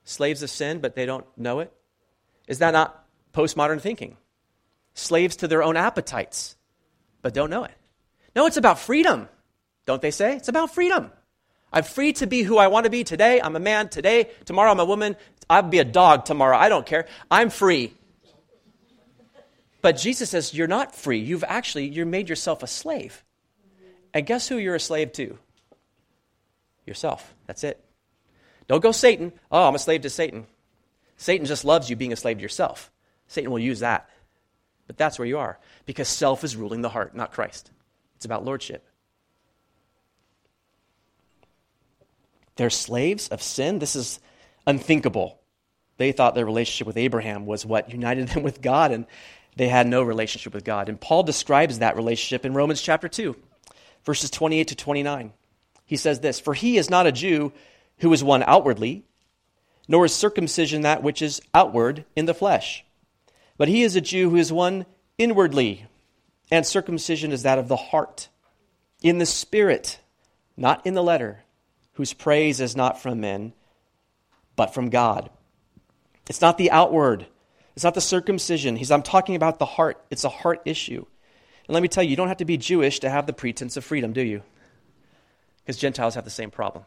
Slaves 0.04 0.42
of 0.42 0.50
sin, 0.50 0.80
but 0.80 0.94
they 0.94 1.06
don't 1.06 1.26
know 1.36 1.60
it? 1.60 1.72
Is 2.48 2.58
that 2.58 2.72
not 2.72 3.04
postmodern 3.32 3.80
thinking? 3.80 4.16
Slaves 4.94 5.36
to 5.36 5.48
their 5.48 5.62
own 5.62 5.76
appetites, 5.76 6.56
but 7.22 7.34
don't 7.34 7.50
know 7.50 7.62
it. 7.62 7.74
No, 8.34 8.46
it's 8.46 8.56
about 8.56 8.80
freedom, 8.80 9.28
don't 9.86 10.02
they 10.02 10.10
say? 10.10 10.34
It's 10.34 10.48
about 10.48 10.74
freedom. 10.74 11.12
I'm 11.72 11.84
free 11.84 12.14
to 12.14 12.26
be 12.26 12.42
who 12.42 12.56
I 12.56 12.68
want 12.68 12.84
to 12.84 12.90
be 12.90 13.04
today. 13.04 13.40
I'm 13.40 13.54
a 13.54 13.60
man 13.60 13.90
today. 13.90 14.30
Tomorrow 14.46 14.70
I'm 14.70 14.80
a 14.80 14.84
woman. 14.84 15.16
I'll 15.48 15.62
be 15.62 15.78
a 15.78 15.84
dog 15.84 16.24
tomorrow. 16.24 16.56
I 16.56 16.68
don't 16.68 16.86
care. 16.86 17.06
I'm 17.30 17.50
free. 17.50 17.92
But 19.82 19.98
Jesus 19.98 20.30
says 20.30 20.54
you're 20.54 20.66
not 20.66 20.94
free. 20.94 21.18
You've 21.18 21.44
actually 21.46 21.86
you 21.86 22.04
made 22.06 22.28
yourself 22.28 22.62
a 22.62 22.66
slave. 22.66 23.22
And 24.14 24.26
guess 24.26 24.48
who 24.48 24.56
you're 24.56 24.74
a 24.74 24.80
slave 24.80 25.12
to? 25.12 25.38
Yourself. 26.86 27.34
That's 27.46 27.64
it. 27.64 27.78
Don't 28.66 28.82
go 28.82 28.92
Satan. 28.92 29.32
Oh, 29.52 29.68
I'm 29.68 29.74
a 29.74 29.78
slave 29.78 30.02
to 30.02 30.10
Satan. 30.10 30.46
Satan 31.18 31.46
just 31.46 31.64
loves 31.64 31.90
you 31.90 31.96
being 31.96 32.12
a 32.12 32.16
slave 32.16 32.38
to 32.38 32.42
yourself. 32.42 32.90
Satan 33.26 33.50
will 33.50 33.58
use 33.58 33.80
that. 33.80 34.08
But 34.86 34.96
that's 34.96 35.18
where 35.18 35.28
you 35.28 35.38
are 35.38 35.58
because 35.84 36.08
self 36.08 36.44
is 36.44 36.56
ruling 36.56 36.80
the 36.80 36.88
heart, 36.88 37.14
not 37.14 37.32
Christ. 37.32 37.70
It's 38.16 38.24
about 38.24 38.44
lordship. 38.44 38.86
They're 42.56 42.70
slaves 42.70 43.28
of 43.28 43.42
sin. 43.42 43.78
This 43.78 43.94
is 43.94 44.18
unthinkable. 44.66 45.38
They 45.98 46.12
thought 46.12 46.34
their 46.34 46.46
relationship 46.46 46.86
with 46.86 46.96
Abraham 46.96 47.46
was 47.46 47.66
what 47.66 47.90
united 47.90 48.28
them 48.28 48.42
with 48.42 48.62
God, 48.62 48.92
and 48.92 49.04
they 49.56 49.68
had 49.68 49.86
no 49.86 50.02
relationship 50.02 50.54
with 50.54 50.64
God. 50.64 50.88
And 50.88 51.00
Paul 51.00 51.24
describes 51.24 51.80
that 51.80 51.96
relationship 51.96 52.46
in 52.46 52.54
Romans 52.54 52.80
chapter 52.80 53.08
2, 53.08 53.36
verses 54.04 54.30
28 54.30 54.68
to 54.68 54.76
29. 54.76 55.32
He 55.84 55.96
says 55.96 56.20
this 56.20 56.38
For 56.38 56.54
he 56.54 56.78
is 56.78 56.88
not 56.88 57.06
a 57.06 57.12
Jew 57.12 57.52
who 57.98 58.12
is 58.12 58.22
one 58.22 58.44
outwardly, 58.44 59.04
nor 59.88 60.04
is 60.04 60.14
circumcision 60.14 60.82
that 60.82 61.02
which 61.02 61.22
is 61.22 61.40
outward 61.54 62.04
in 62.14 62.26
the 62.26 62.34
flesh. 62.34 62.84
But 63.56 63.68
he 63.68 63.82
is 63.82 63.96
a 63.96 64.00
Jew 64.00 64.30
who 64.30 64.36
is 64.36 64.52
one 64.52 64.86
inwardly, 65.16 65.86
and 66.50 66.64
circumcision 66.64 67.32
is 67.32 67.42
that 67.42 67.58
of 67.58 67.68
the 67.68 67.76
heart, 67.76 68.28
in 69.02 69.18
the 69.18 69.26
spirit, 69.26 69.98
not 70.56 70.86
in 70.86 70.94
the 70.94 71.02
letter, 71.02 71.42
whose 71.94 72.12
praise 72.12 72.60
is 72.60 72.76
not 72.76 73.00
from 73.00 73.20
men, 73.20 73.52
but 74.54 74.74
from 74.74 74.90
God. 74.90 75.30
It's 76.28 76.40
not 76.40 76.58
the 76.58 76.70
outward, 76.70 77.26
it's 77.74 77.84
not 77.84 77.94
the 77.94 78.00
circumcision. 78.00 78.76
He's, 78.76 78.90
I'm 78.90 79.02
talking 79.02 79.36
about 79.36 79.60
the 79.60 79.64
heart. 79.64 80.02
It's 80.10 80.24
a 80.24 80.28
heart 80.28 80.62
issue. 80.64 81.06
And 81.68 81.74
let 81.74 81.80
me 81.80 81.88
tell 81.88 82.02
you, 82.02 82.10
you 82.10 82.16
don't 82.16 82.26
have 82.26 82.38
to 82.38 82.44
be 82.44 82.56
Jewish 82.56 82.98
to 83.00 83.08
have 83.08 83.26
the 83.26 83.32
pretense 83.32 83.76
of 83.76 83.84
freedom, 83.84 84.12
do 84.12 84.20
you? 84.20 84.42
Because 85.60 85.76
Gentiles 85.76 86.16
have 86.16 86.24
the 86.24 86.30
same 86.30 86.50
problem. 86.50 86.84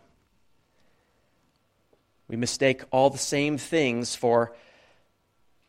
We 2.31 2.37
mistake 2.37 2.83
all 2.91 3.09
the 3.09 3.17
same 3.17 3.57
things 3.57 4.15
for 4.15 4.55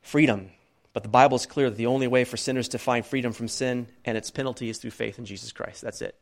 freedom. 0.01 0.51
But 0.93 1.03
the 1.03 1.09
Bible 1.09 1.35
is 1.35 1.45
clear 1.45 1.69
that 1.69 1.77
the 1.77 1.87
only 1.87 2.07
way 2.07 2.23
for 2.23 2.37
sinners 2.37 2.69
to 2.69 2.79
find 2.79 3.05
freedom 3.05 3.33
from 3.33 3.49
sin 3.49 3.89
and 4.05 4.17
its 4.17 4.31
penalty 4.31 4.69
is 4.69 4.79
through 4.79 4.93
faith 4.93 5.19
in 5.19 5.25
Jesus 5.25 5.51
Christ. 5.51 5.83
That's 5.83 6.01
it. 6.01 6.15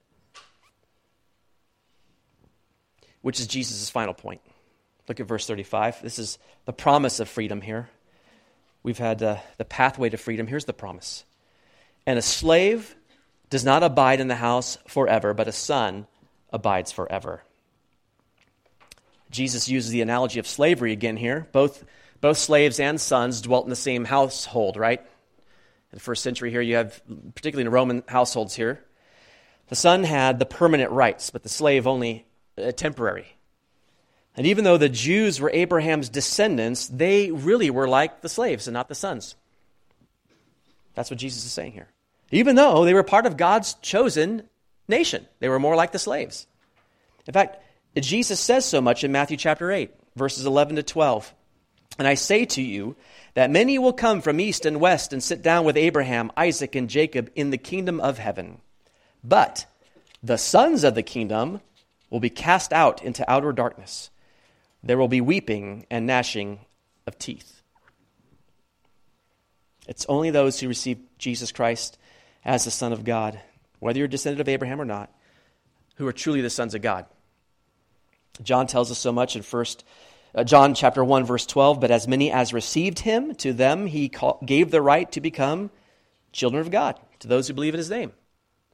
Which 3.20 3.38
is 3.38 3.46
Jesus' 3.46 3.90
final 3.90 4.14
point. 4.14 4.40
Look 5.08 5.20
at 5.20 5.26
verse 5.26 5.46
35. 5.46 6.00
This 6.00 6.18
is 6.18 6.38
the 6.64 6.72
promise 6.72 7.20
of 7.20 7.28
freedom 7.28 7.60
here. 7.60 7.90
We've 8.82 8.96
had 8.96 9.22
uh, 9.22 9.36
the 9.58 9.66
pathway 9.66 10.08
to 10.08 10.16
freedom. 10.16 10.46
Here's 10.46 10.64
the 10.64 10.72
promise. 10.72 11.24
And 12.06 12.18
a 12.18 12.22
slave 12.22 12.96
does 13.50 13.62
not 13.66 13.82
abide 13.82 14.20
in 14.20 14.28
the 14.28 14.36
house 14.36 14.78
forever, 14.88 15.34
but 15.34 15.48
a 15.48 15.52
son 15.52 16.06
abides 16.50 16.92
forever. 16.92 17.42
Jesus 19.30 19.68
uses 19.68 19.90
the 19.90 20.02
analogy 20.02 20.38
of 20.38 20.46
slavery 20.46 20.92
again 20.92 21.16
here. 21.16 21.46
Both 21.52 21.84
both 22.20 22.36
slaves 22.36 22.80
and 22.80 23.00
sons 23.00 23.40
dwelt 23.40 23.64
in 23.64 23.70
the 23.70 23.76
same 23.76 24.04
household, 24.04 24.76
right? 24.76 25.00
In 25.00 25.96
the 25.96 26.00
first 26.00 26.22
century 26.22 26.50
here, 26.50 26.60
you 26.60 26.76
have, 26.76 27.00
particularly 27.34 27.66
in 27.66 27.72
Roman 27.72 28.02
households 28.06 28.54
here, 28.54 28.84
the 29.68 29.76
son 29.76 30.04
had 30.04 30.38
the 30.38 30.46
permanent 30.46 30.90
rights, 30.90 31.30
but 31.30 31.42
the 31.42 31.48
slave 31.48 31.86
only 31.86 32.26
uh, 32.58 32.72
temporary. 32.72 33.36
And 34.36 34.46
even 34.46 34.64
though 34.64 34.76
the 34.76 34.88
Jews 34.88 35.40
were 35.40 35.50
Abraham's 35.50 36.08
descendants, 36.08 36.88
they 36.88 37.30
really 37.30 37.70
were 37.70 37.88
like 37.88 38.20
the 38.20 38.28
slaves 38.28 38.66
and 38.68 38.74
not 38.74 38.88
the 38.88 38.94
sons. 38.94 39.34
That's 40.94 41.10
what 41.10 41.18
Jesus 41.18 41.44
is 41.44 41.52
saying 41.52 41.72
here. 41.72 41.88
Even 42.30 42.56
though 42.56 42.84
they 42.84 42.94
were 42.94 43.02
part 43.02 43.26
of 43.26 43.36
God's 43.36 43.74
chosen 43.74 44.42
nation, 44.86 45.26
they 45.40 45.48
were 45.48 45.58
more 45.58 45.74
like 45.74 45.92
the 45.92 45.98
slaves. 45.98 46.46
In 47.26 47.32
fact, 47.32 47.56
Jesus 47.98 48.38
says 48.38 48.64
so 48.64 48.80
much 48.80 49.02
in 49.02 49.12
Matthew 49.12 49.36
chapter 49.36 49.70
8, 49.70 49.90
verses 50.14 50.46
11 50.46 50.76
to 50.76 50.82
12. 50.82 51.34
And 51.98 52.06
I 52.06 52.14
say 52.14 52.44
to 52.46 52.62
you 52.62 52.96
that 53.34 53.50
many 53.50 53.78
will 53.78 53.92
come 53.92 54.20
from 54.20 54.40
east 54.40 54.64
and 54.64 54.80
west 54.80 55.12
and 55.12 55.22
sit 55.22 55.42
down 55.42 55.64
with 55.64 55.76
Abraham, 55.76 56.30
Isaac, 56.36 56.74
and 56.74 56.88
Jacob 56.88 57.30
in 57.34 57.50
the 57.50 57.58
kingdom 57.58 58.00
of 58.00 58.18
heaven. 58.18 58.60
But 59.24 59.66
the 60.22 60.38
sons 60.38 60.84
of 60.84 60.94
the 60.94 61.02
kingdom 61.02 61.60
will 62.08 62.20
be 62.20 62.30
cast 62.30 62.72
out 62.72 63.02
into 63.02 63.28
outer 63.30 63.52
darkness. 63.52 64.10
There 64.82 64.98
will 64.98 65.08
be 65.08 65.20
weeping 65.20 65.86
and 65.90 66.06
gnashing 66.06 66.60
of 67.06 67.18
teeth. 67.18 67.62
It's 69.86 70.06
only 70.08 70.30
those 70.30 70.60
who 70.60 70.68
receive 70.68 70.98
Jesus 71.18 71.52
Christ 71.52 71.98
as 72.44 72.64
the 72.64 72.70
Son 72.70 72.92
of 72.92 73.04
God, 73.04 73.40
whether 73.80 73.98
you're 73.98 74.06
a 74.06 74.10
descendant 74.10 74.40
of 74.40 74.48
Abraham 74.48 74.80
or 74.80 74.84
not, 74.84 75.12
who 75.96 76.06
are 76.06 76.12
truly 76.12 76.40
the 76.40 76.50
sons 76.50 76.74
of 76.74 76.82
God. 76.82 77.06
John 78.42 78.66
tells 78.66 78.90
us 78.90 78.98
so 78.98 79.12
much 79.12 79.36
in 79.36 79.42
first 79.42 79.84
uh, 80.34 80.44
John 80.44 80.74
chapter 80.74 81.04
1 81.04 81.24
verse 81.24 81.46
12, 81.46 81.80
but 81.80 81.90
as 81.90 82.06
many 82.06 82.30
as 82.30 82.52
received 82.52 83.00
him, 83.00 83.34
to 83.36 83.52
them 83.52 83.86
he 83.86 84.08
call, 84.08 84.40
gave 84.44 84.70
the 84.70 84.82
right 84.82 85.10
to 85.12 85.20
become 85.20 85.70
children 86.32 86.60
of 86.60 86.70
God, 86.70 86.98
to 87.20 87.28
those 87.28 87.48
who 87.48 87.54
believe 87.54 87.74
in 87.74 87.78
his 87.78 87.90
name. 87.90 88.12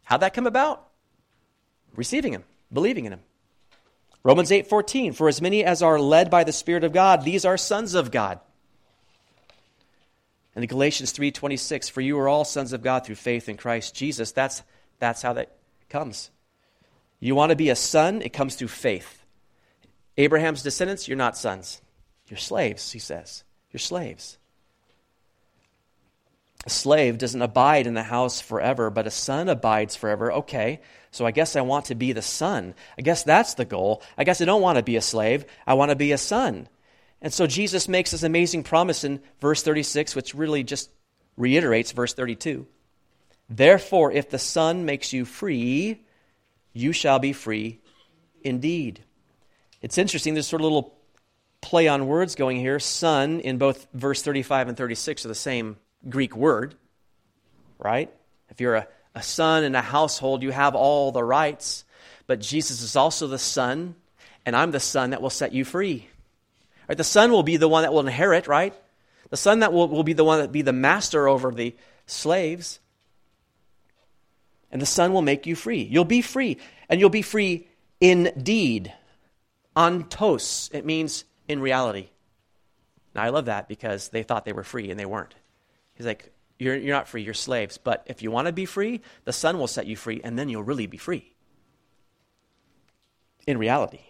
How'd 0.04 0.20
that 0.20 0.34
come 0.34 0.46
about? 0.46 0.86
Receiving 1.94 2.32
him, 2.32 2.44
believing 2.72 3.06
in 3.06 3.12
him. 3.14 3.20
Romans 4.22 4.50
8:14, 4.50 5.14
for 5.14 5.28
as 5.28 5.40
many 5.40 5.64
as 5.64 5.82
are 5.82 5.98
led 5.98 6.30
by 6.30 6.44
the 6.44 6.52
Spirit 6.52 6.84
of 6.84 6.92
God, 6.92 7.24
these 7.24 7.44
are 7.44 7.56
sons 7.56 7.94
of 7.94 8.10
God. 8.10 8.40
And 10.54 10.64
in 10.64 10.68
Galatians 10.68 11.12
3:26, 11.12 11.88
for 11.88 12.00
you 12.00 12.18
are 12.18 12.28
all 12.28 12.44
sons 12.44 12.72
of 12.72 12.82
God 12.82 13.06
through 13.06 13.14
faith 13.14 13.48
in 13.48 13.56
Christ 13.56 13.94
Jesus. 13.94 14.32
That's 14.32 14.62
that's 14.98 15.22
how 15.22 15.32
that 15.34 15.56
comes. 15.88 16.30
You 17.20 17.34
want 17.34 17.50
to 17.50 17.56
be 17.56 17.70
a 17.70 17.76
son, 17.76 18.20
it 18.20 18.32
comes 18.32 18.56
through 18.56 18.68
faith. 18.68 19.25
Abraham's 20.16 20.62
descendants, 20.62 21.08
you're 21.08 21.16
not 21.16 21.36
sons. 21.36 21.80
You're 22.28 22.38
slaves, 22.38 22.92
he 22.92 22.98
says. 22.98 23.44
You're 23.70 23.78
slaves. 23.78 24.38
A 26.64 26.70
slave 26.70 27.18
doesn't 27.18 27.42
abide 27.42 27.86
in 27.86 27.94
the 27.94 28.02
house 28.02 28.40
forever, 28.40 28.90
but 28.90 29.06
a 29.06 29.10
son 29.10 29.48
abides 29.48 29.94
forever. 29.94 30.32
Okay, 30.32 30.80
so 31.12 31.24
I 31.24 31.30
guess 31.30 31.54
I 31.54 31.60
want 31.60 31.86
to 31.86 31.94
be 31.94 32.12
the 32.12 32.22
son. 32.22 32.74
I 32.98 33.02
guess 33.02 33.22
that's 33.22 33.54
the 33.54 33.64
goal. 33.64 34.02
I 34.18 34.24
guess 34.24 34.40
I 34.40 34.46
don't 34.46 34.62
want 34.62 34.76
to 34.76 34.82
be 34.82 34.96
a 34.96 35.02
slave. 35.02 35.44
I 35.66 35.74
want 35.74 35.90
to 35.90 35.96
be 35.96 36.12
a 36.12 36.18
son. 36.18 36.68
And 37.22 37.32
so 37.32 37.46
Jesus 37.46 37.88
makes 37.88 38.10
this 38.10 38.24
amazing 38.24 38.64
promise 38.64 39.04
in 39.04 39.20
verse 39.40 39.62
36, 39.62 40.16
which 40.16 40.34
really 40.34 40.64
just 40.64 40.90
reiterates 41.36 41.92
verse 41.92 42.14
32. 42.14 42.66
Therefore, 43.48 44.10
if 44.10 44.30
the 44.30 44.38
Son 44.38 44.84
makes 44.84 45.12
you 45.12 45.24
free, 45.24 46.02
you 46.72 46.92
shall 46.92 47.18
be 47.18 47.32
free 47.32 47.80
indeed. 48.42 49.02
It's 49.82 49.98
interesting, 49.98 50.34
there's 50.34 50.46
sort 50.46 50.62
of 50.62 50.64
a 50.64 50.68
little 50.68 50.94
play 51.60 51.88
on 51.88 52.06
words 52.06 52.34
going 52.34 52.58
here. 52.58 52.78
Son 52.78 53.40
in 53.40 53.58
both 53.58 53.86
verse 53.92 54.22
35 54.22 54.68
and 54.68 54.76
36 54.76 55.24
are 55.24 55.28
the 55.28 55.34
same 55.34 55.76
Greek 56.08 56.36
word, 56.36 56.74
right? 57.78 58.12
If 58.50 58.60
you're 58.60 58.76
a, 58.76 58.88
a 59.14 59.22
son 59.22 59.64
in 59.64 59.74
a 59.74 59.82
household, 59.82 60.42
you 60.42 60.50
have 60.50 60.74
all 60.74 61.12
the 61.12 61.24
rights. 61.24 61.84
But 62.26 62.40
Jesus 62.40 62.82
is 62.82 62.96
also 62.96 63.26
the 63.26 63.38
son, 63.38 63.94
and 64.44 64.56
I'm 64.56 64.70
the 64.70 64.80
son 64.80 65.10
that 65.10 65.22
will 65.22 65.30
set 65.30 65.52
you 65.52 65.64
free. 65.64 66.08
Right? 66.88 66.98
The 66.98 67.04
son 67.04 67.30
will 67.30 67.42
be 67.42 67.56
the 67.56 67.68
one 67.68 67.82
that 67.82 67.92
will 67.92 68.00
inherit, 68.00 68.46
right? 68.46 68.74
The 69.30 69.36
son 69.36 69.60
that 69.60 69.72
will, 69.72 69.88
will 69.88 70.04
be 70.04 70.12
the 70.12 70.24
one 70.24 70.40
that 70.40 70.52
be 70.52 70.62
the 70.62 70.72
master 70.72 71.28
over 71.28 71.50
the 71.50 71.74
slaves. 72.06 72.80
And 74.70 74.80
the 74.80 74.86
son 74.86 75.12
will 75.12 75.22
make 75.22 75.46
you 75.46 75.56
free. 75.56 75.82
You'll 75.82 76.04
be 76.04 76.22
free, 76.22 76.58
and 76.88 77.00
you'll 77.00 77.10
be 77.10 77.22
free 77.22 77.66
indeed 78.00 78.92
ontos. 79.76 80.72
It 80.72 80.84
means 80.84 81.24
in 81.48 81.60
reality. 81.60 82.08
Now, 83.14 83.22
I 83.22 83.28
love 83.28 83.46
that 83.46 83.68
because 83.68 84.08
they 84.08 84.22
thought 84.22 84.44
they 84.44 84.52
were 84.52 84.64
free 84.64 84.90
and 84.90 84.98
they 84.98 85.06
weren't. 85.06 85.34
He's 85.94 86.06
like, 86.06 86.32
you're, 86.58 86.76
you're 86.76 86.94
not 86.94 87.08
free, 87.08 87.22
you're 87.22 87.34
slaves. 87.34 87.78
But 87.78 88.04
if 88.06 88.22
you 88.22 88.30
want 88.30 88.46
to 88.46 88.52
be 88.52 88.66
free, 88.66 89.00
the 89.24 89.32
Son 89.32 89.58
will 89.58 89.66
set 89.66 89.86
you 89.86 89.96
free, 89.96 90.20
and 90.24 90.38
then 90.38 90.48
you'll 90.48 90.62
really 90.62 90.86
be 90.86 90.96
free. 90.96 91.32
In 93.46 93.58
reality. 93.58 94.00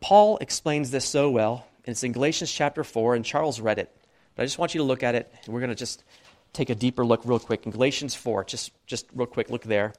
Paul 0.00 0.38
explains 0.38 0.90
this 0.90 1.04
so 1.04 1.30
well, 1.30 1.66
and 1.84 1.92
it's 1.92 2.02
in 2.02 2.12
Galatians 2.12 2.52
chapter 2.52 2.84
4, 2.84 3.14
and 3.14 3.24
Charles 3.24 3.60
read 3.60 3.78
it. 3.78 3.94
But 4.34 4.42
I 4.42 4.46
just 4.46 4.58
want 4.58 4.74
you 4.74 4.78
to 4.78 4.84
look 4.84 5.02
at 5.02 5.14
it, 5.14 5.32
and 5.44 5.52
we're 5.52 5.60
going 5.60 5.70
to 5.70 5.76
just 5.76 6.04
take 6.52 6.70
a 6.70 6.74
deeper 6.74 7.04
look 7.04 7.22
real 7.24 7.38
quick. 7.38 7.66
In 7.66 7.72
Galatians 7.72 8.14
4, 8.14 8.44
just, 8.44 8.72
just 8.86 9.06
real 9.14 9.26
quick, 9.26 9.50
look 9.50 9.62
there. 9.62 9.92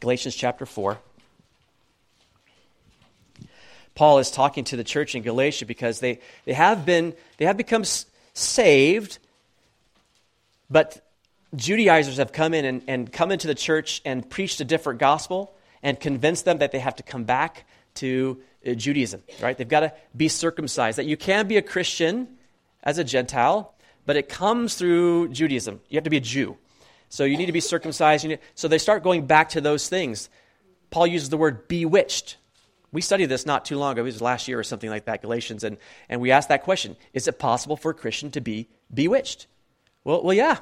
Galatians 0.00 0.34
chapter 0.34 0.66
4. 0.66 0.98
Paul 3.94 4.18
is 4.18 4.30
talking 4.30 4.64
to 4.64 4.76
the 4.76 4.84
church 4.84 5.14
in 5.14 5.22
Galatia 5.22 5.66
because 5.66 6.00
they, 6.00 6.20
they 6.44 6.54
have 6.54 6.86
been 6.86 7.14
they 7.36 7.44
have 7.44 7.56
become 7.56 7.84
saved, 8.34 9.18
but 10.70 11.04
Judaizers 11.54 12.16
have 12.16 12.32
come 12.32 12.54
in 12.54 12.64
and, 12.64 12.82
and 12.88 13.12
come 13.12 13.30
into 13.30 13.46
the 13.46 13.54
church 13.54 14.00
and 14.04 14.28
preached 14.28 14.60
a 14.60 14.64
different 14.64 15.00
gospel 15.00 15.54
and 15.82 16.00
convinced 16.00 16.44
them 16.44 16.58
that 16.58 16.72
they 16.72 16.78
have 16.78 16.96
to 16.96 17.02
come 17.02 17.24
back 17.24 17.66
to 17.96 18.40
uh, 18.66 18.72
Judaism, 18.72 19.22
right? 19.40 19.56
They've 19.56 19.68
got 19.68 19.80
to 19.80 19.92
be 20.16 20.28
circumcised, 20.28 20.98
that 20.98 21.06
you 21.06 21.16
can 21.16 21.46
be 21.46 21.58
a 21.58 21.62
Christian 21.62 22.28
as 22.82 22.98
a 22.98 23.04
Gentile, 23.04 23.74
but 24.06 24.16
it 24.16 24.28
comes 24.28 24.76
through 24.76 25.28
Judaism. 25.28 25.80
You 25.88 25.96
have 25.96 26.04
to 26.04 26.10
be 26.10 26.16
a 26.16 26.20
Jew. 26.20 26.56
So 27.08 27.24
you 27.24 27.36
need 27.36 27.46
to 27.46 27.52
be 27.52 27.60
circumcised. 27.60 28.26
Need, 28.26 28.38
so 28.54 28.68
they 28.68 28.78
start 28.78 29.02
going 29.02 29.26
back 29.26 29.50
to 29.50 29.60
those 29.60 29.88
things. 29.88 30.30
Paul 30.90 31.06
uses 31.06 31.28
the 31.28 31.36
word 31.36 31.68
bewitched. 31.68 32.38
We 32.92 33.00
studied 33.00 33.26
this 33.26 33.46
not 33.46 33.64
too 33.64 33.78
long 33.78 33.92
ago. 33.92 34.02
It 34.02 34.04
was 34.04 34.20
last 34.20 34.48
year 34.48 34.58
or 34.58 34.64
something 34.64 34.90
like 34.90 35.06
that, 35.06 35.22
Galatians, 35.22 35.64
and, 35.64 35.78
and 36.08 36.20
we 36.20 36.30
asked 36.30 36.50
that 36.50 36.62
question 36.62 36.96
Is 37.12 37.26
it 37.26 37.38
possible 37.38 37.76
for 37.76 37.90
a 37.90 37.94
Christian 37.94 38.30
to 38.32 38.40
be 38.40 38.68
bewitched? 38.92 39.46
Well, 40.04 40.22
well, 40.22 40.34
yeah, 40.34 40.58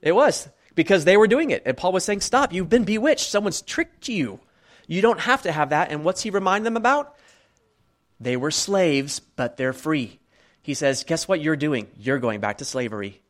it 0.00 0.12
was 0.12 0.48
because 0.74 1.04
they 1.04 1.16
were 1.16 1.26
doing 1.26 1.50
it. 1.50 1.62
And 1.66 1.76
Paul 1.76 1.92
was 1.92 2.04
saying, 2.04 2.20
Stop, 2.20 2.52
you've 2.52 2.70
been 2.70 2.84
bewitched. 2.84 3.28
Someone's 3.28 3.62
tricked 3.62 4.08
you. 4.08 4.40
You 4.86 5.02
don't 5.02 5.20
have 5.20 5.42
to 5.42 5.52
have 5.52 5.70
that. 5.70 5.90
And 5.92 6.04
what's 6.04 6.22
he 6.22 6.30
remind 6.30 6.66
them 6.66 6.76
about? 6.76 7.16
They 8.20 8.36
were 8.36 8.50
slaves, 8.50 9.20
but 9.20 9.56
they're 9.56 9.72
free. 9.72 10.20
He 10.62 10.74
says, 10.74 11.04
Guess 11.04 11.28
what 11.28 11.40
you're 11.40 11.56
doing? 11.56 11.88
You're 11.98 12.18
going 12.18 12.40
back 12.40 12.58
to 12.58 12.64
slavery. 12.64 13.20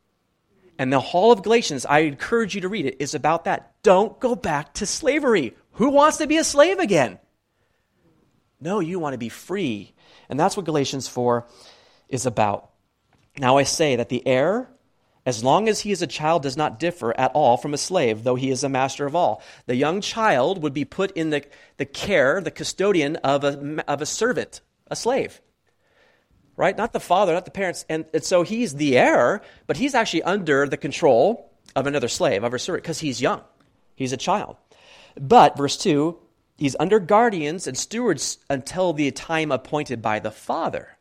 And 0.78 0.92
the 0.92 1.00
whole 1.00 1.32
of 1.32 1.42
Galatians, 1.42 1.86
I 1.86 2.00
encourage 2.00 2.54
you 2.54 2.62
to 2.62 2.68
read 2.68 2.86
it, 2.86 2.96
is 2.98 3.14
about 3.14 3.44
that. 3.44 3.72
Don't 3.82 4.18
go 4.20 4.34
back 4.34 4.74
to 4.74 4.86
slavery. 4.86 5.54
Who 5.72 5.90
wants 5.90 6.18
to 6.18 6.26
be 6.26 6.38
a 6.38 6.44
slave 6.44 6.78
again? 6.78 7.18
No, 8.62 8.80
you 8.80 8.98
want 8.98 9.14
to 9.14 9.18
be 9.18 9.28
free. 9.28 9.92
And 10.28 10.38
that's 10.38 10.56
what 10.56 10.66
Galatians 10.66 11.08
4 11.08 11.46
is 12.08 12.26
about. 12.26 12.70
Now 13.38 13.58
I 13.58 13.64
say 13.64 13.96
that 13.96 14.08
the 14.08 14.26
heir, 14.26 14.68
as 15.26 15.42
long 15.42 15.68
as 15.68 15.80
he 15.80 15.90
is 15.90 16.00
a 16.00 16.06
child, 16.06 16.42
does 16.42 16.56
not 16.56 16.78
differ 16.78 17.18
at 17.18 17.32
all 17.34 17.56
from 17.56 17.74
a 17.74 17.78
slave, 17.78 18.22
though 18.22 18.36
he 18.36 18.50
is 18.50 18.62
a 18.62 18.68
master 18.68 19.04
of 19.04 19.16
all. 19.16 19.42
The 19.66 19.74
young 19.74 20.00
child 20.00 20.62
would 20.62 20.74
be 20.74 20.84
put 20.84 21.10
in 21.12 21.30
the, 21.30 21.44
the 21.76 21.86
care, 21.86 22.40
the 22.40 22.50
custodian 22.50 23.16
of 23.16 23.42
a, 23.42 23.84
of 23.88 24.00
a 24.00 24.06
servant, 24.06 24.60
a 24.88 24.96
slave. 24.96 25.40
Right? 26.56 26.76
Not 26.76 26.92
the 26.92 27.00
father, 27.00 27.32
not 27.32 27.46
the 27.46 27.50
parents. 27.50 27.84
And, 27.88 28.04
and 28.14 28.22
so 28.22 28.42
he's 28.42 28.74
the 28.74 28.96
heir, 28.96 29.42
but 29.66 29.76
he's 29.76 29.94
actually 29.94 30.22
under 30.22 30.68
the 30.68 30.76
control 30.76 31.50
of 31.74 31.86
another 31.86 32.08
slave, 32.08 32.44
of 32.44 32.54
a 32.54 32.58
servant, 32.58 32.84
because 32.84 33.00
he's 33.00 33.20
young. 33.20 33.40
He's 33.96 34.12
a 34.12 34.18
child. 34.18 34.56
But, 35.18 35.56
verse 35.56 35.76
2, 35.78 36.18
He's 36.56 36.76
under 36.78 37.00
guardians 37.00 37.66
and 37.66 37.76
stewards 37.76 38.38
until 38.48 38.92
the 38.92 39.10
time 39.10 39.50
appointed 39.50 40.02
by 40.02 40.18
the 40.18 40.30
Father. 40.30 40.96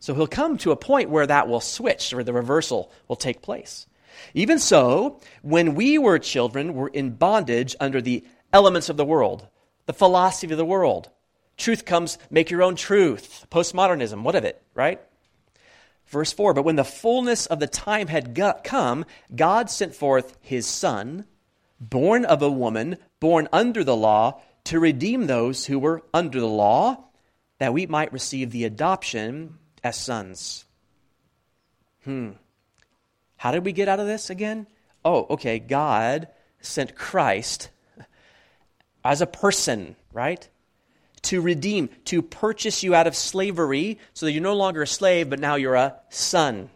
So 0.00 0.14
he'll 0.14 0.26
come 0.26 0.58
to 0.58 0.72
a 0.72 0.76
point 0.76 1.10
where 1.10 1.26
that 1.26 1.48
will 1.48 1.60
switch, 1.60 2.12
where 2.12 2.24
the 2.24 2.32
reversal 2.32 2.92
will 3.08 3.16
take 3.16 3.42
place. 3.42 3.86
Even 4.34 4.58
so, 4.58 5.20
when 5.42 5.74
we 5.74 5.98
were 5.98 6.18
children, 6.18 6.74
we're 6.74 6.88
in 6.88 7.10
bondage 7.10 7.76
under 7.80 8.00
the 8.00 8.24
elements 8.52 8.88
of 8.88 8.96
the 8.96 9.04
world, 9.04 9.46
the 9.86 9.92
philosophy 9.92 10.52
of 10.52 10.58
the 10.58 10.64
world. 10.64 11.10
Truth 11.56 11.84
comes, 11.84 12.18
make 12.30 12.50
your 12.50 12.62
own 12.62 12.76
truth. 12.76 13.46
Postmodernism, 13.50 14.22
what 14.22 14.34
of 14.34 14.44
it, 14.44 14.62
right? 14.74 15.00
Verse 16.06 16.32
4 16.32 16.54
But 16.54 16.64
when 16.64 16.76
the 16.76 16.84
fullness 16.84 17.46
of 17.46 17.60
the 17.60 17.66
time 17.66 18.08
had 18.08 18.38
come, 18.64 19.04
God 19.34 19.70
sent 19.70 19.94
forth 19.94 20.36
his 20.40 20.66
Son, 20.66 21.26
born 21.80 22.24
of 22.24 22.42
a 22.42 22.50
woman, 22.50 22.98
born 23.20 23.48
under 23.52 23.84
the 23.84 23.96
law 23.96 24.40
to 24.66 24.80
redeem 24.80 25.26
those 25.26 25.66
who 25.66 25.78
were 25.78 26.02
under 26.12 26.40
the 26.40 26.46
law, 26.46 27.04
that 27.58 27.72
we 27.72 27.86
might 27.86 28.12
receive 28.12 28.50
the 28.50 28.64
adoption 28.64 29.58
as 29.82 29.96
sons. 29.96 30.64
Hmm. 32.04 32.32
How 33.36 33.52
did 33.52 33.64
we 33.64 33.72
get 33.72 33.88
out 33.88 34.00
of 34.00 34.06
this 34.06 34.30
again? 34.30 34.66
Oh, 35.04 35.26
okay. 35.30 35.58
God 35.58 36.28
sent 36.60 36.96
Christ 36.96 37.70
as 39.04 39.20
a 39.20 39.26
person, 39.26 39.94
right? 40.12 40.48
To 41.22 41.40
redeem, 41.40 41.88
to 42.06 42.22
purchase 42.22 42.82
you 42.82 42.94
out 42.94 43.06
of 43.06 43.14
slavery 43.14 43.98
so 44.14 44.26
that 44.26 44.32
you're 44.32 44.42
no 44.42 44.54
longer 44.54 44.82
a 44.82 44.86
slave, 44.86 45.30
but 45.30 45.40
now 45.40 45.54
you're 45.54 45.74
a 45.74 45.96
son. 46.08 46.70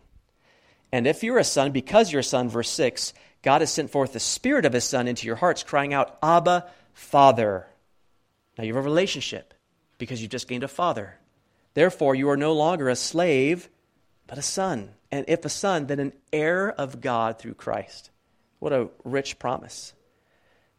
And 0.92 1.06
if 1.06 1.22
you're 1.22 1.38
a 1.38 1.44
son, 1.44 1.72
because 1.72 2.12
you're 2.12 2.20
a 2.20 2.24
son, 2.24 2.48
verse 2.48 2.70
6, 2.70 3.14
God 3.42 3.62
has 3.62 3.72
sent 3.72 3.90
forth 3.90 4.12
the 4.12 4.20
Spirit 4.20 4.64
of 4.64 4.72
His 4.72 4.84
Son 4.84 5.08
into 5.08 5.26
your 5.26 5.36
hearts, 5.36 5.62
crying 5.62 5.94
out, 5.94 6.18
Abba, 6.22 6.66
Father. 6.92 7.66
Now 8.60 8.66
you 8.66 8.74
have 8.74 8.84
a 8.84 8.86
relationship 8.86 9.54
because 9.96 10.20
you've 10.20 10.30
just 10.30 10.46
gained 10.46 10.64
a 10.64 10.68
father. 10.68 11.16
Therefore, 11.72 12.14
you 12.14 12.28
are 12.28 12.36
no 12.36 12.52
longer 12.52 12.90
a 12.90 12.94
slave, 12.94 13.70
but 14.26 14.36
a 14.36 14.42
son. 14.42 14.90
And 15.10 15.24
if 15.28 15.46
a 15.46 15.48
son, 15.48 15.86
then 15.86 15.98
an 15.98 16.12
heir 16.30 16.70
of 16.70 17.00
God 17.00 17.38
through 17.38 17.54
Christ. 17.54 18.10
What 18.58 18.74
a 18.74 18.90
rich 19.02 19.38
promise. 19.38 19.94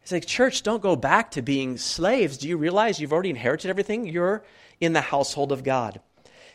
It's 0.00 0.12
like, 0.12 0.26
church, 0.26 0.62
don't 0.62 0.80
go 0.80 0.94
back 0.94 1.32
to 1.32 1.42
being 1.42 1.76
slaves. 1.76 2.38
Do 2.38 2.46
you 2.46 2.56
realize 2.56 3.00
you've 3.00 3.12
already 3.12 3.30
inherited 3.30 3.68
everything? 3.68 4.06
You're 4.06 4.44
in 4.80 4.92
the 4.92 5.00
household 5.00 5.50
of 5.50 5.64
God. 5.64 6.00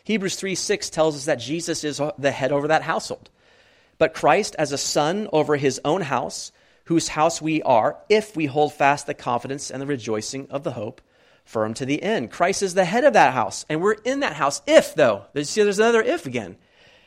Hebrews 0.04 0.36
3 0.36 0.54
6 0.54 0.88
tells 0.88 1.14
us 1.14 1.26
that 1.26 1.40
Jesus 1.40 1.84
is 1.84 2.00
the 2.16 2.30
head 2.30 2.52
over 2.52 2.68
that 2.68 2.80
household. 2.80 3.28
But 3.98 4.14
Christ, 4.14 4.56
as 4.58 4.72
a 4.72 4.78
son 4.78 5.28
over 5.30 5.56
his 5.56 5.78
own 5.84 6.00
house, 6.00 6.52
whose 6.86 7.08
house 7.08 7.42
we 7.42 7.60
are, 7.64 7.98
if 8.08 8.34
we 8.34 8.46
hold 8.46 8.72
fast 8.72 9.06
the 9.06 9.12
confidence 9.12 9.70
and 9.70 9.82
the 9.82 9.86
rejoicing 9.86 10.46
of 10.48 10.62
the 10.62 10.72
hope 10.72 11.02
firm 11.48 11.72
to 11.72 11.86
the 11.86 12.02
end. 12.02 12.30
Christ 12.30 12.62
is 12.62 12.74
the 12.74 12.84
head 12.84 13.04
of 13.04 13.14
that 13.14 13.32
house, 13.32 13.64
and 13.70 13.80
we're 13.80 13.94
in 14.04 14.20
that 14.20 14.34
house. 14.34 14.60
If, 14.66 14.94
though, 14.94 15.24
see, 15.42 15.62
there's 15.62 15.78
another 15.78 16.02
if 16.02 16.26
again. 16.26 16.58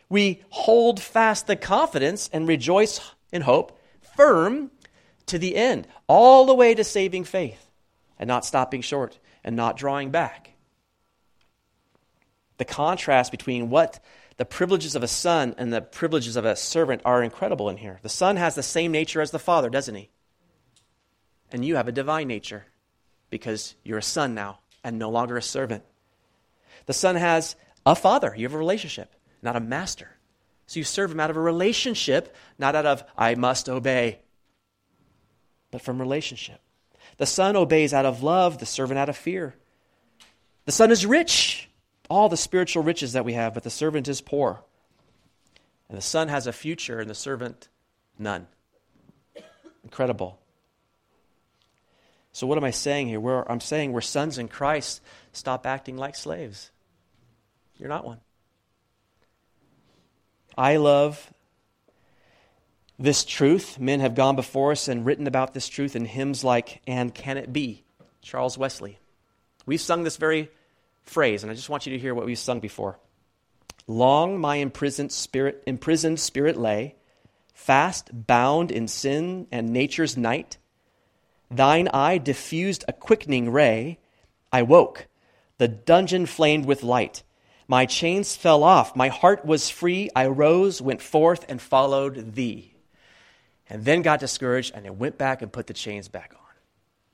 We 0.10 0.42
hold 0.50 1.00
fast 1.00 1.46
the 1.46 1.56
confidence 1.56 2.28
and 2.34 2.48
rejoice 2.48 3.00
in 3.32 3.44
hope, 3.44 3.80
firm 4.16 4.72
to 5.28 5.38
the 5.38 5.56
end, 5.56 5.88
all 6.08 6.46
the 6.46 6.56
way 6.56 6.74
to 6.74 6.84
saving 6.84 7.26
faith, 7.26 7.70
and 8.18 8.28
not 8.28 8.44
stopping 8.44 8.82
short 8.82 9.20
and 9.44 9.56
not 9.56 9.78
drawing 9.78 10.10
back. 10.10 10.54
The 12.58 12.66
contrast 12.66 13.32
between 13.32 13.70
what 13.70 14.04
the 14.38 14.46
privileges 14.46 14.96
of 14.96 15.04
a 15.04 15.08
son 15.08 15.54
and 15.60 15.72
the 15.72 15.82
privileges 15.82 16.36
of 16.36 16.46
a 16.46 16.56
servant 16.56 17.04
are 17.06 17.22
incredible 17.22 17.70
in 17.70 17.78
here. 17.78 18.00
The 18.02 18.10
son 18.10 18.38
has 18.38 18.56
the 18.56 18.64
same 18.64 18.92
nature 18.92 19.22
as 19.22 19.30
the 19.30 19.40
father, 19.40 19.70
doesn't 19.70 19.96
he? 19.96 20.10
And 21.52 21.64
you 21.64 21.76
have 21.76 21.88
a 21.88 21.92
divine 21.92 22.28
nature 22.28 22.66
because 23.32 23.76
you're 23.84 23.98
a 23.98 24.04
son 24.04 24.36
now 24.36 24.60
and 24.84 25.00
no 25.00 25.10
longer 25.10 25.38
a 25.38 25.42
servant. 25.42 25.84
The 26.86 26.94
son 26.94 27.16
has 27.16 27.56
a 27.84 27.96
father. 27.96 28.36
You 28.38 28.46
have 28.46 28.54
a 28.54 28.60
relationship, 28.60 29.16
not 29.42 29.56
a 29.56 29.60
master. 29.60 30.18
So 30.68 30.80
you 30.80 30.84
serve 30.84 31.12
him 31.12 31.20
out 31.20 31.32
of 31.32 31.38
a 31.38 31.42
relationship, 31.42 32.36
not 32.60 32.76
out 32.76 32.86
of, 32.86 33.04
I 33.18 33.36
must 33.36 33.68
obey, 33.68 34.20
but 35.72 35.82
from 35.82 36.00
relationship. 36.00 36.62
The 37.18 37.26
son 37.26 37.56
obeys 37.56 37.94
out 37.94 38.06
of 38.06 38.22
love, 38.22 38.60
the 38.60 38.66
servant 38.66 39.00
out 39.00 39.10
of 39.10 39.18
fear. 39.18 39.56
The 40.66 40.72
son 40.72 40.92
is 40.92 41.06
rich, 41.06 41.70
all 42.10 42.30
the 42.30 42.38
spiritual 42.38 42.84
riches 42.84 43.14
that 43.14 43.26
we 43.26 43.34
have, 43.34 43.54
but 43.54 43.64
the 43.64 43.70
servant 43.70 44.08
is 44.08 44.22
poor. 44.22 44.64
And 45.90 45.98
the 45.98 46.02
son 46.02 46.28
has 46.28 46.48
a 46.48 46.54
future, 46.54 47.00
and 47.00 47.10
the 47.10 47.16
servant, 47.16 47.68
none. 48.18 48.48
Incredible. 49.84 50.41
So, 52.34 52.48
what 52.48 52.58
am 52.58 52.64
I 52.64 52.72
saying 52.72 53.08
here? 53.08 53.20
We're, 53.20 53.44
I'm 53.48 53.60
saying 53.60 53.92
we're 53.92 54.02
sons 54.02 54.38
in 54.38 54.48
Christ. 54.48 55.02
Stop 55.34 55.66
acting 55.66 55.98
like 55.98 56.16
slaves. 56.16 56.72
You're 57.78 57.90
not 57.90 58.06
one. 58.06 58.20
I 60.58 60.78
love 60.78 61.34
this 63.00 63.26
truth. 63.26 63.80
Men 63.80 64.00
have 64.00 64.16
gone 64.16 64.36
before 64.36 64.72
us 64.72 64.88
and 64.88 65.06
written 65.06 65.28
about 65.28 65.54
this 65.54 65.68
truth 65.68 65.96
in 65.96 66.06
hymns 66.06 66.44
like 66.44 66.82
And 66.88 67.14
Can 67.14 67.38
It 67.38 67.52
Be? 67.52 67.84
Charles 68.22 68.58
Wesley. 68.58 69.00
We've 69.66 69.82
sung 69.82 70.04
this 70.04 70.18
very 70.18 70.50
phrase, 71.04 71.44
and 71.44 71.52
I 71.52 71.56
just 71.56 71.70
want 71.70 71.86
you 71.86 71.94
to 71.94 72.00
hear 72.00 72.14
what 72.14 72.26
we've 72.26 72.38
sung 72.38 72.60
before. 72.60 73.00
Long 73.88 74.40
my 74.40 74.58
imprisoned 74.58 75.12
spirit, 75.12 75.64
imprisoned 75.66 76.20
spirit 76.20 76.58
lay, 76.58 76.96
fast 77.54 78.10
bound 78.14 78.72
in 78.72 78.88
sin 78.88 79.48
and 79.52 79.70
nature's 79.70 80.16
night. 80.16 80.58
Thine 81.52 81.90
eye 81.90 82.18
diffused 82.18 82.86
a 82.88 82.94
quickening 82.94 83.52
ray. 83.52 84.00
I 84.54 84.62
woke. 84.62 85.08
The 85.58 85.68
dungeon 85.68 86.26
flamed 86.26 86.66
with 86.66 86.82
light. 86.82 87.24
My 87.68 87.86
chains 87.86 88.36
fell 88.36 88.64
off. 88.64 88.96
My 88.96 89.10
heart 89.10 89.46
was 89.46 89.70
free. 89.70 90.10
I 90.16 90.28
rose, 90.28 90.82
went 90.82 91.02
forth, 91.02 91.46
and 91.50 91.62
followed 91.62 92.36
thee. 92.36 92.74
And 93.70 93.86
then 93.86 94.02
got 94.02 94.20
discouraged 94.20 94.74
and 94.76 94.88
I 94.88 94.90
went 94.90 95.18
back 95.18 95.42
and 95.42 95.52
put 95.52 95.68
the 95.68 95.74
chains 95.74 96.08
back 96.08 96.34
on. 96.34 96.42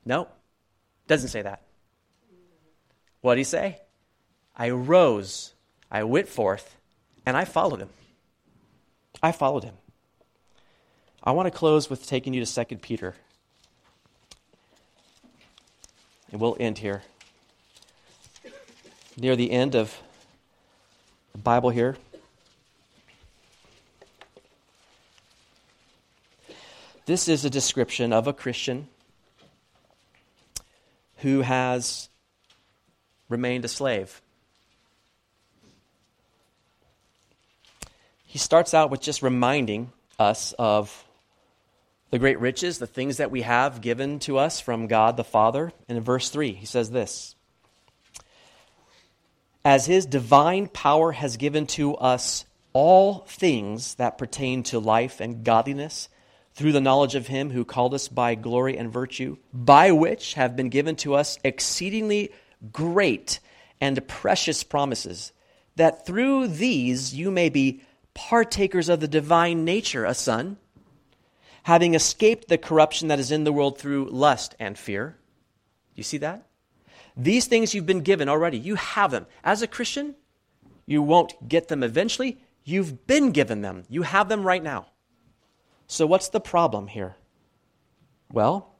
No, 0.04 0.28
doesn't 1.06 1.28
say 1.28 1.42
that. 1.42 1.62
What 3.20 3.34
did 3.34 3.40
he 3.40 3.44
say? 3.44 3.80
I 4.56 4.70
rose, 4.70 5.54
I 5.90 6.04
went 6.04 6.28
forth, 6.28 6.76
and 7.26 7.36
I 7.36 7.44
followed 7.44 7.80
him. 7.80 7.90
I 9.22 9.32
followed 9.32 9.64
him. 9.64 9.74
I 11.22 11.32
want 11.32 11.46
to 11.46 11.56
close 11.56 11.90
with 11.90 12.06
taking 12.06 12.34
you 12.34 12.44
to 12.44 12.64
2 12.64 12.76
Peter 12.76 13.14
And 16.30 16.40
we'll 16.40 16.56
end 16.60 16.78
here. 16.78 17.02
Near 19.16 19.36
the 19.36 19.50
end 19.50 19.74
of 19.74 19.96
the 21.32 21.38
Bible 21.38 21.70
here. 21.70 21.96
This 27.06 27.28
is 27.28 27.44
a 27.44 27.50
description 27.50 28.12
of 28.12 28.26
a 28.26 28.32
Christian 28.32 28.88
who 31.18 31.40
has 31.40 32.08
remained 33.28 33.64
a 33.64 33.68
slave. 33.68 34.20
he 38.28 38.38
starts 38.38 38.74
out 38.74 38.90
with 38.90 39.00
just 39.00 39.22
reminding 39.22 39.90
us 40.18 40.54
of 40.58 41.04
the 42.10 42.18
great 42.18 42.40
riches, 42.40 42.78
the 42.78 42.86
things 42.86 43.18
that 43.18 43.30
we 43.30 43.42
have 43.42 43.80
given 43.80 44.18
to 44.20 44.38
us 44.38 44.60
from 44.60 44.86
God 44.86 45.16
the 45.16 45.24
Father. 45.24 45.72
And 45.88 45.98
in 45.98 46.04
verse 46.04 46.30
3, 46.30 46.52
he 46.52 46.66
says 46.66 46.90
this 46.90 47.34
As 49.64 49.86
his 49.86 50.06
divine 50.06 50.68
power 50.68 51.12
has 51.12 51.36
given 51.36 51.66
to 51.68 51.94
us 51.96 52.44
all 52.72 53.20
things 53.28 53.94
that 53.96 54.18
pertain 54.18 54.62
to 54.64 54.78
life 54.78 55.20
and 55.20 55.44
godliness, 55.44 56.08
through 56.58 56.72
the 56.72 56.80
knowledge 56.80 57.14
of 57.14 57.28
him 57.28 57.50
who 57.50 57.64
called 57.64 57.94
us 57.94 58.08
by 58.08 58.34
glory 58.34 58.76
and 58.76 58.92
virtue, 58.92 59.36
by 59.52 59.92
which 59.92 60.34
have 60.34 60.56
been 60.56 60.68
given 60.68 60.96
to 60.96 61.14
us 61.14 61.38
exceedingly 61.44 62.32
great 62.72 63.38
and 63.80 64.08
precious 64.08 64.64
promises, 64.64 65.32
that 65.76 66.04
through 66.04 66.48
these 66.48 67.14
you 67.14 67.30
may 67.30 67.48
be 67.48 67.80
partakers 68.12 68.88
of 68.88 68.98
the 68.98 69.06
divine 69.06 69.64
nature, 69.64 70.04
a 70.04 70.14
son 70.14 70.56
having 71.68 71.94
escaped 71.94 72.48
the 72.48 72.56
corruption 72.56 73.08
that 73.08 73.20
is 73.20 73.30
in 73.30 73.44
the 73.44 73.52
world 73.52 73.78
through 73.78 74.08
lust 74.08 74.54
and 74.58 74.78
fear. 74.78 75.18
You 75.94 76.02
see 76.02 76.16
that? 76.16 76.46
These 77.14 77.46
things 77.46 77.74
you've 77.74 77.84
been 77.84 78.00
given 78.00 78.26
already. 78.26 78.56
You 78.56 78.76
have 78.76 79.10
them. 79.10 79.26
As 79.44 79.60
a 79.60 79.66
Christian, 79.66 80.14
you 80.86 81.02
won't 81.02 81.46
get 81.46 81.68
them 81.68 81.82
eventually. 81.82 82.40
You've 82.64 83.06
been 83.06 83.32
given 83.32 83.60
them. 83.60 83.82
You 83.90 84.00
have 84.00 84.30
them 84.30 84.44
right 84.44 84.62
now. 84.62 84.86
So, 85.86 86.06
what's 86.06 86.30
the 86.30 86.40
problem 86.40 86.86
here? 86.86 87.16
Well, 88.32 88.74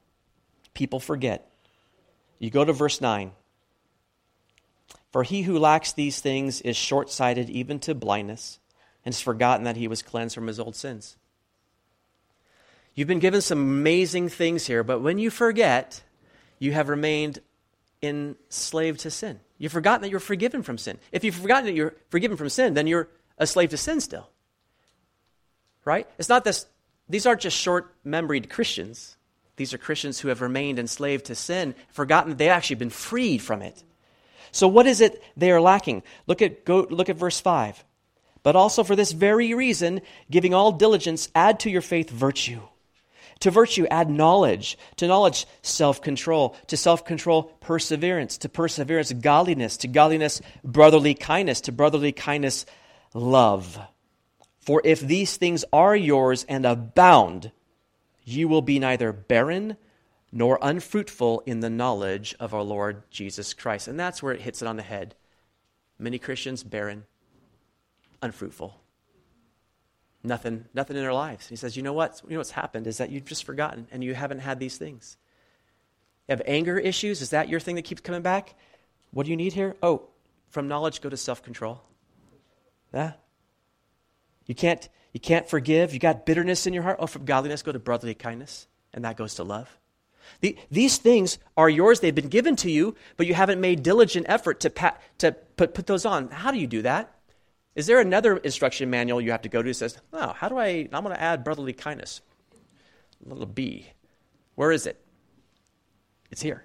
people 0.73 0.99
forget. 0.99 1.47
You 2.39 2.49
go 2.49 2.65
to 2.65 2.73
verse 2.73 2.99
9. 2.99 3.33
For 5.11 5.21
he 5.21 5.43
who 5.43 5.59
lacks 5.59 5.93
these 5.93 6.21
things 6.21 6.59
is 6.61 6.75
short 6.75 7.11
sighted 7.11 7.51
even 7.51 7.77
to 7.81 7.93
blindness, 7.93 8.59
and 9.05 9.13
has 9.13 9.21
forgotten 9.21 9.65
that 9.65 9.77
he 9.77 9.87
was 9.87 10.01
cleansed 10.01 10.33
from 10.33 10.47
his 10.47 10.59
old 10.59 10.75
sins. 10.75 11.17
You've 12.95 13.07
been 13.07 13.19
given 13.19 13.41
some 13.41 13.59
amazing 13.59 14.29
things 14.29 14.65
here, 14.65 14.83
but 14.83 14.99
when 14.99 15.19
you 15.19 15.29
forget, 15.29 16.03
you 16.59 16.73
have 16.73 16.89
remained 16.89 17.39
enslaved 18.01 19.01
to 19.01 19.11
sin. 19.11 19.39
You've 19.57 19.71
forgotten 19.71 20.01
that 20.01 20.09
you're 20.09 20.19
forgiven 20.19 20.63
from 20.63 20.77
sin. 20.77 20.99
If 21.11 21.23
you've 21.23 21.35
forgotten 21.35 21.65
that 21.65 21.73
you're 21.73 21.95
forgiven 22.09 22.37
from 22.37 22.49
sin, 22.49 22.73
then 22.73 22.87
you're 22.87 23.09
a 23.37 23.47
slave 23.47 23.69
to 23.71 23.77
sin 23.77 24.01
still. 24.01 24.29
Right? 25.85 26.07
It's 26.17 26.29
not 26.29 26.43
this, 26.43 26.65
these 27.07 27.25
aren't 27.25 27.41
just 27.41 27.57
short 27.57 27.93
memoried 28.03 28.49
Christians. 28.49 29.17
These 29.55 29.73
are 29.73 29.77
Christians 29.77 30.19
who 30.19 30.29
have 30.29 30.41
remained 30.41 30.79
enslaved 30.79 31.25
to 31.25 31.35
sin, 31.35 31.75
forgotten 31.89 32.29
that 32.29 32.37
they've 32.37 32.49
actually 32.49 32.77
been 32.77 32.89
freed 32.89 33.41
from 33.41 33.61
it. 33.61 33.83
So 34.51 34.67
what 34.67 34.87
is 34.87 35.01
it 35.01 35.21
they 35.35 35.51
are 35.51 35.61
lacking? 35.61 36.03
Look 36.27 36.41
at, 36.41 36.65
go, 36.65 36.87
look 36.89 37.09
at 37.09 37.17
verse 37.17 37.39
5. 37.39 37.83
But 38.41 38.55
also 38.55 38.83
for 38.83 38.95
this 38.95 39.11
very 39.11 39.53
reason, 39.53 40.01
giving 40.31 40.53
all 40.53 40.71
diligence, 40.71 41.29
add 41.35 41.59
to 41.61 41.69
your 41.69 41.81
faith 41.81 42.09
virtue 42.09 42.61
to 43.41 43.51
virtue, 43.51 43.87
add 43.89 44.09
knowledge. 44.09 44.77
To 44.97 45.07
knowledge, 45.07 45.45
self 45.61 46.01
control. 46.01 46.55
To 46.67 46.77
self 46.77 47.05
control, 47.05 47.43
perseverance. 47.61 48.37
To 48.39 48.49
perseverance, 48.49 49.13
godliness. 49.13 49.77
To 49.77 49.87
godliness, 49.87 50.41
brotherly 50.63 51.13
kindness. 51.13 51.61
To 51.61 51.71
brotherly 51.71 52.11
kindness, 52.11 52.65
love. 53.13 53.79
For 54.59 54.81
if 54.83 54.99
these 54.99 55.37
things 55.37 55.63
are 55.71 55.95
yours 55.95 56.45
and 56.49 56.65
abound, 56.65 57.51
you 58.23 58.47
will 58.47 58.61
be 58.61 58.77
neither 58.77 59.11
barren 59.11 59.77
nor 60.31 60.59
unfruitful 60.61 61.41
in 61.45 61.61
the 61.61 61.69
knowledge 61.69 62.35
of 62.39 62.53
our 62.53 62.61
Lord 62.61 63.03
Jesus 63.09 63.53
Christ. 63.53 63.87
And 63.87 63.99
that's 63.99 64.21
where 64.21 64.33
it 64.33 64.41
hits 64.41 64.61
it 64.61 64.67
on 64.67 64.75
the 64.75 64.83
head. 64.83 65.15
Many 65.97 66.19
Christians, 66.19 66.63
barren, 66.63 67.05
unfruitful. 68.21 68.78
Nothing, 70.23 70.65
nothing 70.73 70.97
in 70.97 71.03
their 71.03 71.13
lives. 71.13 71.47
He 71.47 71.55
says, 71.55 71.77
you 71.77 71.83
know 71.83 71.93
what? 71.93 72.21
You 72.25 72.33
know 72.33 72.39
what's 72.39 72.51
happened 72.51 72.87
is 72.87 72.97
that 72.97 73.09
you've 73.09 73.25
just 73.25 73.45
forgotten 73.45 73.87
and 73.91 74.03
you 74.03 74.13
haven't 74.13 74.39
had 74.39 74.59
these 74.59 74.77
things. 74.77 75.17
You 76.27 76.33
have 76.33 76.41
anger 76.45 76.77
issues. 76.77 77.21
Is 77.21 77.29
that 77.29 77.47
your 77.47 77.59
thing 77.59 77.75
that 77.75 77.83
keeps 77.83 78.01
coming 78.01 78.21
back? 78.21 78.55
What 79.11 79.23
do 79.23 79.31
you 79.31 79.37
need 79.37 79.53
here? 79.53 79.75
Oh, 79.81 80.09
from 80.49 80.67
knowledge, 80.67 81.01
go 81.01 81.09
to 81.09 81.17
self 81.17 81.41
control. 81.41 81.81
Yeah. 82.93 83.13
You 84.45 84.55
can't, 84.55 84.89
you 85.13 85.19
can't 85.19 85.47
forgive. 85.47 85.93
You 85.93 85.99
got 85.99 86.25
bitterness 86.25 86.67
in 86.67 86.73
your 86.73 86.83
heart. 86.83 86.97
Oh, 86.99 87.07
from 87.07 87.23
godliness, 87.25 87.61
go 87.61 87.71
to 87.71 87.79
brotherly 87.79 88.15
kindness. 88.15 88.67
And 88.93 89.05
that 89.05 89.15
goes 89.15 89.35
to 89.35 89.43
love. 89.43 89.69
The, 90.41 90.57
these 90.69 90.97
things 90.97 91.37
are 91.55 91.69
yours. 91.69 91.99
They've 91.99 92.13
been 92.13 92.29
given 92.29 92.55
to 92.57 92.71
you, 92.71 92.95
but 93.15 93.25
you 93.25 93.33
haven't 93.33 93.61
made 93.61 93.83
diligent 93.83 94.25
effort 94.29 94.59
to, 94.61 94.69
pa- 94.69 94.97
to 95.19 95.31
put, 95.31 95.73
put 95.73 95.87
those 95.87 96.05
on. 96.05 96.29
How 96.29 96.51
do 96.51 96.59
you 96.59 96.67
do 96.67 96.81
that? 96.81 97.18
Is 97.75 97.87
there 97.87 97.99
another 97.99 98.37
instruction 98.37 98.89
manual 98.89 99.21
you 99.21 99.31
have 99.31 99.43
to 99.43 99.49
go 99.49 99.61
to 99.61 99.69
that 99.69 99.73
says, 99.73 99.97
oh, 100.11 100.33
how 100.33 100.49
do 100.49 100.57
I, 100.57 100.89
I'm 100.91 101.03
going 101.03 101.15
to 101.15 101.21
add 101.21 101.43
brotherly 101.43 101.73
kindness? 101.73 102.21
Little 103.23 103.45
B. 103.45 103.87
Where 104.55 104.71
is 104.71 104.85
it? 104.85 104.99
It's 106.31 106.41
here. 106.41 106.63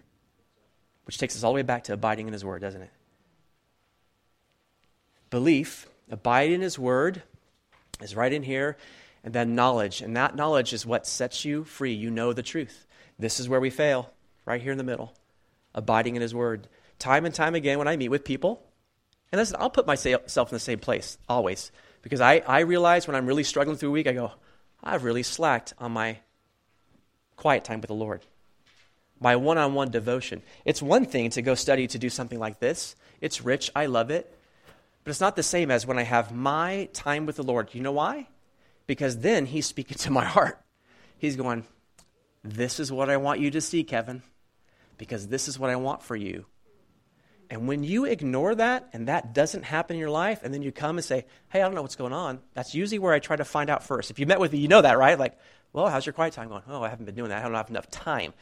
Which 1.05 1.19
takes 1.19 1.37
us 1.37 1.45
all 1.45 1.53
the 1.53 1.57
way 1.57 1.63
back 1.63 1.85
to 1.85 1.93
abiding 1.93 2.27
in 2.27 2.33
His 2.33 2.45
Word, 2.45 2.63
doesn't 2.63 2.83
it? 2.83 2.91
Belief, 5.31 5.89
abide 6.11 6.51
in 6.51 6.61
His 6.61 6.79
Word, 6.79 7.23
is 8.01 8.17
right 8.17 8.33
in 8.33 8.43
here. 8.43 8.77
And 9.23 9.33
then 9.33 9.55
knowledge. 9.55 10.03
And 10.03 10.17
that 10.17 10.37
knowledge 10.37 10.73
is 10.73 10.85
what 10.85 11.07
sets 11.07 11.45
you 11.45 11.65
free. 11.65 11.95
You 11.95 12.11
know 12.11 12.33
the 12.33 12.43
truth. 12.43 12.87
This 13.19 13.41
is 13.41 13.49
where 13.49 13.61
we 13.61 13.71
fail, 13.71 14.13
right 14.45 14.61
here 14.61 14.73
in 14.73 14.79
the 14.79 14.85
middle. 14.85 15.15
Abiding 15.75 16.17
in 16.17 16.23
His 16.23 16.35
Word. 16.35 16.69
Time 16.99 17.25
and 17.25 17.35
time 17.35 17.55
again, 17.55 17.79
when 17.79 17.89
I 17.89 17.97
meet 17.97 18.11
with 18.11 18.25
people, 18.25 18.63
and 19.35 19.41
listen, 19.41 19.57
I'll 19.59 19.69
put 19.69 19.85
myself 19.85 20.53
in 20.53 20.55
the 20.55 20.61
same 20.61 20.79
place 20.79 21.19
always 21.29 21.73
because 22.03 22.21
I, 22.21 22.37
I 22.47 22.61
realize 22.61 23.09
when 23.09 23.17
I'm 23.17 23.27
really 23.27 23.43
struggling 23.43 23.77
through 23.77 23.89
a 23.89 23.93
week, 23.93 24.07
I 24.07 24.13
go, 24.13 24.31
I've 24.81 25.03
really 25.03 25.25
slacked 25.25 25.75
on 25.77 25.91
my 25.91 26.19
quiet 27.35 27.65
time 27.65 27.81
with 27.81 27.89
the 27.89 27.95
Lord, 27.95 28.23
my 29.19 29.35
one 29.35 29.59
on 29.59 29.75
one 29.75 29.91
devotion. 29.91 30.41
It's 30.65 30.81
one 30.81 31.05
thing 31.05 31.31
to 31.31 31.43
go 31.43 31.57
study 31.57 31.89
to 31.89 31.99
do 31.99 32.11
something 32.11 32.39
like 32.39 32.61
this, 32.61 32.95
it's 33.21 33.45
rich, 33.45 33.73
I 33.75 33.87
love 33.87 34.13
it, 34.13 34.39
but 35.03 35.11
it's 35.11 35.21
not 35.21 35.35
the 35.35 35.43
same 35.43 35.69
as 35.73 35.85
when 35.85 35.99
I 35.99 36.05
have 36.05 36.33
my 36.33 36.89
time 36.93 37.27
with 37.27 37.35
the 37.35 37.43
Lord. 37.43 37.75
You 37.75 37.81
know 37.81 37.91
why? 37.91 38.29
Because 38.87 39.19
then 39.19 39.47
He's 39.47 39.67
speaking 39.67 39.99
to 39.99 40.13
my 40.13 40.25
heart. 40.37 40.61
He's 41.19 41.35
going, 41.35 41.67
This 42.45 42.79
is 42.79 42.93
what 42.93 43.11
I 43.11 43.17
want 43.17 43.41
you 43.41 43.51
to 43.51 43.61
see, 43.61 43.83
Kevin, 43.83 44.23
because 44.97 45.27
this 45.27 45.49
is 45.49 45.59
what 45.59 45.71
I 45.71 45.77
want 45.77 46.05
for 46.05 46.15
you. 46.15 46.47
And 47.51 47.69
when 47.69 47.85
you 47.85 48.05
ignore 48.05 48.55
that 48.55 48.89
and 48.93 49.09
that 49.09 49.35
doesn't 49.35 49.65
happen 49.65 49.97
in 49.97 50.01
your 50.01 50.11
life, 50.11 50.41
and 50.43 50.53
then 50.53 50.63
you 50.63 50.73
come 50.73 50.97
and 50.97 51.05
say, 51.05 51.27
Hey, 51.49 51.61
I 51.61 51.65
don't 51.65 51.75
know 51.75 51.83
what's 51.83 51.97
going 51.97 52.13
on, 52.13 52.41
that's 52.55 52.75
usually 52.75 52.99
where 52.99 53.13
I 53.13 53.19
try 53.19 53.37
to 53.37 53.45
find 53.45 53.71
out 53.71 53.85
first. 53.85 54.11
If 54.11 54.19
you 54.19 54.27
met 54.27 54.41
with 54.41 54.53
me, 54.53 54.59
you 54.59 54.69
know 54.69 54.83
that, 54.83 54.99
right? 54.99 55.19
Like, 55.19 55.39
well, 55.73 55.89
how's 55.89 56.07
your 56.07 56.13
quiet 56.13 56.33
time 56.33 56.49
going? 56.49 56.63
Oh, 56.69 56.83
I 56.83 56.89
haven't 56.89 57.05
been 57.05 57.17
doing 57.17 57.31
that. 57.31 57.41
I 57.41 57.43
don't 57.43 57.55
have 57.55 57.69
enough 57.69 57.91
time. 57.91 58.33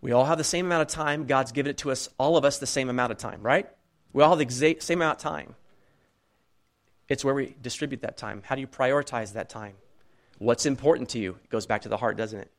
We 0.00 0.12
all 0.12 0.26
have 0.26 0.38
the 0.38 0.44
same 0.44 0.66
amount 0.66 0.82
of 0.82 0.88
time. 0.88 1.26
God's 1.26 1.52
given 1.52 1.70
it 1.70 1.78
to 1.78 1.90
us, 1.90 2.08
all 2.18 2.36
of 2.36 2.44
us, 2.44 2.58
the 2.58 2.66
same 2.66 2.90
amount 2.90 3.12
of 3.12 3.18
time, 3.18 3.40
right? 3.42 3.68
We 4.12 4.22
all 4.22 4.30
have 4.30 4.38
the 4.38 4.46
exa- 4.46 4.82
same 4.82 4.98
amount 4.98 5.18
of 5.18 5.22
time. 5.22 5.54
It's 7.08 7.24
where 7.24 7.34
we 7.34 7.56
distribute 7.60 8.02
that 8.02 8.16
time. 8.16 8.42
How 8.44 8.54
do 8.54 8.60
you 8.60 8.66
prioritize 8.66 9.32
that 9.32 9.48
time? 9.48 9.74
What's 10.38 10.66
important 10.66 11.10
to 11.10 11.18
you? 11.18 11.38
It 11.42 11.50
goes 11.50 11.66
back 11.66 11.82
to 11.82 11.88
the 11.88 11.96
heart, 11.96 12.16
doesn't 12.16 12.38
it? 12.38 12.50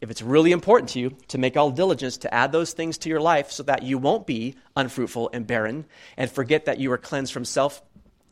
If 0.00 0.10
it's 0.10 0.22
really 0.22 0.52
important 0.52 0.90
to 0.90 1.00
you 1.00 1.16
to 1.28 1.38
make 1.38 1.56
all 1.56 1.70
diligence 1.70 2.18
to 2.18 2.32
add 2.32 2.52
those 2.52 2.72
things 2.72 2.98
to 2.98 3.08
your 3.08 3.20
life 3.20 3.50
so 3.50 3.62
that 3.62 3.82
you 3.82 3.98
won't 3.98 4.26
be 4.26 4.54
unfruitful 4.76 5.30
and 5.32 5.46
barren 5.46 5.86
and 6.16 6.30
forget 6.30 6.66
that 6.66 6.78
you 6.78 6.92
are 6.92 6.98
cleansed 6.98 7.32
from 7.32 7.44
self 7.44 7.82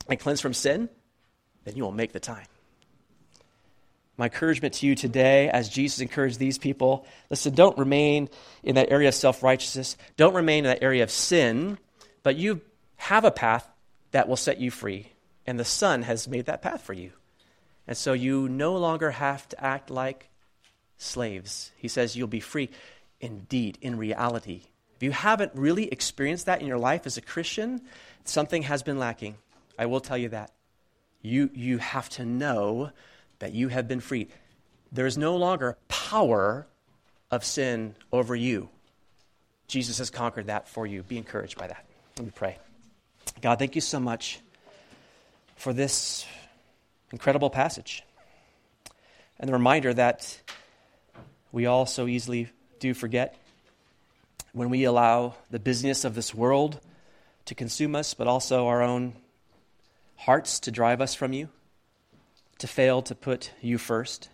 and 0.07 0.19
cleansed 0.19 0.41
from 0.41 0.53
sin, 0.53 0.89
then 1.63 1.75
you 1.75 1.83
will 1.83 1.91
make 1.91 2.13
the 2.13 2.19
time. 2.19 2.45
My 4.17 4.25
encouragement 4.25 4.75
to 4.75 4.87
you 4.87 4.95
today, 4.95 5.49
as 5.49 5.67
Jesus 5.67 5.99
encouraged 5.99 6.39
these 6.39 6.57
people, 6.57 7.05
listen, 7.29 7.53
don't 7.53 7.77
remain 7.77 8.29
in 8.63 8.75
that 8.75 8.91
area 8.91 9.09
of 9.09 9.15
self 9.15 9.43
righteousness. 9.43 9.97
Don't 10.15 10.35
remain 10.35 10.59
in 10.59 10.69
that 10.69 10.83
area 10.83 11.03
of 11.03 11.11
sin, 11.11 11.77
but 12.23 12.37
you 12.37 12.61
have 12.95 13.25
a 13.25 13.31
path 13.31 13.67
that 14.11 14.29
will 14.29 14.37
set 14.37 14.59
you 14.59 14.71
free. 14.71 15.11
And 15.45 15.59
the 15.59 15.65
Son 15.65 16.03
has 16.03 16.27
made 16.27 16.45
that 16.45 16.61
path 16.61 16.81
for 16.81 16.93
you. 16.93 17.11
And 17.87 17.97
so 17.97 18.13
you 18.13 18.47
no 18.47 18.77
longer 18.77 19.11
have 19.11 19.47
to 19.49 19.63
act 19.63 19.89
like 19.89 20.29
slaves. 20.97 21.71
He 21.77 21.87
says 21.87 22.15
you'll 22.15 22.27
be 22.27 22.39
free 22.39 22.69
indeed, 23.19 23.77
in 23.81 23.97
reality. 23.97 24.61
If 24.95 25.03
you 25.03 25.11
haven't 25.11 25.51
really 25.55 25.87
experienced 25.91 26.45
that 26.45 26.61
in 26.61 26.67
your 26.67 26.77
life 26.77 27.05
as 27.05 27.17
a 27.17 27.21
Christian, 27.21 27.81
something 28.23 28.63
has 28.63 28.83
been 28.83 28.99
lacking. 28.99 29.35
I 29.77 29.87
will 29.87 29.99
tell 29.99 30.17
you 30.17 30.29
that. 30.29 30.51
You, 31.21 31.49
you 31.53 31.79
have 31.79 32.07
to 32.09 32.25
know 32.25 32.91
that 33.39 33.53
you 33.53 33.67
have 33.69 33.87
been 33.87 33.99
freed. 33.99 34.29
There 34.91 35.05
is 35.05 35.17
no 35.17 35.35
longer 35.35 35.77
power 35.87 36.67
of 37.31 37.43
sin 37.43 37.95
over 38.11 38.35
you. 38.35 38.69
Jesus 39.67 39.97
has 39.97 40.09
conquered 40.09 40.47
that 40.47 40.69
for 40.69 40.85
you. 40.85 41.03
Be 41.03 41.17
encouraged 41.17 41.57
by 41.57 41.67
that. 41.67 41.85
Let 42.17 42.25
me 42.25 42.31
pray. 42.33 42.57
God, 43.41 43.59
thank 43.59 43.75
you 43.75 43.81
so 43.81 43.99
much 43.99 44.39
for 45.55 45.73
this 45.73 46.25
incredible 47.11 47.49
passage 47.49 48.03
and 49.39 49.49
the 49.49 49.53
reminder 49.53 49.93
that 49.93 50.39
we 51.55 51.67
all 51.67 51.85
so 51.85 52.05
easily 52.05 52.49
do 52.79 52.93
forget 52.93 53.41
when 54.51 54.69
we 54.69 54.83
allow 54.83 55.35
the 55.51 55.57
busyness 55.57 56.03
of 56.03 56.13
this 56.13 56.35
world 56.35 56.81
to 57.45 57.55
consume 57.55 57.95
us, 57.95 58.13
but 58.13 58.27
also 58.27 58.67
our 58.67 58.83
own 58.83 59.13
hearts 60.17 60.59
to 60.59 60.69
drive 60.69 60.99
us 60.99 61.15
from 61.15 61.31
you. 61.31 61.47
to 62.57 62.67
fail 62.67 63.01
to 63.01 63.15
put 63.15 63.51
you 63.61 63.77
first. 63.77 64.29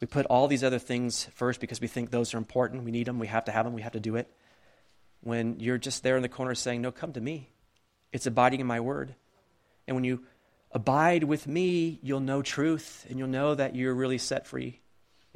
We 0.00 0.06
put 0.06 0.26
all 0.26 0.46
these 0.46 0.62
other 0.62 0.78
things 0.78 1.24
first 1.34 1.60
because 1.60 1.80
we 1.80 1.88
think 1.88 2.10
those 2.10 2.34
are 2.34 2.38
important. 2.38 2.84
We 2.84 2.92
need 2.92 3.06
them. 3.06 3.18
We 3.18 3.26
have 3.26 3.44
to 3.46 3.52
have 3.52 3.64
them. 3.64 3.74
We 3.74 3.82
have 3.82 3.92
to 3.92 4.00
do 4.00 4.14
it. 4.14 4.28
When 5.22 5.58
you're 5.58 5.78
just 5.78 6.04
there 6.04 6.16
in 6.16 6.22
the 6.22 6.28
corner 6.28 6.54
saying, 6.54 6.82
No, 6.82 6.92
come 6.92 7.12
to 7.14 7.20
me. 7.20 7.50
It's 8.12 8.26
abiding 8.26 8.60
in 8.60 8.66
my 8.66 8.78
word. 8.78 9.14
And 9.88 9.96
when 9.96 10.04
you 10.04 10.24
abide 10.70 11.24
with 11.24 11.48
me, 11.48 11.98
you'll 12.02 12.20
know 12.20 12.42
truth 12.42 13.06
and 13.08 13.18
you'll 13.18 13.28
know 13.28 13.54
that 13.56 13.74
you're 13.74 13.94
really 13.94 14.18
set 14.18 14.46
free. 14.46 14.80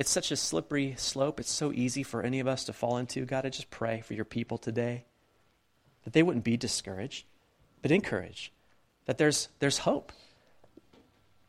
It's 0.03 0.11
such 0.11 0.32
a 0.32 0.36
slippery 0.36 0.94
slope. 0.98 1.38
It's 1.38 1.53
so 1.53 1.70
easy 1.70 2.03
for 2.03 2.24
any 2.24 2.40
of 2.40 2.48
us 2.48 2.64
to 2.64 2.72
fall 2.72 2.96
into. 2.96 3.24
God, 3.24 3.46
I 3.46 3.50
just 3.50 3.70
pray 3.70 4.00
for 4.00 4.14
your 4.14 4.24
people 4.24 4.59
today 4.59 5.05
that 6.03 6.12
they 6.12 6.24
wouldn't 6.24 6.44
be 6.44 6.57
discouraged, 6.57 7.24
but 7.82 7.92
encouraged, 7.92 8.50
that 9.07 9.16
there's, 9.16 9.46
there's 9.61 9.78
hope. 9.78 10.11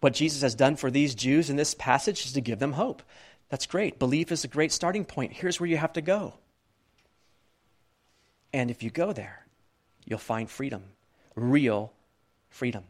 What 0.02 0.14
Jesus 0.14 0.44
has 0.44 0.54
done 0.54 0.76
for 0.76 0.92
these 0.92 1.16
Jews 1.16 1.50
in 1.50 1.56
this 1.56 1.74
passage 1.74 2.28
is 2.28 2.34
to 2.34 2.42
give 2.42 2.60
them 2.60 2.74
hope. 2.74 3.02
That's 3.50 3.66
great. 3.66 3.98
Belief 3.98 4.32
is 4.32 4.44
a 4.44 4.48
great 4.48 4.72
starting 4.72 5.04
point. 5.04 5.34
Here's 5.34 5.60
where 5.60 5.68
you 5.68 5.78
have 5.78 5.94
to 5.94 6.02
go. 6.02 6.36
And 8.54 8.70
if 8.70 8.84
you 8.84 8.92
go 8.92 9.14
there, 9.14 9.48
you'll 10.06 10.20
find 10.20 10.48
freedom, 10.48 10.84
real 11.34 11.92
freedom. 12.52 12.84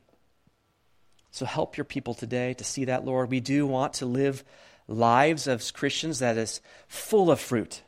So 1.32 1.46
help 1.46 1.78
your 1.78 1.86
people 1.86 2.16
today 2.16 2.54
to 2.56 2.66
see 2.66 2.84
that, 2.84 3.06
Lord. 3.06 3.32
We 3.32 3.40
do 3.40 3.66
want 3.66 3.94
to 3.94 4.06
live 4.06 4.44
lives 4.88 5.48
of 5.48 5.74
Christians 5.74 6.20
that 6.20 6.38
is 6.38 6.62
full 6.88 7.32
of 7.32 7.40
fruit, 7.40 7.84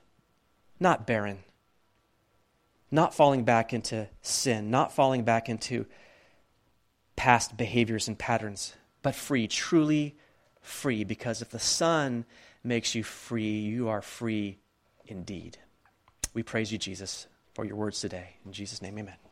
not 0.80 1.06
barren, 1.06 1.40
not 2.92 3.14
falling 3.14 3.44
back 3.44 3.74
into 3.74 4.08
sin, 4.22 4.72
not 4.72 4.94
falling 4.94 5.24
back 5.24 5.50
into 5.50 5.86
past 7.16 7.58
behaviors 7.58 8.08
and 8.08 8.18
patterns, 8.18 8.74
but 9.02 9.16
free, 9.16 9.48
truly 9.48 10.16
free, 10.62 11.04
because 11.04 11.42
if 11.42 11.50
the 11.50 11.60
Son 11.60 12.26
makes 12.64 12.96
you 12.96 13.04
free, 13.04 13.60
you 13.60 13.90
are 13.90 14.02
free 14.02 14.58
indeed. 15.06 15.58
We 16.34 16.44
praise 16.44 16.72
you, 16.72 16.78
Jesus, 16.78 17.28
for 17.54 17.66
your 17.66 17.76
words 17.76 18.02
today. 18.02 18.38
In 18.46 18.52
Jesus' 18.52 18.82
name, 18.82 18.98
amen. 18.98 19.25